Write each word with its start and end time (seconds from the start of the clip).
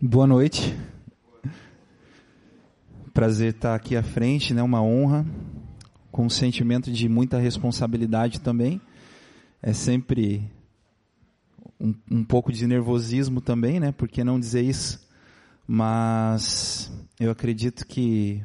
Boa 0.00 0.28
noite. 0.28 0.78
Prazer 3.12 3.52
estar 3.52 3.74
aqui 3.74 3.96
à 3.96 4.02
frente, 4.02 4.54
né? 4.54 4.62
Uma 4.62 4.80
honra, 4.80 5.26
com 6.12 6.26
um 6.26 6.30
sentimento 6.30 6.92
de 6.92 7.08
muita 7.08 7.36
responsabilidade 7.36 8.40
também. 8.40 8.80
É 9.60 9.72
sempre 9.72 10.48
um, 11.80 11.92
um 12.08 12.22
pouco 12.22 12.52
de 12.52 12.64
nervosismo 12.64 13.40
também, 13.40 13.80
né? 13.80 13.90
Por 13.90 14.06
que 14.06 14.22
não 14.22 14.38
dizer 14.38 14.62
isso? 14.62 15.04
Mas 15.66 16.92
eu 17.18 17.32
acredito 17.32 17.84
que 17.84 18.40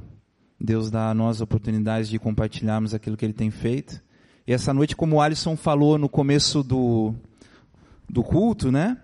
Deus 0.60 0.90
dá 0.90 1.12
a 1.12 1.14
nós 1.14 1.40
oportunidades 1.40 2.10
de 2.10 2.18
compartilharmos 2.18 2.96
aquilo 2.96 3.16
que 3.16 3.26
Ele 3.26 3.32
tem 3.32 3.52
feito. 3.52 4.02
E 4.48 4.54
essa 4.54 4.74
noite, 4.74 4.96
como 4.96 5.18
o 5.18 5.22
Alisson 5.22 5.56
falou 5.56 6.00
no 6.00 6.10
começo 6.10 6.64
do, 6.64 7.14
do 8.10 8.24
culto, 8.24 8.72
né? 8.72 8.98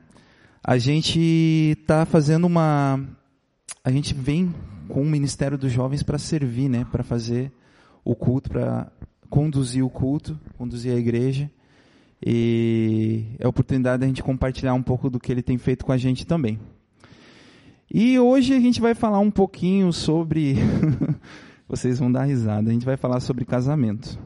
A 0.64 0.78
gente 0.78 1.20
está 1.80 2.06
fazendo 2.06 2.46
uma. 2.46 3.00
A 3.84 3.92
gente 3.92 4.14
vem 4.14 4.54
com 4.88 5.02
o 5.02 5.06
Ministério 5.06 5.58
dos 5.58 5.72
Jovens 5.72 6.04
para 6.04 6.18
servir, 6.18 6.70
né? 6.70 6.86
Para 6.92 7.04
fazer 7.04 7.52
o 8.04 8.16
culto, 8.16 8.50
para 8.50 8.92
conduzir 9.30 9.84
o 9.84 9.90
culto, 9.90 10.40
conduzir 10.58 10.94
a 10.94 10.98
igreja. 10.98 11.50
E 12.26 13.26
é 13.40 13.46
a 13.46 13.50
oportunidade 13.50 14.02
da 14.02 14.08
gente 14.08 14.22
compartilhar 14.22 14.74
um 14.74 14.84
pouco 14.84 15.10
do 15.10 15.20
que 15.20 15.32
ele 15.32 15.42
tem 15.42 15.58
feito 15.58 15.86
com 15.86 15.92
a 15.92 15.98
gente 15.98 16.28
também. 16.28 16.60
E 17.92 18.20
hoje 18.20 18.54
a 18.54 18.60
gente 18.60 18.82
vai 18.82 18.94
falar 18.94 19.20
um 19.20 19.32
pouquinho 19.32 19.94
sobre 19.94 20.56
Vocês 21.70 22.00
vão 22.00 22.12
dar 22.12 22.24
risada. 22.24 22.72
A 22.72 22.74
gente 22.74 22.86
vai 22.86 22.98
falar 22.98 23.20
sobre 23.20 23.46
casamento. 23.46 24.18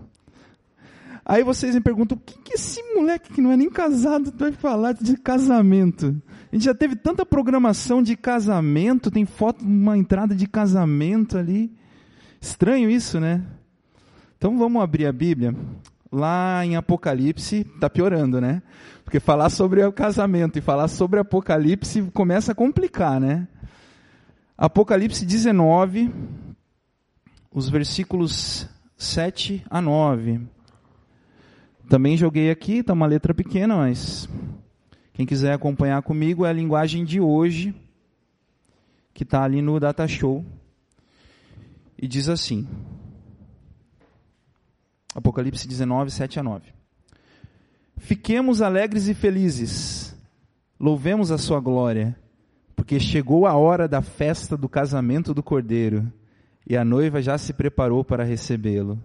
Aí 1.26 1.44
vocês 1.44 1.74
me 1.74 1.82
perguntam, 1.82 2.18
o 2.18 2.20
que, 2.20 2.38
que 2.40 2.54
esse 2.56 2.82
moleque 2.94 3.32
que 3.32 3.42
não 3.42 3.52
é 3.52 3.58
nem 3.58 3.70
casado 3.70 4.34
vai 4.36 4.52
falar 4.52 4.94
de 4.94 5.16
casamento? 5.16 6.22
A 6.52 6.56
gente 6.56 6.66
já 6.66 6.76
teve 6.76 6.96
tanta 6.96 7.26
programação 7.26 8.04
de 8.04 8.18
casamento, 8.18 9.10
tem 9.10 9.26
foto 9.26 9.60
de 9.64 9.72
uma 9.72 9.98
entrada 9.98 10.36
de 10.36 10.46
casamento 10.48 11.38
ali. 11.38 11.72
Estranho 12.42 12.90
isso, 12.90 13.22
né? 13.22 13.42
Então 14.38 14.58
vamos 14.58 14.84
abrir 14.84 15.06
a 15.06 15.14
Bíblia. 15.14 15.56
Lá 16.12 16.64
em 16.66 16.76
Apocalipse, 16.76 17.64
tá 17.80 17.90
piorando, 17.90 18.42
né? 18.42 18.62
Porque 19.06 19.20
falar 19.20 19.50
sobre 19.50 19.84
o 19.84 19.92
casamento 19.92 20.60
e 20.60 20.62
falar 20.62 20.90
sobre 20.90 21.20
Apocalipse 21.22 22.02
começa 22.14 22.52
a 22.52 22.56
complicar, 22.56 23.20
né? 23.20 23.48
Apocalipse 24.58 25.26
19, 25.26 26.14
os 27.52 27.70
versículos 27.70 28.68
7 28.98 29.66
a 29.70 29.82
9. 29.82 30.53
Também 31.90 32.18
joguei 32.18 32.50
aqui, 32.50 32.80
está 32.80 32.94
uma 32.94 33.06
letra 33.06 33.34
pequena, 33.34 33.76
mas 33.78 34.28
quem 35.14 35.26
quiser 35.26 35.54
acompanhar 35.54 36.02
comigo 36.02 36.46
é 36.46 36.50
a 36.50 36.54
linguagem 36.54 37.04
de 37.06 37.20
hoje, 37.20 37.74
que 39.14 39.24
está 39.24 39.44
ali 39.44 39.62
no 39.62 39.80
Data 39.80 40.08
Show. 40.08 40.44
E 42.02 42.08
diz 42.08 42.30
assim: 42.30 42.68
Apocalipse 45.14 45.68
19, 45.68 46.10
7 46.10 46.40
a 46.40 46.44
9. 46.44 46.72
Fiquemos 47.98 48.62
alegres 48.62 49.08
e 49.08 49.14
felizes, 49.14 50.16
louvemos 50.80 51.32
a 51.32 51.38
sua 51.38 51.60
glória, 51.60 52.16
porque 52.76 53.00
chegou 53.00 53.46
a 53.46 53.56
hora 53.56 53.88
da 53.88 54.02
festa 54.02 54.58
do 54.58 54.68
casamento 54.68 55.34
do 55.34 55.44
Cordeiro 55.44 56.12
e 56.68 56.76
a 56.76 56.84
noiva 56.84 57.22
já 57.22 57.38
se 57.38 57.54
preparou 57.54 58.04
para 58.04 58.24
recebê-lo. 58.24 59.00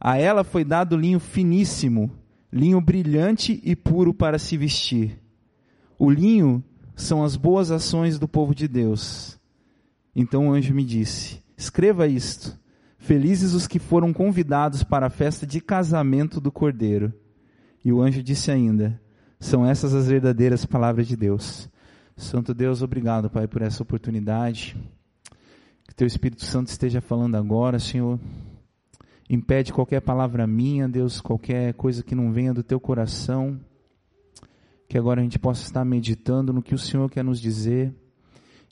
A 0.00 0.16
ela 0.18 0.44
foi 0.44 0.64
dado 0.64 0.96
linho 0.96 1.18
finíssimo, 1.18 2.10
linho 2.52 2.80
brilhante 2.80 3.60
e 3.64 3.74
puro 3.74 4.12
para 4.12 4.38
se 4.38 4.56
vestir. 4.56 5.18
O 5.98 6.10
linho 6.10 6.62
são 6.94 7.22
as 7.24 7.36
boas 7.36 7.70
ações 7.70 8.18
do 8.18 8.28
povo 8.28 8.54
de 8.54 8.68
Deus. 8.68 9.38
Então 10.14 10.48
o 10.48 10.52
anjo 10.52 10.74
me 10.74 10.84
disse: 10.84 11.42
Escreva 11.56 12.06
isto. 12.06 12.58
Felizes 12.98 13.52
os 13.52 13.66
que 13.66 13.78
foram 13.78 14.12
convidados 14.12 14.82
para 14.82 15.06
a 15.06 15.10
festa 15.10 15.46
de 15.46 15.60
casamento 15.60 16.40
do 16.40 16.50
Cordeiro. 16.50 17.12
E 17.84 17.92
o 17.92 18.00
anjo 18.00 18.22
disse 18.22 18.50
ainda: 18.50 19.00
São 19.38 19.64
essas 19.64 19.94
as 19.94 20.08
verdadeiras 20.08 20.64
palavras 20.64 21.06
de 21.06 21.16
Deus. 21.16 21.68
Santo 22.16 22.54
Deus, 22.54 22.82
obrigado, 22.82 23.28
Pai, 23.28 23.46
por 23.46 23.60
essa 23.60 23.82
oportunidade. 23.82 24.76
Que 25.86 25.94
teu 25.94 26.06
Espírito 26.06 26.44
Santo 26.44 26.68
esteja 26.68 27.00
falando 27.00 27.36
agora, 27.36 27.78
Senhor. 27.78 28.18
Impede 29.28 29.72
qualquer 29.72 30.00
palavra 30.00 30.46
minha, 30.46 30.88
Deus, 30.88 31.20
qualquer 31.20 31.74
coisa 31.74 32.02
que 32.02 32.14
não 32.14 32.32
venha 32.32 32.54
do 32.54 32.62
teu 32.62 32.78
coração. 32.78 33.58
Que 34.88 34.96
agora 34.96 35.20
a 35.20 35.24
gente 35.24 35.38
possa 35.38 35.64
estar 35.64 35.84
meditando 35.84 36.52
no 36.52 36.62
que 36.62 36.74
o 36.74 36.78
Senhor 36.78 37.10
quer 37.10 37.24
nos 37.24 37.40
dizer 37.40 37.92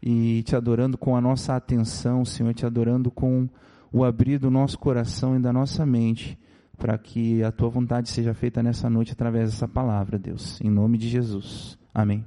e 0.02 0.42
te 0.42 0.54
adorando 0.54 0.98
com 0.98 1.16
a 1.16 1.20
nossa 1.20 1.56
atenção, 1.56 2.24
Senhor, 2.24 2.52
te 2.52 2.66
adorando 2.66 3.10
com 3.10 3.48
o 3.90 4.04
abrir 4.04 4.38
do 4.38 4.50
nosso 4.50 4.78
coração 4.78 5.34
e 5.36 5.40
da 5.40 5.52
nossa 5.52 5.86
mente, 5.86 6.38
para 6.76 6.98
que 6.98 7.42
a 7.42 7.50
tua 7.50 7.68
vontade 7.68 8.10
seja 8.10 8.34
feita 8.34 8.62
nessa 8.62 8.90
noite 8.90 9.12
através 9.12 9.50
dessa 9.50 9.66
palavra, 9.66 10.18
Deus. 10.18 10.60
Em 10.60 10.68
nome 10.68 10.98
de 10.98 11.08
Jesus. 11.08 11.78
Amém. 11.94 12.24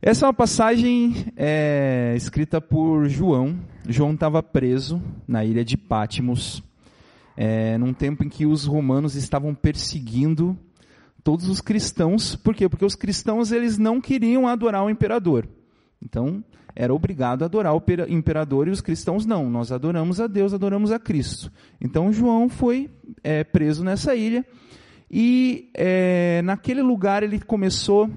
Essa 0.00 0.24
é 0.24 0.28
uma 0.28 0.34
passagem 0.34 1.26
é, 1.36 2.14
escrita 2.16 2.60
por 2.60 3.06
João. 3.08 3.58
João 3.88 4.12
estava 4.12 4.42
preso 4.42 5.02
na 5.26 5.44
ilha 5.44 5.64
de 5.64 5.76
Pátimos, 5.76 6.62
é, 7.36 7.78
num 7.78 7.92
tempo 7.92 8.24
em 8.24 8.28
que 8.28 8.46
os 8.46 8.64
romanos 8.64 9.14
estavam 9.14 9.54
perseguindo 9.54 10.58
todos 11.22 11.48
os 11.48 11.60
cristãos. 11.60 12.36
Por 12.36 12.54
quê? 12.54 12.68
Porque 12.68 12.84
os 12.84 12.94
cristãos 12.94 13.52
eles 13.52 13.78
não 13.78 14.00
queriam 14.00 14.46
adorar 14.46 14.84
o 14.84 14.90
imperador. 14.90 15.48
Então, 16.02 16.42
era 16.74 16.94
obrigado 16.94 17.42
a 17.42 17.46
adorar 17.46 17.74
o 17.74 17.82
imperador 18.08 18.68
e 18.68 18.70
os 18.70 18.80
cristãos 18.80 19.26
não. 19.26 19.50
Nós 19.50 19.70
adoramos 19.72 20.20
a 20.20 20.26
Deus, 20.26 20.54
adoramos 20.54 20.92
a 20.92 20.98
Cristo. 20.98 21.52
Então, 21.80 22.12
João 22.12 22.48
foi 22.48 22.90
é, 23.22 23.44
preso 23.44 23.84
nessa 23.84 24.14
ilha 24.14 24.44
e 25.10 25.70
é, 25.74 26.40
naquele 26.42 26.82
lugar 26.82 27.22
ele 27.22 27.40
começou 27.40 28.08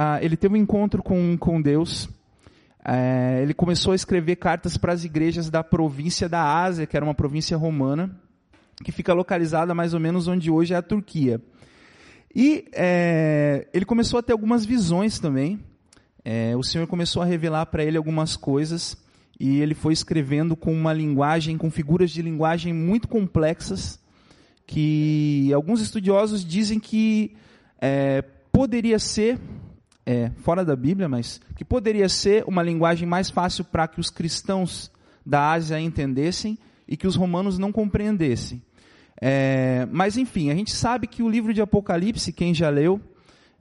ah, 0.00 0.22
ele 0.22 0.36
teve 0.36 0.54
um 0.54 0.56
encontro 0.56 1.02
com, 1.02 1.36
com 1.36 1.60
Deus. 1.60 2.08
É, 2.84 3.40
ele 3.42 3.52
começou 3.52 3.92
a 3.92 3.96
escrever 3.96 4.36
cartas 4.36 4.76
para 4.76 4.92
as 4.92 5.02
igrejas 5.02 5.50
da 5.50 5.64
província 5.64 6.28
da 6.28 6.40
Ásia, 6.40 6.86
que 6.86 6.96
era 6.96 7.04
uma 7.04 7.16
província 7.16 7.56
romana, 7.56 8.08
que 8.82 8.92
fica 8.92 9.12
localizada 9.12 9.74
mais 9.74 9.94
ou 9.94 10.00
menos 10.00 10.28
onde 10.28 10.50
hoje 10.50 10.74
é 10.74 10.76
a 10.76 10.82
Turquia. 10.82 11.40
E 12.34 12.66
é, 12.72 13.66
ele 13.72 13.84
começou 13.84 14.18
a 14.18 14.22
ter 14.22 14.32
algumas 14.32 14.64
visões 14.64 15.18
também. 15.18 15.58
É, 16.24 16.54
o 16.56 16.62
Senhor 16.62 16.86
começou 16.86 17.22
a 17.22 17.24
revelar 17.24 17.66
para 17.66 17.82
ele 17.82 17.96
algumas 17.96 18.36
coisas 18.36 18.96
e 19.40 19.60
ele 19.60 19.74
foi 19.74 19.92
escrevendo 19.92 20.56
com 20.56 20.72
uma 20.72 20.92
linguagem, 20.92 21.56
com 21.56 21.70
figuras 21.70 22.10
de 22.10 22.22
linguagem 22.22 22.72
muito 22.72 23.08
complexas, 23.08 23.98
que 24.66 25.50
alguns 25.54 25.80
estudiosos 25.80 26.44
dizem 26.44 26.78
que 26.78 27.34
é, 27.80 28.22
poderia 28.52 28.98
ser 28.98 29.38
é, 30.04 30.30
fora 30.38 30.64
da 30.64 30.74
Bíblia, 30.74 31.08
mas 31.08 31.40
que 31.56 31.64
poderia 31.64 32.08
ser 32.08 32.44
uma 32.46 32.62
linguagem 32.62 33.06
mais 33.06 33.30
fácil 33.30 33.64
para 33.64 33.86
que 33.86 34.00
os 34.00 34.10
cristãos 34.10 34.90
da 35.24 35.52
Ásia 35.52 35.80
entendessem 35.80 36.58
e 36.86 36.96
que 36.96 37.06
os 37.06 37.14
romanos 37.14 37.58
não 37.58 37.70
compreendessem. 37.70 38.62
É, 39.20 39.86
mas 39.90 40.16
enfim, 40.16 40.50
a 40.50 40.54
gente 40.54 40.70
sabe 40.70 41.06
que 41.06 41.22
o 41.22 41.28
livro 41.28 41.52
de 41.52 41.60
Apocalipse, 41.60 42.32
quem 42.32 42.54
já 42.54 42.68
leu, 42.70 43.00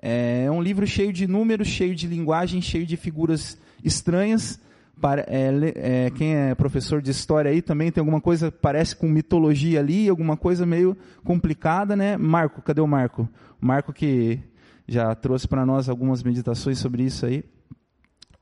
é, 0.02 0.44
é 0.46 0.52
um 0.52 0.62
livro 0.62 0.86
cheio 0.86 1.12
de 1.12 1.28
números, 1.28 1.68
cheio 1.68 1.96
de 1.96 2.08
linguagem, 2.08 2.62
cheio 2.62 2.86
de 2.86 2.96
figuras 2.96 3.58
estranhas. 3.84 4.60
Para, 5.00 5.22
é, 5.28 5.52
é, 5.76 6.10
quem 6.10 6.36
é 6.36 6.56
professor 6.56 7.04
de 7.04 7.12
história 7.12 7.52
aí 7.52 7.62
também 7.62 7.92
tem 7.92 8.02
alguma 8.02 8.20
coisa, 8.20 8.52
parece 8.52 8.96
com 8.96 9.08
mitologia 9.08 9.80
ali, 9.80 10.10
alguma 10.10 10.36
coisa 10.36 10.66
meio 10.66 10.98
complicada, 11.24 11.96
né? 11.96 12.18
Marco, 12.18 12.64
cadê 12.64 12.82
o 12.82 12.88
Marco? 12.88 13.30
Marco 13.62 13.94
que 13.94 14.40
já 14.88 15.14
trouxe 15.14 15.48
para 15.48 15.66
nós 15.68 15.88
algumas 15.88 16.24
meditações 16.24 16.80
sobre 16.80 17.04
isso 17.04 17.28
aí. 17.28 17.44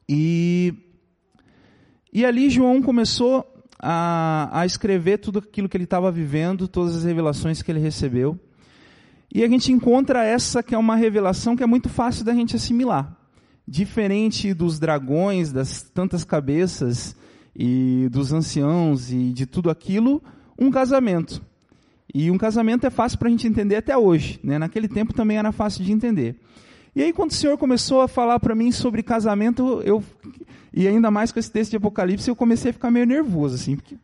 E, 0.08 0.74
e 2.14 2.26
ali 2.26 2.50
João 2.50 2.82
começou 2.82 3.55
a, 3.80 4.50
a 4.52 4.66
escrever 4.66 5.18
tudo 5.20 5.40
aquilo 5.40 5.70
que 5.70 5.78
ele 5.78 5.84
estava 5.84 6.12
vivendo, 6.12 6.68
todas 6.68 6.96
as 6.96 7.04
revelações 7.04 7.62
que 7.62 7.72
ele 7.72 7.80
recebeu. 7.80 8.40
E 9.34 9.44
a 9.44 9.48
gente 9.48 9.72
encontra 9.72 10.24
essa 10.24 10.64
que 10.64 10.74
é 10.74 10.78
uma 10.78 10.96
revelação 10.96 11.56
que 11.56 11.64
é 11.64 11.68
muito 11.68 11.90
fácil 11.90 12.24
da 12.24 12.34
gente 12.34 12.56
assimilar. 12.56 13.18
Diferente 13.68 14.54
dos 14.54 14.80
dragões, 14.80 15.52
das 15.52 15.82
tantas 15.82 16.24
cabeças 16.24 17.16
e 17.56 18.08
dos 18.12 18.32
anciãos 18.32 19.12
e 19.12 19.32
de 19.32 19.46
tudo 19.46 19.70
aquilo, 19.70 20.24
um 20.58 20.72
casamento. 20.72 21.42
E 22.14 22.32
um 22.32 22.38
casamento 22.38 22.86
é 22.86 22.90
fácil 22.90 23.18
para 23.18 23.28
a 23.28 23.32
gente 23.32 23.48
entender 23.48 23.76
até 23.76 23.98
hoje. 23.98 24.40
Né? 24.44 24.58
Naquele 24.58 24.88
tempo 24.88 25.14
também 25.14 25.38
era 25.38 25.52
fácil 25.52 25.84
de 25.84 25.92
entender. 25.92 26.40
E 26.96 27.04
aí, 27.04 27.12
quando 27.12 27.32
o 27.32 27.34
Senhor 27.34 27.58
começou 27.58 28.00
a 28.00 28.08
falar 28.08 28.40
para 28.40 28.56
mim 28.56 28.72
sobre 28.72 29.04
casamento, 29.04 29.82
eu, 29.84 30.02
e 30.76 30.90
ainda 30.90 31.10
mais 31.10 31.32
com 31.32 31.40
esse 31.40 31.50
texto 31.50 31.72
de 31.72 31.78
Apocalipse, 31.78 32.28
eu 32.28 32.36
comecei 32.36 32.72
a 32.72 32.74
ficar 32.74 32.92
meio 32.92 33.06
nervoso, 33.06 33.56
assim, 33.56 33.78
porque 33.78 33.98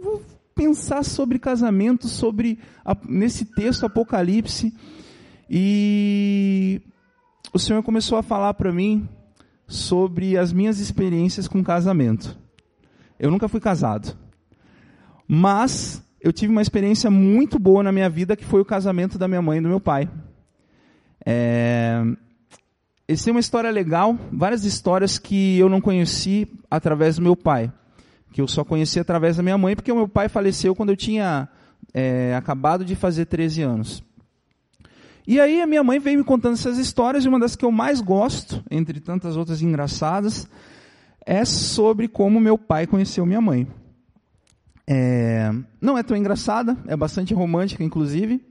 vou 0.00 0.22
pensar 0.54 1.04
sobre 1.04 1.40
casamento, 1.40 2.06
sobre 2.06 2.60
nesse 3.08 3.44
texto 3.44 3.84
Apocalipse, 3.84 4.72
e 5.50 6.80
o 7.52 7.58
Senhor 7.58 7.82
começou 7.82 8.16
a 8.16 8.22
falar 8.22 8.54
para 8.54 8.72
mim 8.72 9.08
sobre 9.66 10.38
as 10.38 10.52
minhas 10.52 10.78
experiências 10.78 11.48
com 11.48 11.64
casamento. 11.64 12.38
Eu 13.18 13.28
nunca 13.28 13.48
fui 13.48 13.60
casado. 13.60 14.16
Mas 15.26 16.00
eu 16.20 16.32
tive 16.32 16.52
uma 16.52 16.62
experiência 16.62 17.10
muito 17.10 17.58
boa 17.58 17.82
na 17.82 17.90
minha 17.90 18.08
vida, 18.08 18.36
que 18.36 18.44
foi 18.44 18.60
o 18.60 18.64
casamento 18.64 19.18
da 19.18 19.26
minha 19.26 19.42
mãe 19.42 19.58
e 19.58 19.62
do 19.62 19.68
meu 19.68 19.80
pai. 19.80 20.08
É... 21.26 22.04
Esse 23.06 23.28
é 23.28 23.32
uma 23.32 23.40
história 23.40 23.70
legal, 23.70 24.18
várias 24.32 24.64
histórias 24.64 25.18
que 25.18 25.58
eu 25.58 25.68
não 25.68 25.78
conheci 25.78 26.50
através 26.70 27.16
do 27.16 27.22
meu 27.22 27.36
pai, 27.36 27.70
que 28.32 28.40
eu 28.40 28.48
só 28.48 28.64
conheci 28.64 28.98
através 28.98 29.36
da 29.36 29.42
minha 29.42 29.58
mãe, 29.58 29.76
porque 29.76 29.92
o 29.92 29.96
meu 29.96 30.08
pai 30.08 30.26
faleceu 30.26 30.74
quando 30.74 30.88
eu 30.88 30.96
tinha 30.96 31.46
é, 31.92 32.34
acabado 32.34 32.82
de 32.82 32.96
fazer 32.96 33.26
13 33.26 33.60
anos. 33.60 34.02
E 35.26 35.38
aí 35.38 35.60
a 35.60 35.66
minha 35.66 35.84
mãe 35.84 35.98
veio 35.98 36.18
me 36.18 36.24
contando 36.24 36.54
essas 36.54 36.78
histórias, 36.78 37.26
e 37.26 37.28
uma 37.28 37.38
das 37.38 37.54
que 37.54 37.64
eu 37.66 37.70
mais 37.70 38.00
gosto, 38.00 38.64
entre 38.70 38.98
tantas 39.00 39.36
outras 39.36 39.60
engraçadas, 39.60 40.48
é 41.26 41.44
sobre 41.44 42.08
como 42.08 42.40
meu 42.40 42.56
pai 42.56 42.86
conheceu 42.86 43.26
minha 43.26 43.40
mãe. 43.40 43.66
É, 44.86 45.50
não 45.78 45.98
é 45.98 46.02
tão 46.02 46.16
engraçada, 46.16 46.74
é 46.86 46.96
bastante 46.96 47.34
romântica, 47.34 47.84
inclusive. 47.84 48.42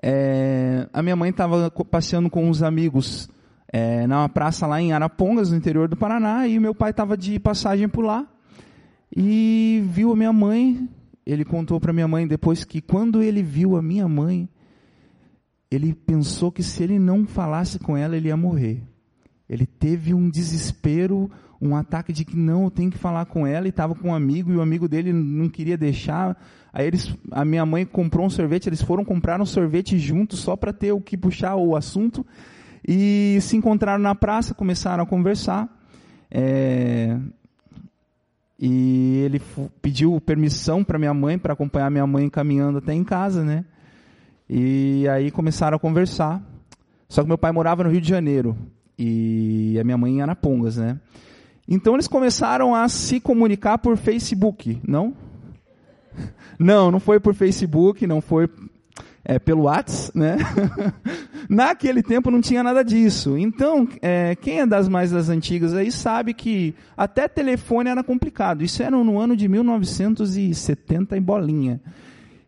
É, 0.00 0.88
a 0.92 1.02
minha 1.02 1.16
mãe 1.16 1.30
estava 1.30 1.68
passeando 1.68 2.30
com 2.30 2.48
uns 2.48 2.62
amigos 2.62 3.28
é, 3.72 4.06
na 4.06 4.28
praça 4.28 4.66
lá 4.66 4.80
em 4.80 4.92
Arapongas, 4.92 5.50
no 5.50 5.56
interior 5.56 5.88
do 5.88 5.96
Paraná, 5.96 6.46
e 6.46 6.58
meu 6.58 6.74
pai 6.74 6.90
estava 6.90 7.16
de 7.16 7.38
passagem 7.38 7.88
por 7.88 8.04
lá 8.04 8.26
e 9.14 9.82
viu 9.86 10.12
a 10.12 10.16
minha 10.16 10.32
mãe. 10.32 10.88
Ele 11.26 11.44
contou 11.44 11.78
para 11.78 11.92
minha 11.92 12.08
mãe 12.08 12.26
depois 12.26 12.64
que 12.64 12.80
quando 12.80 13.22
ele 13.22 13.42
viu 13.42 13.76
a 13.76 13.82
minha 13.82 14.08
mãe, 14.08 14.48
ele 15.70 15.92
pensou 15.92 16.50
que 16.50 16.62
se 16.62 16.82
ele 16.82 16.98
não 16.98 17.26
falasse 17.26 17.78
com 17.78 17.96
ela, 17.96 18.16
ele 18.16 18.28
ia 18.28 18.36
morrer. 18.36 18.82
Ele 19.48 19.66
teve 19.66 20.14
um 20.14 20.30
desespero, 20.30 21.30
um 21.60 21.76
ataque 21.76 22.12
de 22.12 22.24
que 22.24 22.36
não, 22.36 22.64
eu 22.64 22.70
tenho 22.70 22.90
que 22.90 22.96
falar 22.96 23.26
com 23.26 23.46
ela, 23.46 23.66
e 23.66 23.70
estava 23.70 23.94
com 23.94 24.08
um 24.08 24.14
amigo, 24.14 24.50
e 24.50 24.56
o 24.56 24.62
amigo 24.62 24.88
dele 24.88 25.12
não 25.12 25.48
queria 25.50 25.76
deixar. 25.76 26.40
Aí 26.72 26.86
eles, 26.86 27.14
a 27.30 27.44
minha 27.44 27.66
mãe 27.66 27.84
comprou 27.84 28.24
um 28.24 28.30
sorvete, 28.30 28.66
eles 28.66 28.80
foram 28.80 29.04
comprar 29.04 29.40
um 29.40 29.46
sorvete 29.46 29.98
juntos 29.98 30.38
só 30.38 30.56
para 30.56 30.72
ter 30.72 30.92
o 30.92 31.00
que 31.00 31.16
puxar 31.16 31.56
o 31.56 31.76
assunto, 31.76 32.24
e 32.86 33.38
se 33.40 33.56
encontraram 33.56 34.02
na 34.02 34.14
praça, 34.14 34.54
começaram 34.54 35.02
a 35.02 35.06
conversar. 35.06 35.68
É, 36.30 37.16
e 38.58 39.22
ele 39.24 39.40
pediu 39.80 40.20
permissão 40.20 40.82
para 40.82 40.98
minha 40.98 41.14
mãe, 41.14 41.38
para 41.38 41.52
acompanhar 41.52 41.90
minha 41.90 42.06
mãe 42.06 42.28
caminhando 42.28 42.78
até 42.78 42.92
em 42.92 43.04
casa, 43.04 43.44
né? 43.44 43.64
E 44.50 45.06
aí 45.08 45.30
começaram 45.30 45.76
a 45.76 45.80
conversar. 45.80 46.42
Só 47.08 47.22
que 47.22 47.28
meu 47.28 47.38
pai 47.38 47.52
morava 47.52 47.84
no 47.84 47.90
Rio 47.90 48.00
de 48.00 48.08
Janeiro 48.08 48.56
e 48.98 49.78
a 49.80 49.84
minha 49.84 49.96
mãe 49.96 50.16
em 50.16 50.22
Arapongas, 50.22 50.76
né? 50.76 50.98
Então 51.68 51.94
eles 51.94 52.08
começaram 52.08 52.74
a 52.74 52.88
se 52.88 53.20
comunicar 53.20 53.78
por 53.78 53.96
Facebook, 53.96 54.80
não? 54.86 55.14
Não, 56.58 56.90
não 56.90 56.98
foi 56.98 57.20
por 57.20 57.34
Facebook, 57.34 58.04
não 58.04 58.20
foi 58.20 58.48
é, 59.28 59.38
pelo 59.38 59.64
WhatsApp, 59.64 60.18
né? 60.18 60.38
Naquele 61.50 62.02
tempo 62.02 62.30
não 62.30 62.40
tinha 62.40 62.62
nada 62.62 62.82
disso. 62.82 63.36
Então, 63.36 63.86
é, 64.00 64.34
quem 64.34 64.60
é 64.60 64.66
das 64.66 64.88
mais 64.88 65.10
das 65.10 65.28
antigas 65.28 65.74
aí 65.74 65.92
sabe 65.92 66.32
que 66.32 66.74
até 66.96 67.28
telefone 67.28 67.90
era 67.90 68.02
complicado. 68.02 68.64
Isso 68.64 68.82
era 68.82 68.96
no 68.96 69.18
ano 69.18 69.36
de 69.36 69.46
1970 69.46 71.14
em 71.14 71.20
bolinha. 71.20 71.78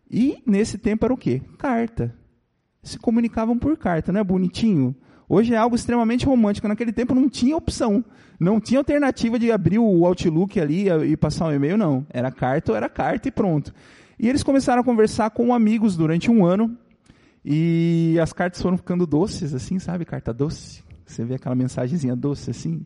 E 0.09 0.41
nesse 0.45 0.79
tempo 0.79 1.05
era 1.05 1.13
o 1.13 1.17
quê? 1.17 1.43
Carta. 1.59 2.15
Se 2.81 2.97
comunicavam 2.97 3.59
por 3.59 3.77
carta, 3.77 4.11
não 4.11 4.19
é 4.19 4.23
bonitinho? 4.23 4.95
Hoje 5.29 5.53
é 5.53 5.57
algo 5.57 5.75
extremamente 5.75 6.25
romântico. 6.25 6.67
Naquele 6.67 6.91
tempo 6.91 7.13
não 7.13 7.29
tinha 7.29 7.55
opção. 7.55 8.03
Não 8.39 8.59
tinha 8.59 8.79
alternativa 8.79 9.37
de 9.37 9.51
abrir 9.51 9.77
o 9.77 10.03
Outlook 10.03 10.59
ali 10.59 10.89
e 10.89 11.15
passar 11.15 11.45
um 11.45 11.53
e-mail, 11.53 11.77
não. 11.77 12.05
Era 12.09 12.31
carta 12.31 12.71
ou 12.71 12.75
era 12.75 12.89
carta 12.89 13.27
e 13.27 13.31
pronto. 13.31 13.71
E 14.21 14.29
eles 14.29 14.43
começaram 14.43 14.81
a 14.81 14.85
conversar 14.85 15.31
com 15.31 15.51
amigos 15.51 15.97
durante 15.97 16.29
um 16.29 16.45
ano. 16.45 16.77
E 17.43 18.19
as 18.21 18.31
cartas 18.31 18.61
foram 18.61 18.77
ficando 18.77 19.07
doces, 19.07 19.51
assim, 19.51 19.79
sabe? 19.79 20.05
Carta 20.05 20.31
doce. 20.31 20.83
Você 21.03 21.25
vê 21.25 21.33
aquela 21.33 21.55
mensagenzinha 21.55 22.15
doce, 22.15 22.51
assim. 22.51 22.85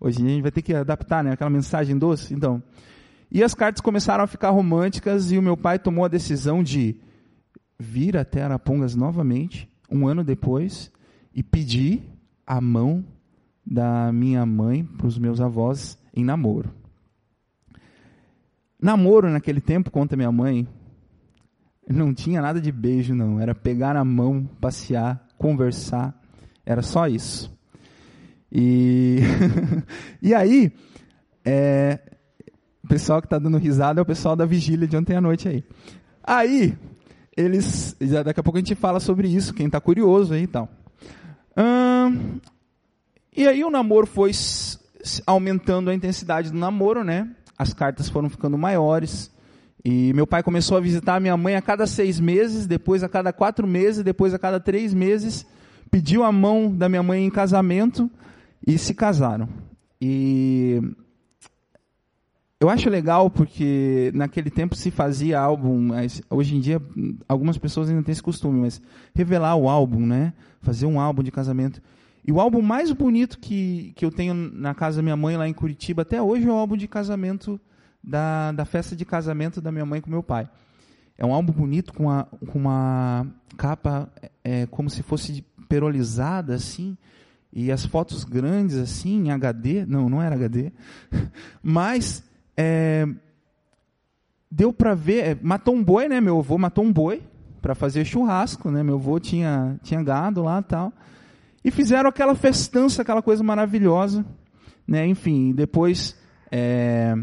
Hoje 0.00 0.20
a 0.20 0.28
gente 0.28 0.42
vai 0.42 0.50
ter 0.50 0.60
que 0.60 0.74
adaptar, 0.74 1.22
né? 1.22 1.30
Aquela 1.30 1.50
mensagem 1.50 1.96
doce. 1.96 2.34
Então. 2.34 2.60
E 3.30 3.44
as 3.44 3.54
cartas 3.54 3.80
começaram 3.80 4.24
a 4.24 4.26
ficar 4.26 4.50
românticas 4.50 5.30
e 5.30 5.38
o 5.38 5.42
meu 5.42 5.56
pai 5.56 5.78
tomou 5.78 6.04
a 6.04 6.08
decisão 6.08 6.64
de 6.64 6.96
vir 7.78 8.16
até 8.16 8.42
Arapongas 8.42 8.96
novamente, 8.96 9.70
um 9.88 10.08
ano 10.08 10.24
depois, 10.24 10.90
e 11.32 11.44
pedi 11.44 12.02
a 12.44 12.60
mão 12.60 13.04
da 13.64 14.10
minha 14.12 14.44
mãe 14.44 14.84
para 14.84 15.06
os 15.06 15.16
meus 15.16 15.40
avós 15.40 15.96
em 16.12 16.24
namoro. 16.24 16.81
Namoro 18.82 19.30
naquele 19.30 19.60
tempo, 19.60 19.92
conta 19.92 20.16
minha 20.16 20.32
mãe, 20.32 20.66
não 21.88 22.12
tinha 22.12 22.42
nada 22.42 22.60
de 22.60 22.72
beijo, 22.72 23.14
não. 23.14 23.40
Era 23.40 23.54
pegar 23.54 23.94
na 23.94 24.04
mão, 24.04 24.44
passear, 24.60 25.24
conversar. 25.38 26.20
Era 26.66 26.82
só 26.82 27.06
isso. 27.06 27.56
E, 28.50 29.20
e 30.20 30.34
aí, 30.34 30.72
é, 31.44 32.00
o 32.82 32.88
pessoal 32.88 33.20
que 33.20 33.26
está 33.26 33.38
dando 33.38 33.56
risada 33.56 34.00
é 34.00 34.02
o 34.02 34.06
pessoal 34.06 34.34
da 34.34 34.44
vigília 34.44 34.88
de 34.88 34.96
ontem 34.96 35.14
à 35.14 35.20
noite 35.20 35.48
aí. 35.48 35.64
Aí, 36.22 36.76
eles. 37.36 37.96
Daqui 38.24 38.40
a 38.40 38.42
pouco 38.42 38.58
a 38.58 38.60
gente 38.60 38.74
fala 38.74 38.98
sobre 38.98 39.28
isso, 39.28 39.54
quem 39.54 39.66
está 39.66 39.80
curioso 39.80 40.34
aí 40.34 40.42
e 40.42 40.46
tal. 40.48 40.68
Hum, 41.56 42.40
e 43.36 43.46
aí 43.46 43.64
o 43.64 43.70
namoro 43.70 44.06
foi 44.06 44.32
aumentando 45.26 45.88
a 45.88 45.94
intensidade 45.94 46.50
do 46.50 46.58
namoro, 46.58 47.04
né? 47.04 47.30
As 47.62 47.72
cartas 47.72 48.08
foram 48.08 48.28
ficando 48.28 48.58
maiores. 48.58 49.30
E 49.84 50.12
meu 50.14 50.26
pai 50.26 50.42
começou 50.42 50.76
a 50.76 50.80
visitar 50.80 51.14
a 51.14 51.20
minha 51.20 51.36
mãe 51.36 51.54
a 51.54 51.62
cada 51.62 51.86
seis 51.86 52.18
meses, 52.18 52.66
depois 52.66 53.04
a 53.04 53.08
cada 53.08 53.32
quatro 53.32 53.68
meses, 53.68 54.02
depois 54.02 54.34
a 54.34 54.38
cada 54.38 54.58
três 54.58 54.92
meses. 54.92 55.46
Pediu 55.88 56.24
a 56.24 56.32
mão 56.32 56.74
da 56.74 56.88
minha 56.88 57.04
mãe 57.04 57.24
em 57.24 57.30
casamento 57.30 58.10
e 58.66 58.76
se 58.78 58.94
casaram. 58.94 59.48
E 60.00 60.82
eu 62.58 62.68
acho 62.68 62.90
legal 62.90 63.30
porque 63.30 64.10
naquele 64.12 64.50
tempo 64.50 64.74
se 64.74 64.90
fazia 64.90 65.38
álbum, 65.38 65.90
hoje 66.28 66.56
em 66.56 66.60
dia 66.60 66.82
algumas 67.28 67.58
pessoas 67.58 67.88
ainda 67.88 68.02
têm 68.02 68.12
esse 68.12 68.22
costume, 68.22 68.58
mas 68.60 68.82
revelar 69.14 69.54
o 69.54 69.68
álbum, 69.68 70.04
né? 70.04 70.32
Fazer 70.62 70.86
um 70.86 70.98
álbum 70.98 71.22
de 71.22 71.30
casamento. 71.30 71.80
E 72.24 72.30
o 72.30 72.40
álbum 72.40 72.62
mais 72.62 72.92
bonito 72.92 73.38
que, 73.38 73.92
que 73.96 74.04
eu 74.04 74.10
tenho 74.10 74.34
na 74.34 74.74
casa 74.74 74.96
da 74.96 75.02
minha 75.02 75.16
mãe 75.16 75.36
lá 75.36 75.48
em 75.48 75.52
Curitiba 75.52 76.02
até 76.02 76.22
hoje 76.22 76.46
é 76.46 76.50
o 76.50 76.54
álbum 76.54 76.76
de 76.76 76.86
casamento 76.86 77.60
da, 78.02 78.52
da 78.52 78.64
festa 78.64 78.94
de 78.94 79.04
casamento 79.04 79.60
da 79.60 79.72
minha 79.72 79.84
mãe 79.84 80.00
com 80.00 80.10
meu 80.10 80.22
pai. 80.22 80.48
É 81.18 81.26
um 81.26 81.32
álbum 81.32 81.52
bonito 81.52 81.92
com, 81.92 82.10
a, 82.10 82.24
com 82.24 82.58
uma 82.58 83.26
capa 83.56 84.08
é, 84.42 84.66
como 84.66 84.88
se 84.88 85.02
fosse 85.02 85.44
perolizada 85.68 86.54
assim 86.54 86.96
e 87.52 87.70
as 87.70 87.84
fotos 87.84 88.24
grandes 88.24 88.76
assim 88.76 89.26
em 89.26 89.30
HD. 89.30 89.84
Não, 89.84 90.08
não 90.08 90.22
era 90.22 90.34
HD, 90.34 90.72
mas 91.62 92.24
é, 92.56 93.06
deu 94.50 94.72
para 94.72 94.94
ver. 94.94 95.24
É, 95.24 95.38
matou 95.42 95.74
um 95.74 95.84
boi, 95.84 96.08
né? 96.08 96.20
Meu 96.20 96.38
avô 96.38 96.56
matou 96.56 96.84
um 96.84 96.92
boi 96.92 97.22
para 97.60 97.74
fazer 97.74 98.04
churrasco, 98.04 98.70
né? 98.70 98.82
Meu 98.82 98.94
avô 98.94 99.18
tinha 99.20 99.78
tinha 99.82 100.02
gado 100.02 100.42
lá 100.42 100.62
tal. 100.62 100.92
E 101.64 101.70
fizeram 101.70 102.08
aquela 102.08 102.34
festança, 102.34 103.02
aquela 103.02 103.22
coisa 103.22 103.42
maravilhosa, 103.42 104.24
né? 104.86 105.06
Enfim, 105.06 105.52
depois 105.52 106.16
é, 106.50 107.14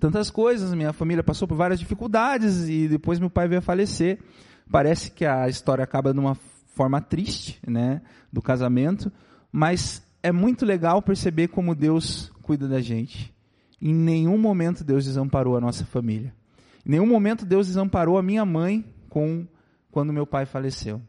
tantas 0.00 0.30
coisas, 0.30 0.74
minha 0.74 0.92
família 0.92 1.22
passou 1.22 1.46
por 1.46 1.56
várias 1.56 1.78
dificuldades 1.78 2.68
e 2.68 2.88
depois 2.88 3.18
meu 3.18 3.30
pai 3.30 3.48
veio 3.48 3.60
a 3.60 3.62
falecer. 3.62 4.18
Parece 4.70 5.10
que 5.10 5.24
a 5.24 5.48
história 5.48 5.84
acaba 5.84 6.12
de 6.12 6.18
uma 6.18 6.34
forma 6.74 7.00
triste, 7.00 7.60
né, 7.66 8.00
do 8.32 8.40
casamento, 8.40 9.12
mas 9.50 10.02
é 10.22 10.32
muito 10.32 10.64
legal 10.64 11.02
perceber 11.02 11.48
como 11.48 11.74
Deus 11.74 12.32
cuida 12.42 12.66
da 12.66 12.80
gente. 12.80 13.34
Em 13.80 13.92
nenhum 13.92 14.38
momento 14.38 14.84
Deus 14.84 15.04
desamparou 15.04 15.56
a 15.56 15.60
nossa 15.60 15.84
família. 15.84 16.34
Em 16.86 16.92
nenhum 16.92 17.06
momento 17.06 17.44
Deus 17.44 17.66
desamparou 17.66 18.16
a 18.16 18.22
minha 18.22 18.44
mãe 18.44 18.84
com 19.08 19.46
quando 19.90 20.12
meu 20.12 20.26
pai 20.26 20.46
faleceu. 20.46 21.00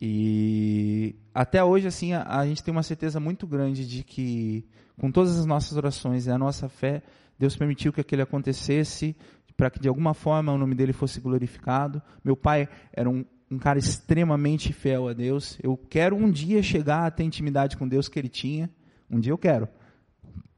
E 0.00 1.16
até 1.38 1.62
hoje, 1.62 1.86
assim, 1.86 2.12
a, 2.14 2.24
a, 2.40 2.44
gente 2.44 2.64
tem 2.64 2.72
uma 2.72 2.82
certeza 2.82 3.20
muito 3.20 3.46
grande 3.46 3.86
de 3.86 4.02
que, 4.02 4.66
com 4.98 5.08
todas 5.08 5.38
as 5.38 5.46
nossas 5.46 5.76
orações 5.76 6.26
e 6.26 6.32
a 6.32 6.36
nossa 6.36 6.68
fé, 6.68 7.00
Deus 7.38 7.56
permitiu 7.56 7.92
que 7.92 8.00
aquilo 8.00 8.22
acontecesse 8.22 9.14
para 9.56 9.70
que 9.70 9.78
de 9.78 9.86
alguma 9.86 10.14
forma 10.14 10.52
o 10.52 10.58
nome 10.58 10.74
dele 10.74 10.92
fosse 10.92 11.20
glorificado. 11.20 12.02
Meu 12.24 12.36
pai 12.36 12.68
era 12.92 13.08
um, 13.08 13.24
um 13.48 13.56
cara 13.56 13.78
extremamente 13.78 14.72
fiel 14.72 15.06
a 15.06 15.12
Deus. 15.12 15.56
Eu 15.62 15.76
quero 15.76 16.16
um 16.16 16.28
dia 16.28 16.60
chegar 16.60 17.06
a 17.06 17.10
ter 17.12 17.22
intimidade 17.22 17.76
com 17.76 17.86
Deus 17.86 18.08
que 18.08 18.18
ele 18.18 18.28
tinha. 18.28 18.68
Um 19.08 19.20
dia 19.20 19.30
eu 19.30 19.38
quero. 19.38 19.68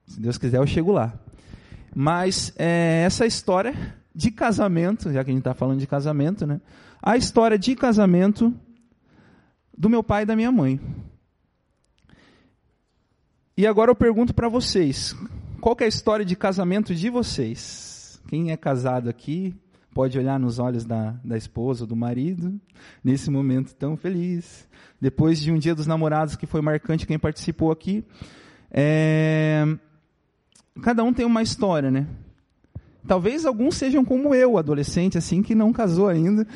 Se 0.06 0.18
Deus 0.18 0.38
quiser, 0.38 0.56
eu 0.56 0.66
chego 0.66 0.92
lá. 0.92 1.12
Mas 1.94 2.54
é, 2.56 3.02
essa 3.04 3.26
história 3.26 3.74
de 4.14 4.30
casamento, 4.30 5.12
já 5.12 5.22
que 5.22 5.30
a 5.30 5.34
gente 5.34 5.42
está 5.42 5.52
falando 5.52 5.78
de 5.78 5.86
casamento, 5.86 6.46
né? 6.46 6.58
A 7.02 7.18
história 7.18 7.58
de 7.58 7.76
casamento 7.76 8.54
do 9.76 9.88
meu 9.88 10.02
pai 10.02 10.22
e 10.22 10.26
da 10.26 10.36
minha 10.36 10.52
mãe. 10.52 10.80
E 13.56 13.66
agora 13.66 13.90
eu 13.90 13.94
pergunto 13.94 14.32
para 14.32 14.48
vocês, 14.48 15.14
qual 15.60 15.76
é 15.80 15.84
a 15.84 15.88
história 15.88 16.24
de 16.24 16.34
casamento 16.34 16.94
de 16.94 17.10
vocês? 17.10 18.20
Quem 18.28 18.50
é 18.50 18.56
casado 18.56 19.08
aqui 19.10 19.54
pode 19.92 20.18
olhar 20.18 20.38
nos 20.38 20.58
olhos 20.58 20.84
da, 20.84 21.14
da 21.24 21.36
esposa, 21.36 21.86
do 21.86 21.96
marido, 21.96 22.58
nesse 23.02 23.30
momento 23.30 23.74
tão 23.74 23.96
feliz. 23.96 24.66
Depois 25.00 25.40
de 25.40 25.52
um 25.52 25.58
dia 25.58 25.74
dos 25.74 25.86
namorados 25.86 26.36
que 26.36 26.46
foi 26.46 26.60
marcante, 26.60 27.06
quem 27.06 27.18
participou 27.18 27.70
aqui. 27.70 28.04
É... 28.70 29.66
Cada 30.82 31.02
um 31.02 31.12
tem 31.12 31.26
uma 31.26 31.42
história, 31.42 31.90
né? 31.90 32.06
Talvez 33.06 33.44
alguns 33.44 33.76
sejam 33.76 34.04
como 34.04 34.34
eu, 34.34 34.56
adolescente, 34.56 35.18
assim, 35.18 35.42
que 35.42 35.54
não 35.54 35.72
casou 35.72 36.08
ainda, 36.08 36.46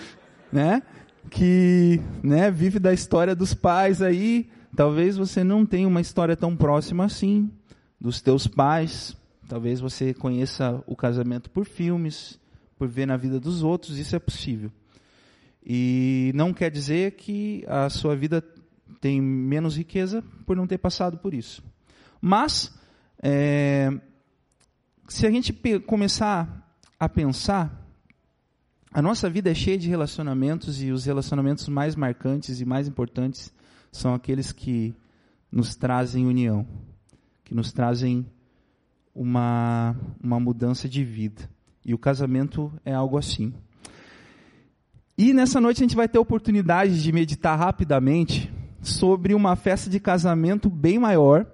né? 0.52 0.82
Que 1.30 2.00
né, 2.22 2.50
vive 2.50 2.78
da 2.78 2.92
história 2.92 3.34
dos 3.34 3.54
pais 3.54 4.00
aí. 4.02 4.48
Talvez 4.76 5.16
você 5.16 5.44
não 5.44 5.64
tenha 5.64 5.86
uma 5.86 6.00
história 6.00 6.36
tão 6.36 6.56
próxima 6.56 7.04
assim, 7.04 7.50
dos 8.00 8.20
teus 8.20 8.46
pais. 8.46 9.16
Talvez 9.48 9.80
você 9.80 10.14
conheça 10.14 10.82
o 10.86 10.96
casamento 10.96 11.50
por 11.50 11.64
filmes, 11.64 12.38
por 12.76 12.88
ver 12.88 13.06
na 13.06 13.16
vida 13.16 13.38
dos 13.38 13.62
outros, 13.62 13.98
isso 13.98 14.16
é 14.16 14.18
possível. 14.18 14.70
E 15.64 16.32
não 16.34 16.52
quer 16.52 16.70
dizer 16.70 17.12
que 17.12 17.64
a 17.66 17.88
sua 17.88 18.14
vida 18.14 18.44
tem 19.00 19.20
menos 19.20 19.76
riqueza 19.76 20.22
por 20.46 20.56
não 20.56 20.66
ter 20.66 20.78
passado 20.78 21.18
por 21.18 21.32
isso. 21.34 21.62
Mas, 22.20 22.74
é, 23.22 23.90
se 25.08 25.26
a 25.26 25.30
gente 25.30 25.52
começar 25.86 26.78
a 26.98 27.08
pensar, 27.08 27.83
a 28.94 29.02
nossa 29.02 29.28
vida 29.28 29.50
é 29.50 29.54
cheia 29.54 29.76
de 29.76 29.88
relacionamentos 29.88 30.80
e 30.80 30.92
os 30.92 31.04
relacionamentos 31.04 31.68
mais 31.68 31.96
marcantes 31.96 32.60
e 32.60 32.64
mais 32.64 32.86
importantes 32.86 33.52
são 33.90 34.14
aqueles 34.14 34.52
que 34.52 34.94
nos 35.50 35.74
trazem 35.74 36.26
união, 36.26 36.64
que 37.42 37.56
nos 37.56 37.72
trazem 37.72 38.24
uma, 39.12 39.96
uma 40.22 40.38
mudança 40.38 40.88
de 40.88 41.02
vida. 41.02 41.50
E 41.84 41.92
o 41.92 41.98
casamento 41.98 42.72
é 42.84 42.94
algo 42.94 43.18
assim. 43.18 43.52
E 45.18 45.32
nessa 45.32 45.60
noite 45.60 45.78
a 45.78 45.84
gente 45.84 45.96
vai 45.96 46.08
ter 46.08 46.18
a 46.18 46.22
oportunidade 46.22 47.02
de 47.02 47.10
meditar 47.10 47.58
rapidamente 47.58 48.52
sobre 48.80 49.34
uma 49.34 49.56
festa 49.56 49.90
de 49.90 49.98
casamento 49.98 50.70
bem 50.70 51.00
maior, 51.00 51.44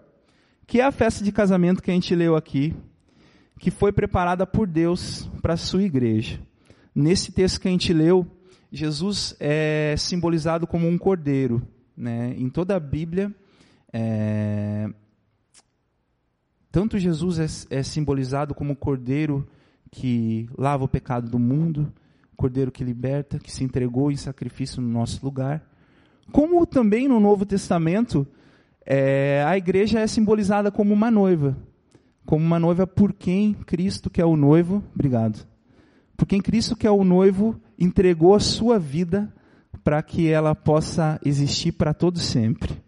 que 0.66 0.78
é 0.78 0.85
a 0.85 0.92
festa 0.92 1.25
de 1.25 1.32
casamento 1.32 1.82
que 1.82 1.90
a 1.90 1.94
gente 1.94 2.14
leu 2.14 2.37
aqui, 2.37 2.76
que 3.59 3.70
foi 3.70 3.92
preparada 3.92 4.47
por 4.47 4.66
Deus 4.66 5.26
para 5.40 5.54
a 5.54 5.56
sua 5.56 5.82
igreja. 5.82 6.38
Nesse 6.94 7.32
texto 7.32 7.61
que 7.61 7.68
a 7.68 7.70
gente 7.70 7.92
leu, 7.92 8.26
Jesus 8.73 9.37
é 9.38 9.94
simbolizado 9.97 10.66
como 10.66 10.88
um 10.88 10.99
cordeiro. 10.99 11.62
Né? 11.97 12.35
Em 12.37 12.49
toda 12.49 12.76
a 12.76 12.80
Bíblia, 12.80 13.35
é... 13.92 14.88
tanto 16.70 16.99
Jesus 16.99 17.38
é, 17.70 17.78
é 17.78 17.82
simbolizado 17.82 18.54
como 18.54 18.73
o 18.73 18.76
cordeiro 18.76 19.47
que 19.90 20.49
lava 20.56 20.85
o 20.85 20.88
pecado 20.88 21.28
do 21.28 21.38
mundo, 21.38 21.92
cordeiro 22.37 22.70
que 22.70 22.85
liberta, 22.85 23.38
que 23.38 23.50
se 23.50 23.64
entregou 23.64 24.11
em 24.11 24.16
sacrifício 24.16 24.80
no 24.80 24.88
nosso 24.88 25.25
lugar. 25.25 25.68
Como 26.32 26.64
também 26.64 27.09
no 27.09 27.18
Novo 27.18 27.44
Testamento, 27.44 28.26
é, 28.87 29.44
a 29.47 29.56
igreja 29.56 30.00
é 30.00 30.06
simbolizada 30.06 30.70
como 30.70 30.94
uma 30.94 31.11
noiva 31.11 31.56
como 32.30 32.44
uma 32.44 32.61
noiva 32.61 32.87
por 32.87 33.12
quem 33.12 33.52
Cristo, 33.52 34.09
que 34.09 34.20
é 34.20 34.25
o 34.25 34.37
noivo, 34.37 34.85
obrigado, 34.94 35.44
por 36.20 36.26
quem 36.26 36.38
Cristo, 36.38 36.76
que 36.76 36.86
é 36.86 36.90
o 36.90 37.02
noivo, 37.02 37.58
entregou 37.78 38.34
a 38.34 38.40
sua 38.40 38.78
vida 38.78 39.32
para 39.82 40.02
que 40.02 40.28
ela 40.28 40.54
possa 40.54 41.18
existir 41.24 41.72
para 41.72 41.94
todo 41.94 42.18
sempre. 42.18 42.78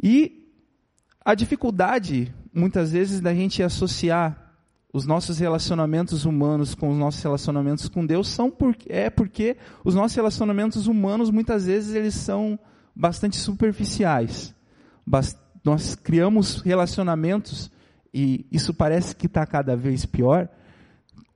E 0.00 0.48
a 1.24 1.34
dificuldade, 1.34 2.32
muitas 2.54 2.92
vezes, 2.92 3.20
da 3.20 3.34
gente 3.34 3.60
associar 3.60 4.54
os 4.92 5.04
nossos 5.04 5.40
relacionamentos 5.40 6.24
humanos 6.24 6.76
com 6.76 6.90
os 6.90 6.96
nossos 6.96 7.20
relacionamentos 7.20 7.88
com 7.88 8.06
Deus 8.06 8.28
são 8.28 8.52
por, 8.52 8.76
é 8.88 9.10
porque 9.10 9.56
os 9.84 9.96
nossos 9.96 10.14
relacionamentos 10.14 10.86
humanos 10.86 11.28
muitas 11.28 11.66
vezes 11.66 11.92
eles 11.92 12.14
são 12.14 12.56
bastante 12.94 13.36
superficiais. 13.36 14.54
Bast 15.04 15.36
nós 15.64 15.96
criamos 15.96 16.60
relacionamentos 16.60 17.68
e 18.14 18.46
isso 18.52 18.72
parece 18.72 19.16
que 19.16 19.26
está 19.26 19.44
cada 19.44 19.76
vez 19.76 20.06
pior, 20.06 20.48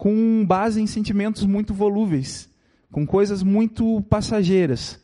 com 0.01 0.47
base 0.47 0.81
em 0.81 0.87
sentimentos 0.87 1.45
muito 1.45 1.75
volúveis, 1.75 2.49
com 2.91 3.07
coisas 3.07 3.43
muito 3.43 4.01
passageiras. 4.09 4.99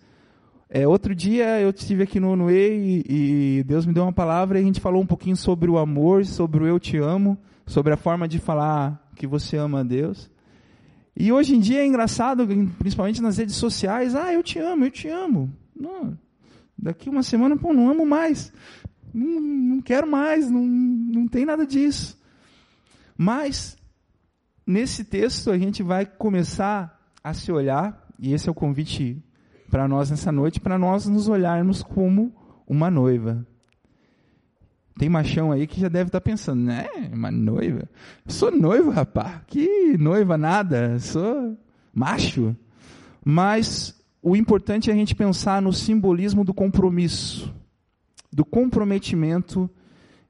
É, 0.71 0.89
outro 0.89 1.15
dia 1.15 1.61
eu 1.61 1.69
estive 1.69 2.05
aqui 2.05 2.19
no, 2.19 2.35
no 2.35 2.51
E 2.51 3.05
e, 3.07 3.59
e 3.59 3.65
Deus 3.65 3.85
me 3.85 3.93
deu 3.93 4.05
uma 4.05 4.13
palavra 4.13 4.59
e 4.59 4.63
a 4.63 4.65
gente 4.65 4.81
falou 4.81 5.03
um 5.03 5.07
pouquinho 5.07 5.37
sobre 5.37 5.71
o 5.71 5.77
amor, 5.77 6.25
sobre 6.25 6.65
o 6.65 6.67
eu 6.67 6.81
te 6.81 6.97
amo, 6.97 7.37
sobre 7.67 7.93
a 7.93 7.97
forma 7.99 8.27
de 8.27 8.39
falar 8.39 9.07
que 9.15 9.27
você 9.27 9.59
ama 9.59 9.81
a 9.81 9.83
Deus. 9.83 10.31
E 11.15 11.31
hoje 11.31 11.55
em 11.55 11.61
dia 11.61 11.83
é 11.83 11.87
engraçado, 11.87 12.49
principalmente 12.79 13.21
nas 13.21 13.37
redes 13.37 13.57
sociais, 13.57 14.15
ah, 14.15 14.33
eu 14.33 14.43
te 14.43 14.59
amo, 14.59 14.87
eu 14.87 14.91
te 14.91 15.09
amo. 15.09 15.53
Não, 15.79 16.17
daqui 16.77 17.11
uma 17.11 17.23
semana, 17.23 17.55
pô, 17.55 17.71
não 17.75 17.91
amo 17.91 18.07
mais 18.07 18.51
não, 19.17 19.41
não 19.41 19.81
quero 19.81 20.07
mais, 20.07 20.51
não, 20.51 20.63
não 20.63 21.27
tem 21.27 21.45
nada 21.45 21.67
disso. 21.67 22.19
Mas, 23.17 23.77
nesse 24.67 25.05
texto, 25.05 25.51
a 25.51 25.59
gente 25.59 25.83
vai 25.83 26.05
começar 26.05 26.99
a 27.23 27.33
se 27.33 27.51
olhar, 27.53 28.07
e 28.19 28.33
esse 28.33 28.49
é 28.49 28.53
o 28.53 28.55
convite 28.55 29.23
para 29.71 29.87
nós 29.87 30.11
nessa 30.11 30.33
noite, 30.33 30.61
para 30.61 30.79
nós 30.79 31.07
nos 31.07 31.29
olharmos 31.29 31.83
como 31.83 32.35
uma 32.67 32.91
noiva. 32.91 33.47
Tem 34.99 35.09
machão 35.09 35.53
aí 35.53 35.67
que 35.67 35.81
já 35.81 35.89
deve 35.89 36.09
estar 36.09 36.21
tá 36.21 36.25
pensando, 36.25 36.63
né? 36.63 36.87
Uma 37.13 37.31
noiva? 37.31 37.89
Sou 38.27 38.51
noivo, 38.51 38.91
rapaz. 38.91 39.43
Que 39.47 39.97
noiva 39.99 40.39
nada. 40.39 40.99
Sou 40.99 41.55
macho. 41.93 42.57
Mas 43.23 43.95
o 44.23 44.35
importante 44.35 44.91
é 44.91 44.95
a 44.95 44.97
gente 44.97 45.15
pensar 45.15 45.61
no 45.61 45.73
simbolismo 45.73 46.45
do 46.45 46.55
compromisso 46.55 47.55
do 48.37 48.45
comprometimento 48.45 49.71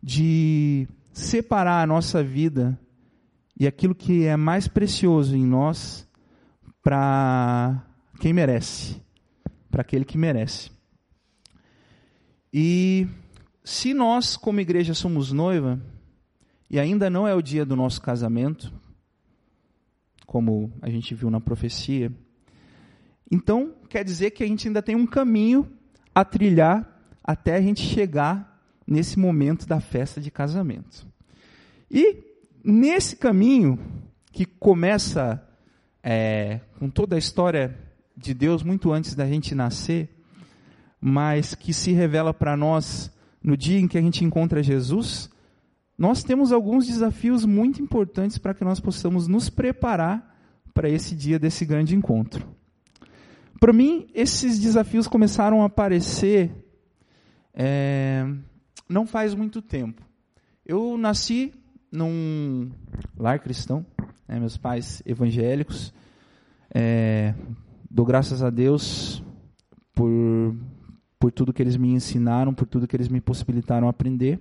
de 0.00 0.86
separar 1.12 1.82
a 1.82 1.86
nossa 1.86 2.22
vida 2.22 2.78
e 3.58 3.66
aquilo 3.66 3.94
que 3.94 4.24
é 4.24 4.36
mais 4.36 4.68
precioso 4.68 5.34
em 5.34 5.46
nós 5.46 6.06
para 6.82 7.82
quem 8.20 8.32
merece, 8.32 9.00
para 9.70 9.80
aquele 9.80 10.04
que 10.04 10.18
merece. 10.18 10.70
E 12.52 13.06
se 13.64 13.94
nós, 13.94 14.36
como 14.36 14.60
igreja, 14.60 14.94
somos 14.94 15.32
noiva, 15.32 15.80
e 16.70 16.78
ainda 16.78 17.08
não 17.08 17.26
é 17.26 17.34
o 17.34 17.42
dia 17.42 17.64
do 17.64 17.74
nosso 17.74 18.00
casamento, 18.02 18.72
como 20.26 20.72
a 20.82 20.90
gente 20.90 21.14
viu 21.14 21.30
na 21.30 21.40
profecia, 21.40 22.12
então 23.30 23.74
quer 23.88 24.04
dizer 24.04 24.32
que 24.32 24.44
a 24.44 24.46
gente 24.46 24.68
ainda 24.68 24.82
tem 24.82 24.94
um 24.94 25.06
caminho 25.06 25.70
a 26.14 26.24
trilhar 26.24 26.96
até 27.22 27.56
a 27.56 27.60
gente 27.60 27.80
chegar 27.80 28.62
nesse 28.86 29.18
momento 29.18 29.66
da 29.66 29.80
festa 29.80 30.20
de 30.20 30.30
casamento. 30.30 31.06
E 31.90 32.25
nesse 32.72 33.14
caminho, 33.14 33.78
que 34.32 34.44
começa 34.44 35.42
é, 36.02 36.60
com 36.78 36.90
toda 36.90 37.14
a 37.14 37.18
história 37.18 37.78
de 38.16 38.34
Deus 38.34 38.62
muito 38.62 38.92
antes 38.92 39.14
da 39.14 39.26
gente 39.26 39.54
nascer, 39.54 40.10
mas 41.00 41.54
que 41.54 41.72
se 41.72 41.92
revela 41.92 42.34
para 42.34 42.56
nós 42.56 43.10
no 43.42 43.56
dia 43.56 43.78
em 43.78 43.86
que 43.86 43.96
a 43.96 44.00
gente 44.02 44.24
encontra 44.24 44.62
Jesus, 44.62 45.30
nós 45.96 46.24
temos 46.24 46.50
alguns 46.50 46.86
desafios 46.86 47.44
muito 47.44 47.80
importantes 47.80 48.36
para 48.36 48.52
que 48.52 48.64
nós 48.64 48.80
possamos 48.80 49.28
nos 49.28 49.48
preparar 49.48 50.36
para 50.74 50.88
esse 50.90 51.14
dia 51.14 51.38
desse 51.38 51.64
grande 51.64 51.94
encontro. 51.94 52.46
Para 53.60 53.72
mim, 53.72 54.08
esses 54.12 54.58
desafios 54.58 55.06
começaram 55.06 55.62
a 55.62 55.66
aparecer 55.66 56.50
é, 57.54 58.26
não 58.88 59.06
faz 59.06 59.34
muito 59.34 59.62
tempo. 59.62 60.02
Eu 60.64 60.98
nasci 60.98 61.54
num 61.90 62.70
lar 63.16 63.38
cristão, 63.38 63.84
né, 64.28 64.38
meus 64.38 64.56
pais 64.56 65.02
evangélicos. 65.06 65.92
É, 66.74 67.34
dou 67.90 68.04
graças 68.04 68.42
a 68.42 68.50
Deus 68.50 69.22
por, 69.94 70.54
por 71.18 71.32
tudo 71.32 71.52
que 71.52 71.62
eles 71.62 71.76
me 71.76 71.90
ensinaram, 71.92 72.52
por 72.52 72.66
tudo 72.66 72.86
que 72.86 72.96
eles 72.96 73.08
me 73.08 73.20
possibilitaram 73.20 73.88
aprender. 73.88 74.40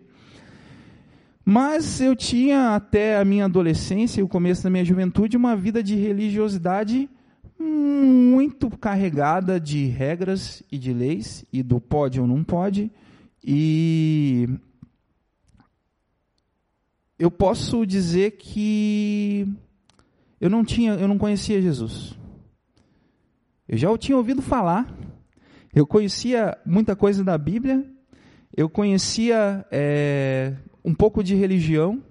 Mas 1.44 2.02
eu 2.02 2.16
tinha 2.16 2.76
até 2.76 3.18
a 3.18 3.24
minha 3.24 3.46
adolescência 3.46 4.20
e 4.20 4.24
o 4.24 4.28
começo 4.28 4.64
da 4.64 4.70
minha 4.70 4.84
juventude 4.84 5.38
uma 5.38 5.56
vida 5.56 5.84
de 5.84 5.96
religiosidade 5.96 7.08
muito 7.60 8.70
carregada 8.72 9.60
de 9.60 9.86
regras 9.86 10.64
e 10.72 10.78
de 10.78 10.92
leis 10.92 11.46
e 11.54 11.62
do 11.62 11.80
pode 11.80 12.20
ou 12.20 12.28
não 12.28 12.44
pode 12.44 12.92
e 13.44 14.50
eu 17.18 17.32
posso 17.32 17.86
dizer 17.86 18.32
que 18.32 19.48
eu 20.40 20.50
não 20.50 20.64
tinha, 20.64 20.94
eu 20.94 21.08
não 21.08 21.18
conhecia 21.18 21.62
Jesus. 21.62 22.18
Eu 23.68 23.78
já 23.78 23.90
o 23.90 23.98
tinha 23.98 24.18
ouvido 24.18 24.42
falar. 24.42 24.94
Eu 25.74 25.86
conhecia 25.86 26.58
muita 26.66 26.96
coisa 26.96 27.24
da 27.24 27.38
Bíblia. 27.38 27.86
eu 28.56 28.70
conhecia 28.70 29.66
é, 29.70 30.54
um 30.84 30.94
pouco 30.94 31.22
de 31.22 31.36
religião, 31.36 32.02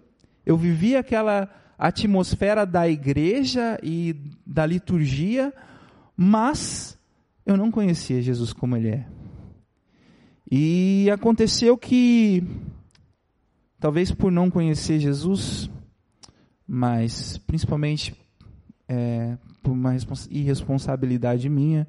eu 0.44 0.58
vivia 0.58 1.00
aquela 1.00 1.48
atmosfera 1.78 2.66
da 2.66 2.86
igreja 2.86 3.78
e 3.82 4.14
da 4.46 4.66
liturgia, 4.66 5.54
mas 6.14 6.98
eu 7.46 7.56
não 7.56 7.70
conhecia 7.70 8.20
Jesus 8.20 8.52
como 8.52 8.76
ele 8.76 8.88
é. 8.88 9.06
E 10.50 11.08
aconteceu 11.10 11.78
que, 11.78 12.42
talvez 13.84 14.10
por 14.10 14.32
não 14.32 14.50
conhecer 14.50 14.98
Jesus, 14.98 15.70
mas 16.66 17.36
principalmente 17.36 18.18
é, 18.88 19.36
por 19.62 19.72
uma 19.72 19.94
irresponsabilidade 20.30 21.50
minha, 21.50 21.86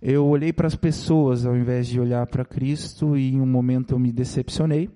eu 0.00 0.24
olhei 0.24 0.52
para 0.52 0.68
as 0.68 0.76
pessoas 0.76 1.44
ao 1.44 1.56
invés 1.56 1.88
de 1.88 1.98
olhar 1.98 2.24
para 2.28 2.44
Cristo 2.44 3.16
e 3.16 3.34
em 3.34 3.40
um 3.40 3.46
momento 3.46 3.90
eu 3.90 3.98
me 3.98 4.12
decepcionei. 4.12 4.88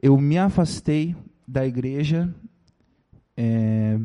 Eu 0.00 0.16
me 0.16 0.38
afastei 0.38 1.14
da 1.46 1.66
igreja 1.66 2.34
é, 3.36 4.00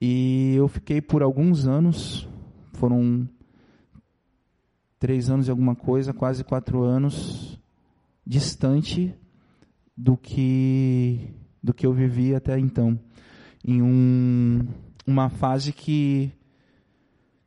e 0.00 0.54
eu 0.56 0.66
fiquei 0.66 1.02
por 1.02 1.22
alguns 1.22 1.66
anos, 1.66 2.26
foram 2.72 3.28
três 4.98 5.28
anos 5.28 5.46
e 5.46 5.50
alguma 5.50 5.76
coisa, 5.76 6.14
quase 6.14 6.42
quatro 6.42 6.84
anos, 6.84 7.60
distante 8.26 9.14
do 9.98 10.16
que 10.16 11.34
do 11.60 11.74
que 11.74 11.84
eu 11.84 11.92
vivi 11.92 12.32
até 12.32 12.56
então, 12.56 12.96
em 13.64 13.82
um, 13.82 14.64
uma 15.04 15.28
fase 15.28 15.72
que 15.72 16.30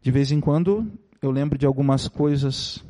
de 0.01 0.11
vez 0.11 0.33
em 0.33 0.41
quando 0.41 0.91
eu 1.21 1.31
lembro 1.31 1.57
de 1.57 1.65
algumas 1.65 2.09
coisas 2.09 2.83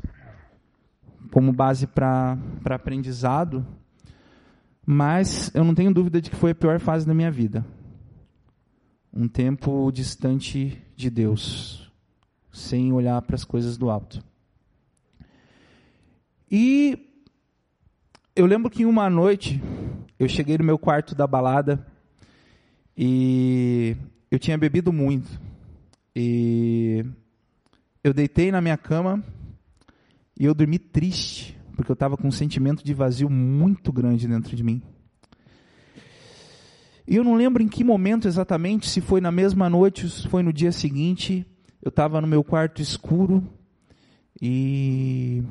como 1.32 1.54
base 1.54 1.86
para 1.86 2.40
aprendizado, 2.66 3.66
mas 4.84 5.54
eu 5.54 5.64
não 5.64 5.76
tenho 5.76 5.94
dúvida 5.94 6.20
de 6.20 6.32
que 6.32 6.36
foi 6.36 6.52
a 6.52 6.56
pior 6.56 6.80
fase 6.80 7.06
da 7.06 7.14
minha 7.14 7.30
vida. 7.30 7.64
Um 9.14 9.28
tempo 9.28 9.92
distante 9.92 10.82
de 10.96 11.10
Deus, 11.10 11.92
sem 12.52 12.92
olhar 12.92 13.22
para 13.22 13.36
as 13.36 13.44
coisas 13.44 13.78
do 13.78 13.92
alto. 13.92 14.24
E 16.50 17.11
eu 18.36 18.46
lembro 18.46 18.70
que 18.70 18.86
uma 18.86 19.10
noite 19.10 19.62
eu 20.18 20.28
cheguei 20.28 20.58
no 20.58 20.64
meu 20.64 20.78
quarto 20.78 21.14
da 21.14 21.28
balada 21.28 21.86
e 22.96 23.96
eu 24.30 24.40
tinha 24.40 24.58
bebido 24.58 24.94
muito. 24.94 25.28
E 26.16 27.06
eu 28.04 28.14
deitei 28.14 28.52
na 28.52 28.62
minha 28.62 28.78
cama 28.78 29.24
e 30.40 30.46
eu 30.46 30.54
dormi 30.54 30.80
triste, 30.80 31.58
porque 31.76 31.92
eu 31.92 31.94
estava 31.94 32.16
com 32.16 32.28
um 32.28 32.32
sentimento 32.32 32.84
de 32.84 32.94
vazio 32.94 33.30
muito 33.30 33.92
grande 33.92 34.28
dentro 34.28 34.56
de 34.56 34.64
mim. 34.64 34.82
E 37.08 37.16
eu 37.16 37.24
não 37.24 37.36
lembro 37.36 37.62
em 37.62 37.68
que 37.68 37.84
momento 37.84 38.28
exatamente, 38.28 38.88
se 38.88 39.02
foi 39.02 39.20
na 39.20 39.32
mesma 39.32 39.70
noite, 39.70 40.10
se 40.10 40.28
foi 40.30 40.42
no 40.42 40.54
dia 40.54 40.72
seguinte, 40.72 41.46
eu 41.82 41.90
estava 41.90 42.22
no 42.22 42.28
meu 42.28 42.44
quarto 42.44 42.82
escuro 42.82 43.44
e 44.42 45.44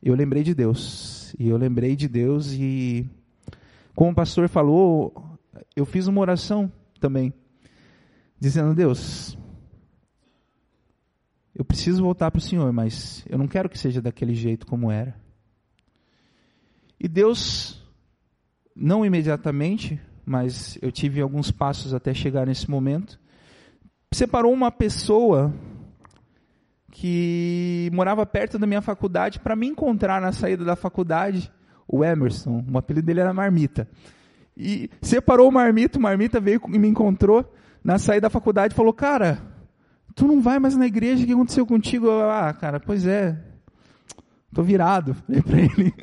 eu 0.00 0.14
lembrei 0.14 0.44
de 0.44 0.54
Deus. 0.54 1.17
E 1.38 1.48
eu 1.48 1.56
lembrei 1.56 1.96
de 1.96 2.08
Deus 2.08 2.52
e, 2.52 3.08
como 3.94 4.12
o 4.12 4.14
pastor 4.14 4.48
falou, 4.48 5.38
eu 5.74 5.84
fiz 5.84 6.06
uma 6.06 6.20
oração 6.20 6.70
também, 7.00 7.32
dizendo: 8.38 8.74
Deus, 8.74 9.36
eu 11.54 11.64
preciso 11.64 12.02
voltar 12.02 12.30
para 12.30 12.38
o 12.38 12.42
Senhor, 12.42 12.72
mas 12.72 13.24
eu 13.28 13.36
não 13.36 13.48
quero 13.48 13.68
que 13.68 13.78
seja 13.78 14.00
daquele 14.00 14.34
jeito 14.34 14.66
como 14.66 14.90
era. 14.90 15.16
E 17.00 17.08
Deus, 17.08 17.84
não 18.74 19.04
imediatamente, 19.04 20.00
mas 20.24 20.78
eu 20.82 20.92
tive 20.92 21.20
alguns 21.20 21.50
passos 21.50 21.94
até 21.94 22.12
chegar 22.12 22.46
nesse 22.46 22.70
momento, 22.70 23.18
separou 24.12 24.52
uma 24.52 24.70
pessoa 24.70 25.52
que 26.90 27.90
morava 27.92 28.24
perto 28.24 28.58
da 28.58 28.66
minha 28.66 28.80
faculdade 28.80 29.38
para 29.38 29.54
me 29.54 29.66
encontrar 29.66 30.20
na 30.20 30.32
saída 30.32 30.64
da 30.64 30.76
faculdade, 30.76 31.52
o 31.86 32.04
Emerson, 32.04 32.64
o 32.70 32.78
apelido 32.78 33.06
dele 33.06 33.20
era 33.20 33.32
Marmita. 33.32 33.88
E 34.56 34.90
separou 35.00 35.48
o 35.48 35.52
Marmita, 35.52 35.98
o 35.98 36.02
Marmita 36.02 36.40
veio 36.40 36.60
e 36.68 36.78
me 36.78 36.88
encontrou 36.88 37.44
na 37.84 37.98
saída 37.98 38.22
da 38.22 38.30
faculdade 38.30 38.74
e 38.74 38.76
falou: 38.76 38.92
Cara, 38.92 39.40
tu 40.14 40.26
não 40.26 40.40
vai 40.40 40.58
mais 40.58 40.76
na 40.76 40.86
igreja, 40.86 41.22
o 41.22 41.26
que 41.26 41.32
aconteceu 41.32 41.64
contigo? 41.64 42.06
Eu, 42.06 42.28
ah, 42.28 42.52
cara, 42.52 42.80
pois 42.80 43.06
é, 43.06 43.38
tô 44.52 44.62
virado, 44.62 45.14
falei 45.46 45.70
ele. 45.76 45.94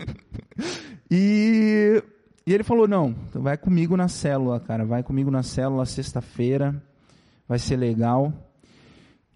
e, 1.11 2.03
e 2.47 2.53
ele 2.53 2.63
falou: 2.63 2.87
Não, 2.87 3.13
vai 3.33 3.57
comigo 3.57 3.97
na 3.97 4.07
célula, 4.07 4.59
cara, 4.59 4.85
vai 4.85 5.03
comigo 5.03 5.29
na 5.29 5.43
célula 5.43 5.85
sexta-feira, 5.85 6.81
vai 7.47 7.59
ser 7.59 7.75
legal. 7.75 8.33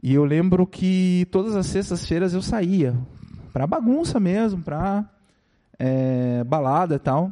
E 0.01 0.13
eu 0.13 0.23
lembro 0.23 0.65
que 0.65 1.27
todas 1.31 1.55
as 1.55 1.65
sextas-feiras 1.65 2.33
eu 2.33 2.41
saía 2.41 2.95
para 3.51 3.67
bagunça 3.67 4.19
mesmo, 4.19 4.61
para 4.61 5.09
é, 5.77 6.43
balada 6.43 6.95
e 6.95 6.99
tal. 6.99 7.31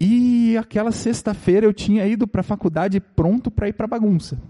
E 0.00 0.56
aquela 0.56 0.90
sexta-feira 0.90 1.66
eu 1.66 1.74
tinha 1.74 2.06
ido 2.06 2.26
para 2.26 2.40
a 2.40 2.44
faculdade 2.44 2.98
pronto 2.98 3.50
para 3.50 3.68
ir 3.68 3.74
para 3.74 3.86
bagunça. 3.86 4.40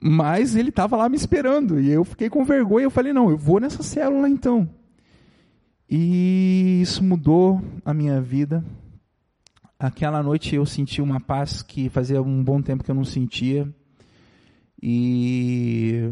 Mas 0.00 0.56
ele 0.56 0.70
estava 0.70 0.96
lá 0.96 1.08
me 1.08 1.14
esperando 1.14 1.78
e 1.78 1.88
eu 1.88 2.04
fiquei 2.04 2.28
com 2.28 2.44
vergonha. 2.44 2.84
Eu 2.84 2.90
falei: 2.90 3.12
não, 3.12 3.30
eu 3.30 3.38
vou 3.38 3.60
nessa 3.60 3.84
célula 3.84 4.28
então. 4.28 4.68
E 5.88 6.80
isso 6.82 7.04
mudou 7.04 7.62
a 7.84 7.94
minha 7.94 8.20
vida. 8.20 8.64
Aquela 9.78 10.22
noite 10.22 10.56
eu 10.56 10.66
senti 10.66 11.00
uma 11.00 11.20
paz 11.20 11.62
que 11.62 11.88
fazia 11.88 12.20
um 12.20 12.42
bom 12.42 12.60
tempo 12.60 12.82
que 12.82 12.90
eu 12.90 12.94
não 12.94 13.04
sentia. 13.04 13.72
E 14.82 16.10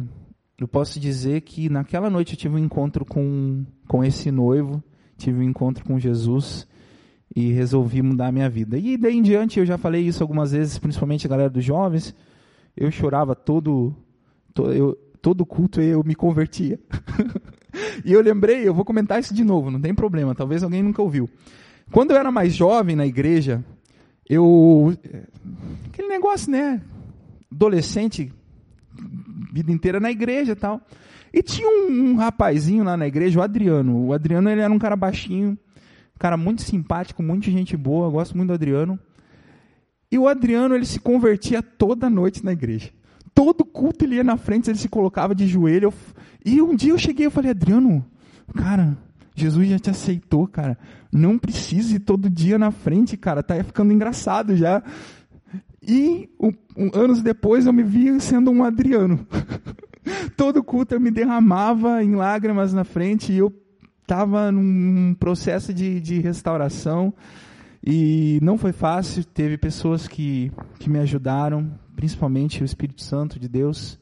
eu 0.56 0.68
posso 0.68 1.00
dizer 1.00 1.40
que 1.40 1.68
naquela 1.68 2.08
noite 2.08 2.34
eu 2.34 2.38
tive 2.38 2.54
um 2.54 2.58
encontro 2.58 3.04
com, 3.04 3.64
com 3.88 4.04
esse 4.04 4.30
noivo, 4.30 4.82
tive 5.16 5.40
um 5.40 5.42
encontro 5.42 5.84
com 5.84 5.98
Jesus 5.98 6.68
e 7.34 7.50
resolvi 7.52 8.02
mudar 8.02 8.28
a 8.28 8.32
minha 8.32 8.48
vida. 8.48 8.78
E 8.78 8.96
daí 8.96 9.16
em 9.16 9.22
diante 9.22 9.58
eu 9.58 9.66
já 9.66 9.76
falei 9.76 10.02
isso 10.02 10.22
algumas 10.22 10.52
vezes, 10.52 10.78
principalmente 10.78 11.26
a 11.26 11.30
galera 11.30 11.50
dos 11.50 11.64
jovens. 11.64 12.14
Eu 12.76 12.90
chorava 12.90 13.34
todo, 13.34 13.94
todo, 14.54 14.72
eu, 14.72 14.94
todo 15.20 15.44
culto 15.44 15.80
eu 15.80 16.04
me 16.04 16.14
convertia. 16.14 16.78
e 18.04 18.12
eu 18.12 18.20
lembrei, 18.20 18.66
eu 18.66 18.74
vou 18.74 18.84
comentar 18.84 19.18
isso 19.18 19.34
de 19.34 19.42
novo, 19.42 19.70
não 19.70 19.80
tem 19.80 19.94
problema, 19.94 20.34
talvez 20.34 20.62
alguém 20.62 20.82
nunca 20.82 21.02
ouviu. 21.02 21.28
Quando 21.90 22.12
eu 22.12 22.16
era 22.16 22.30
mais 22.30 22.54
jovem 22.54 22.94
na 22.94 23.06
igreja, 23.06 23.64
eu. 24.28 24.96
Aquele 25.86 26.08
negócio, 26.08 26.52
né? 26.52 26.80
Adolescente, 27.50 28.32
vida 29.52 29.72
inteira 29.72 30.00
na 30.00 30.10
igreja 30.10 30.52
e 30.52 30.56
tal. 30.56 30.80
E 31.32 31.42
tinha 31.42 31.68
um, 31.68 32.10
um, 32.10 32.16
rapazinho 32.16 32.84
lá 32.84 32.96
na 32.96 33.06
igreja, 33.06 33.38
o 33.38 33.42
Adriano. 33.42 34.06
O 34.06 34.12
Adriano 34.12 34.50
ele 34.50 34.60
era 34.60 34.72
um 34.72 34.78
cara 34.78 34.96
baixinho, 34.96 35.56
cara 36.18 36.36
muito 36.36 36.62
simpático, 36.62 37.22
muita 37.22 37.50
gente 37.50 37.76
boa, 37.76 38.10
gosto 38.10 38.36
muito 38.36 38.48
do 38.48 38.54
Adriano. 38.54 38.98
E 40.10 40.18
o 40.18 40.26
Adriano 40.26 40.74
ele 40.74 40.84
se 40.84 40.98
convertia 40.98 41.62
toda 41.62 42.10
noite 42.10 42.44
na 42.44 42.52
igreja. 42.52 42.90
Todo 43.32 43.64
culto 43.64 44.04
ele 44.04 44.16
ia 44.16 44.24
na 44.24 44.36
frente, 44.36 44.68
ele 44.68 44.78
se 44.78 44.88
colocava 44.88 45.34
de 45.34 45.46
joelho. 45.46 45.92
E 46.44 46.60
um 46.60 46.74
dia 46.74 46.92
eu 46.92 46.98
cheguei 46.98 47.26
e 47.26 47.30
falei, 47.30 47.52
Adriano, 47.52 48.04
cara, 48.56 48.98
Jesus 49.34 49.68
já 49.68 49.78
te 49.78 49.90
aceitou, 49.90 50.46
cara. 50.48 50.76
Não 51.12 51.38
precisa 51.38 51.96
ir 51.96 52.00
todo 52.00 52.28
dia 52.28 52.58
na 52.58 52.70
frente, 52.70 53.16
cara. 53.16 53.42
Tá 53.42 53.62
ficando 53.62 53.92
engraçado 53.92 54.56
já. 54.56 54.82
E 55.82 56.28
um, 56.38 56.52
um, 56.76 56.90
anos 56.94 57.22
depois 57.22 57.66
eu 57.66 57.72
me 57.72 57.82
vi 57.82 58.20
sendo 58.20 58.50
um 58.50 58.62
Adriano. 58.62 59.26
Todo 60.36 60.62
culto 60.62 60.94
eu 60.94 61.00
me 61.00 61.10
derramava 61.10 62.02
em 62.02 62.14
lágrimas 62.14 62.72
na 62.72 62.84
frente 62.84 63.32
e 63.32 63.38
eu 63.38 63.52
estava 64.02 64.50
num 64.50 65.14
processo 65.14 65.72
de, 65.72 66.00
de 66.00 66.20
restauração. 66.20 67.14
E 67.84 68.38
não 68.42 68.58
foi 68.58 68.72
fácil, 68.72 69.24
teve 69.24 69.56
pessoas 69.56 70.06
que, 70.06 70.52
que 70.78 70.90
me 70.90 70.98
ajudaram, 70.98 71.72
principalmente 71.96 72.62
o 72.62 72.64
Espírito 72.64 73.02
Santo 73.02 73.38
de 73.38 73.48
Deus. 73.48 73.98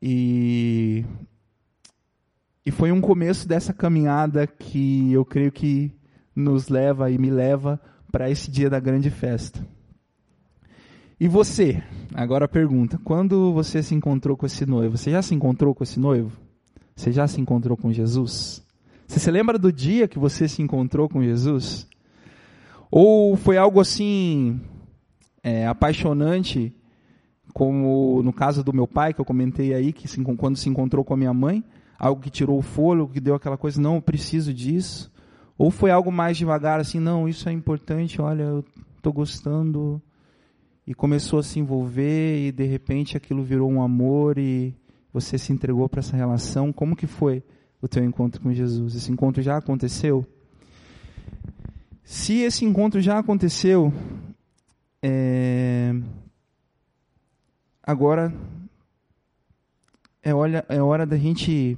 E, 0.00 1.04
e 2.66 2.70
foi 2.72 2.90
um 2.90 3.00
começo 3.00 3.46
dessa 3.46 3.72
caminhada 3.72 4.46
que 4.46 5.12
eu 5.12 5.24
creio 5.24 5.52
que 5.52 5.92
nos 6.34 6.68
leva 6.68 7.10
e 7.10 7.18
me 7.18 7.30
leva 7.30 7.80
para 8.10 8.28
esse 8.28 8.50
dia 8.50 8.68
da 8.68 8.80
grande 8.80 9.10
festa. 9.10 9.64
E 11.22 11.28
você? 11.28 11.80
Agora 12.12 12.46
a 12.46 12.48
pergunta: 12.48 12.98
quando 13.04 13.52
você 13.52 13.80
se 13.80 13.94
encontrou 13.94 14.36
com 14.36 14.44
esse 14.44 14.66
noivo? 14.66 14.96
Você 14.96 15.12
já 15.12 15.22
se 15.22 15.32
encontrou 15.32 15.72
com 15.72 15.84
esse 15.84 16.00
noivo? 16.00 16.32
Você 16.96 17.12
já 17.12 17.28
se 17.28 17.40
encontrou 17.40 17.76
com 17.76 17.92
Jesus? 17.92 18.60
Você 19.06 19.20
se 19.20 19.30
lembra 19.30 19.56
do 19.56 19.72
dia 19.72 20.08
que 20.08 20.18
você 20.18 20.48
se 20.48 20.60
encontrou 20.60 21.08
com 21.08 21.22
Jesus? 21.22 21.86
Ou 22.90 23.36
foi 23.36 23.56
algo 23.56 23.78
assim 23.78 24.60
é, 25.44 25.64
apaixonante, 25.64 26.74
como 27.54 28.20
no 28.24 28.32
caso 28.32 28.64
do 28.64 28.72
meu 28.72 28.88
pai, 28.88 29.14
que 29.14 29.20
eu 29.20 29.24
comentei 29.24 29.72
aí, 29.74 29.92
que 29.92 30.08
se, 30.08 30.20
quando 30.24 30.56
se 30.56 30.68
encontrou 30.68 31.04
com 31.04 31.14
a 31.14 31.16
minha 31.16 31.32
mãe, 31.32 31.62
algo 32.00 32.20
que 32.20 32.30
tirou 32.30 32.58
o 32.58 32.62
fôlego, 32.62 33.12
que 33.12 33.20
deu 33.20 33.36
aquela 33.36 33.56
coisa, 33.56 33.80
não, 33.80 33.94
eu 33.94 34.02
preciso 34.02 34.52
disso? 34.52 35.08
Ou 35.56 35.70
foi 35.70 35.92
algo 35.92 36.10
mais 36.10 36.36
devagar, 36.36 36.80
assim, 36.80 36.98
não, 36.98 37.28
isso 37.28 37.48
é 37.48 37.52
importante, 37.52 38.20
olha, 38.20 38.42
eu 38.42 38.64
estou 38.96 39.12
gostando, 39.12 40.02
e 40.86 40.94
começou 40.94 41.38
a 41.38 41.42
se 41.42 41.58
envolver, 41.58 42.46
e 42.46 42.52
de 42.52 42.64
repente 42.64 43.16
aquilo 43.16 43.42
virou 43.42 43.70
um 43.70 43.82
amor, 43.82 44.38
e 44.38 44.74
você 45.12 45.38
se 45.38 45.52
entregou 45.52 45.88
para 45.88 46.00
essa 46.00 46.16
relação. 46.16 46.72
Como 46.72 46.96
que 46.96 47.06
foi 47.06 47.42
o 47.80 47.88
teu 47.88 48.04
encontro 48.04 48.40
com 48.40 48.52
Jesus? 48.52 48.94
Esse 48.94 49.10
encontro 49.12 49.42
já 49.42 49.56
aconteceu? 49.56 50.26
Se 52.04 52.40
esse 52.40 52.64
encontro 52.64 53.00
já 53.00 53.18
aconteceu, 53.18 53.92
é... 55.02 55.94
agora 57.82 58.34
é 60.22 60.32
hora, 60.34 60.64
é 60.68 60.80
hora 60.80 61.04
da 61.04 61.16
gente 61.16 61.76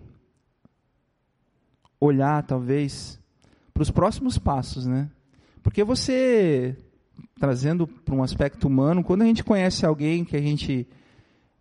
olhar, 1.98 2.42
talvez, 2.42 3.18
para 3.72 3.82
os 3.82 3.90
próximos 3.90 4.36
passos, 4.38 4.86
né? 4.86 5.10
Porque 5.62 5.82
você, 5.82 6.76
trazendo 7.38 7.86
para 7.86 8.14
um 8.14 8.22
aspecto 8.22 8.66
humano, 8.66 9.02
quando 9.02 9.22
a 9.22 9.26
gente 9.26 9.44
conhece 9.44 9.84
alguém 9.84 10.24
que 10.24 10.36
a 10.36 10.40
gente 10.40 10.86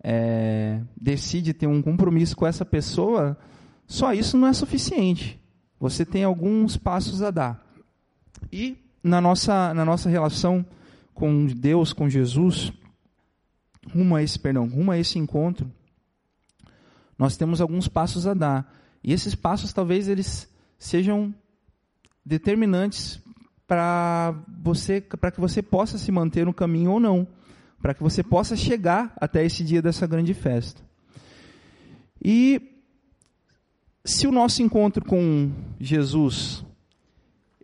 é, 0.04 0.82
decide 1.00 1.54
ter 1.54 1.68
um 1.68 1.82
compromisso 1.82 2.36
com 2.36 2.46
essa 2.46 2.66
pessoa, 2.66 3.38
só 3.88 4.14
isso 4.14 4.38
não 4.38 4.48
é 4.48 4.54
suficiente. 4.54 5.40
Você 5.80 6.06
tem 6.06 6.24
alguns 6.24 6.78
passos 6.78 7.22
a 7.22 7.32
dar. 7.32 7.66
E 8.52 8.78
na 9.04 9.20
nossa, 9.20 9.74
na 9.74 9.84
nossa 9.84 10.10
relação 10.10 10.66
com 11.14 11.46
Deus, 11.46 11.94
com 11.94 12.10
Jesus, 12.10 12.72
rumo 13.94 14.16
a 14.16 14.24
esse, 14.24 14.40
perdão, 14.40 14.68
rumo 14.68 14.92
a 14.92 14.98
esse 14.98 15.20
encontro, 15.20 15.70
nós 17.18 17.38
temos 17.38 17.62
alguns 17.62 17.88
passos 17.88 18.26
a 18.28 18.34
dar. 18.34 18.74
E 19.04 19.14
esses 19.14 19.36
passos 19.36 19.74
talvez 19.74 20.08
eles 20.08 20.50
sejam 20.78 21.34
determinantes 22.26 23.22
para 23.74 24.36
você, 24.62 25.02
para 25.02 25.32
que 25.32 25.42
você 25.42 25.60
possa 25.60 25.98
se 25.98 26.12
manter 26.12 26.46
no 26.46 26.54
caminho 26.54 26.92
ou 26.92 27.00
não, 27.00 27.28
para 27.82 27.96
que 27.96 28.04
você 28.04 28.22
possa 28.22 28.56
chegar 28.56 29.12
até 29.20 29.44
esse 29.44 29.64
dia 29.64 29.82
dessa 29.82 30.06
grande 30.06 30.32
festa. 30.32 30.84
E 32.24 32.62
se 34.06 34.28
o 34.28 34.32
nosso 34.32 34.62
encontro 34.62 35.04
com 35.04 35.52
Jesus 35.80 36.64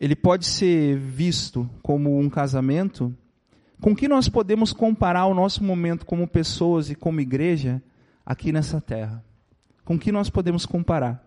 ele 0.01 0.15
pode 0.15 0.47
ser 0.47 0.97
visto 0.97 1.69
como 1.83 2.19
um 2.19 2.27
casamento, 2.27 3.15
com 3.79 3.95
que 3.95 4.07
nós 4.07 4.27
podemos 4.27 4.73
comparar 4.73 5.27
o 5.27 5.35
nosso 5.35 5.63
momento 5.63 6.07
como 6.07 6.27
pessoas 6.27 6.89
e 6.89 6.95
como 6.95 7.21
igreja 7.21 7.83
aqui 8.25 8.51
nessa 8.51 8.81
terra? 8.81 9.23
Com 9.85 9.99
que 9.99 10.11
nós 10.11 10.27
podemos 10.27 10.65
comparar? 10.65 11.23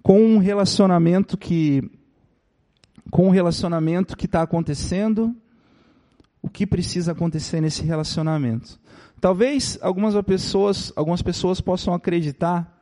Com 0.00 0.22
um 0.22 0.38
relacionamento 0.38 1.36
que 1.36 1.82
com 3.10 3.28
um 3.28 3.30
relacionamento 3.30 4.16
que 4.16 4.26
está 4.26 4.42
acontecendo, 4.42 5.34
o 6.42 6.48
que 6.48 6.66
precisa 6.66 7.12
acontecer 7.12 7.60
nesse 7.60 7.82
relacionamento? 7.82 8.78
Talvez 9.20 9.78
algumas 9.80 10.14
pessoas, 10.24 10.92
algumas 10.94 11.22
pessoas 11.22 11.60
possam 11.60 11.94
acreditar 11.94 12.72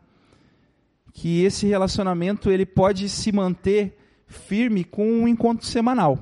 que 1.12 1.42
esse 1.42 1.66
relacionamento 1.66 2.50
ele 2.50 2.66
pode 2.66 3.08
se 3.08 3.30
manter 3.30 3.98
firme 4.26 4.82
com 4.82 5.06
um 5.06 5.28
encontro 5.28 5.64
semanal. 5.66 6.18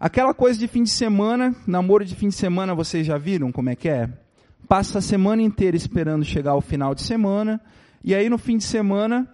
Aquela 0.00 0.32
coisa 0.32 0.58
de 0.58 0.66
fim 0.66 0.82
de 0.82 0.90
semana, 0.90 1.54
namoro 1.66 2.04
de 2.04 2.14
fim 2.14 2.28
de 2.28 2.34
semana, 2.34 2.74
vocês 2.74 3.06
já 3.06 3.18
viram 3.18 3.52
como 3.52 3.70
é 3.70 3.76
que 3.76 3.88
é? 3.88 4.10
passa 4.68 4.98
a 4.98 5.02
semana 5.02 5.42
inteira 5.42 5.76
esperando 5.76 6.24
chegar 6.24 6.52
ao 6.52 6.60
final 6.60 6.94
de 6.94 7.02
semana, 7.02 7.60
e 8.02 8.14
aí 8.14 8.28
no 8.28 8.38
fim 8.38 8.56
de 8.56 8.64
semana 8.64 9.28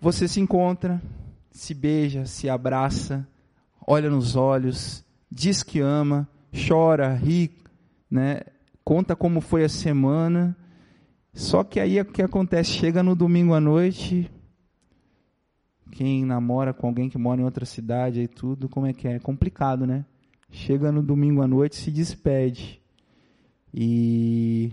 você 0.00 0.26
se 0.26 0.40
encontra, 0.40 1.00
se 1.50 1.74
beija, 1.74 2.26
se 2.26 2.48
abraça, 2.48 3.26
olha 3.86 4.08
nos 4.08 4.36
olhos, 4.36 5.04
diz 5.30 5.62
que 5.62 5.80
ama, 5.80 6.28
chora, 6.52 7.14
ri, 7.14 7.50
né? 8.10 8.40
conta 8.84 9.14
como 9.14 9.40
foi 9.40 9.64
a 9.64 9.68
semana. 9.68 10.56
Só 11.32 11.62
que 11.62 11.78
aí 11.78 12.00
o 12.00 12.04
que 12.04 12.22
acontece? 12.22 12.72
Chega 12.72 13.02
no 13.02 13.14
domingo 13.14 13.54
à 13.54 13.60
noite, 13.60 14.28
quem 15.92 16.24
namora 16.24 16.72
com 16.72 16.88
alguém 16.88 17.08
que 17.08 17.18
mora 17.18 17.40
em 17.40 17.44
outra 17.44 17.64
cidade 17.64 18.20
e 18.20 18.28
tudo, 18.28 18.68
como 18.68 18.86
é 18.86 18.92
que 18.92 19.06
é? 19.06 19.14
É 19.14 19.18
complicado, 19.18 19.86
né? 19.86 20.04
Chega 20.50 20.90
no 20.90 21.02
domingo 21.02 21.42
à 21.42 21.46
noite 21.46 21.76
se 21.76 21.90
despede. 21.90 22.80
E 23.72 24.72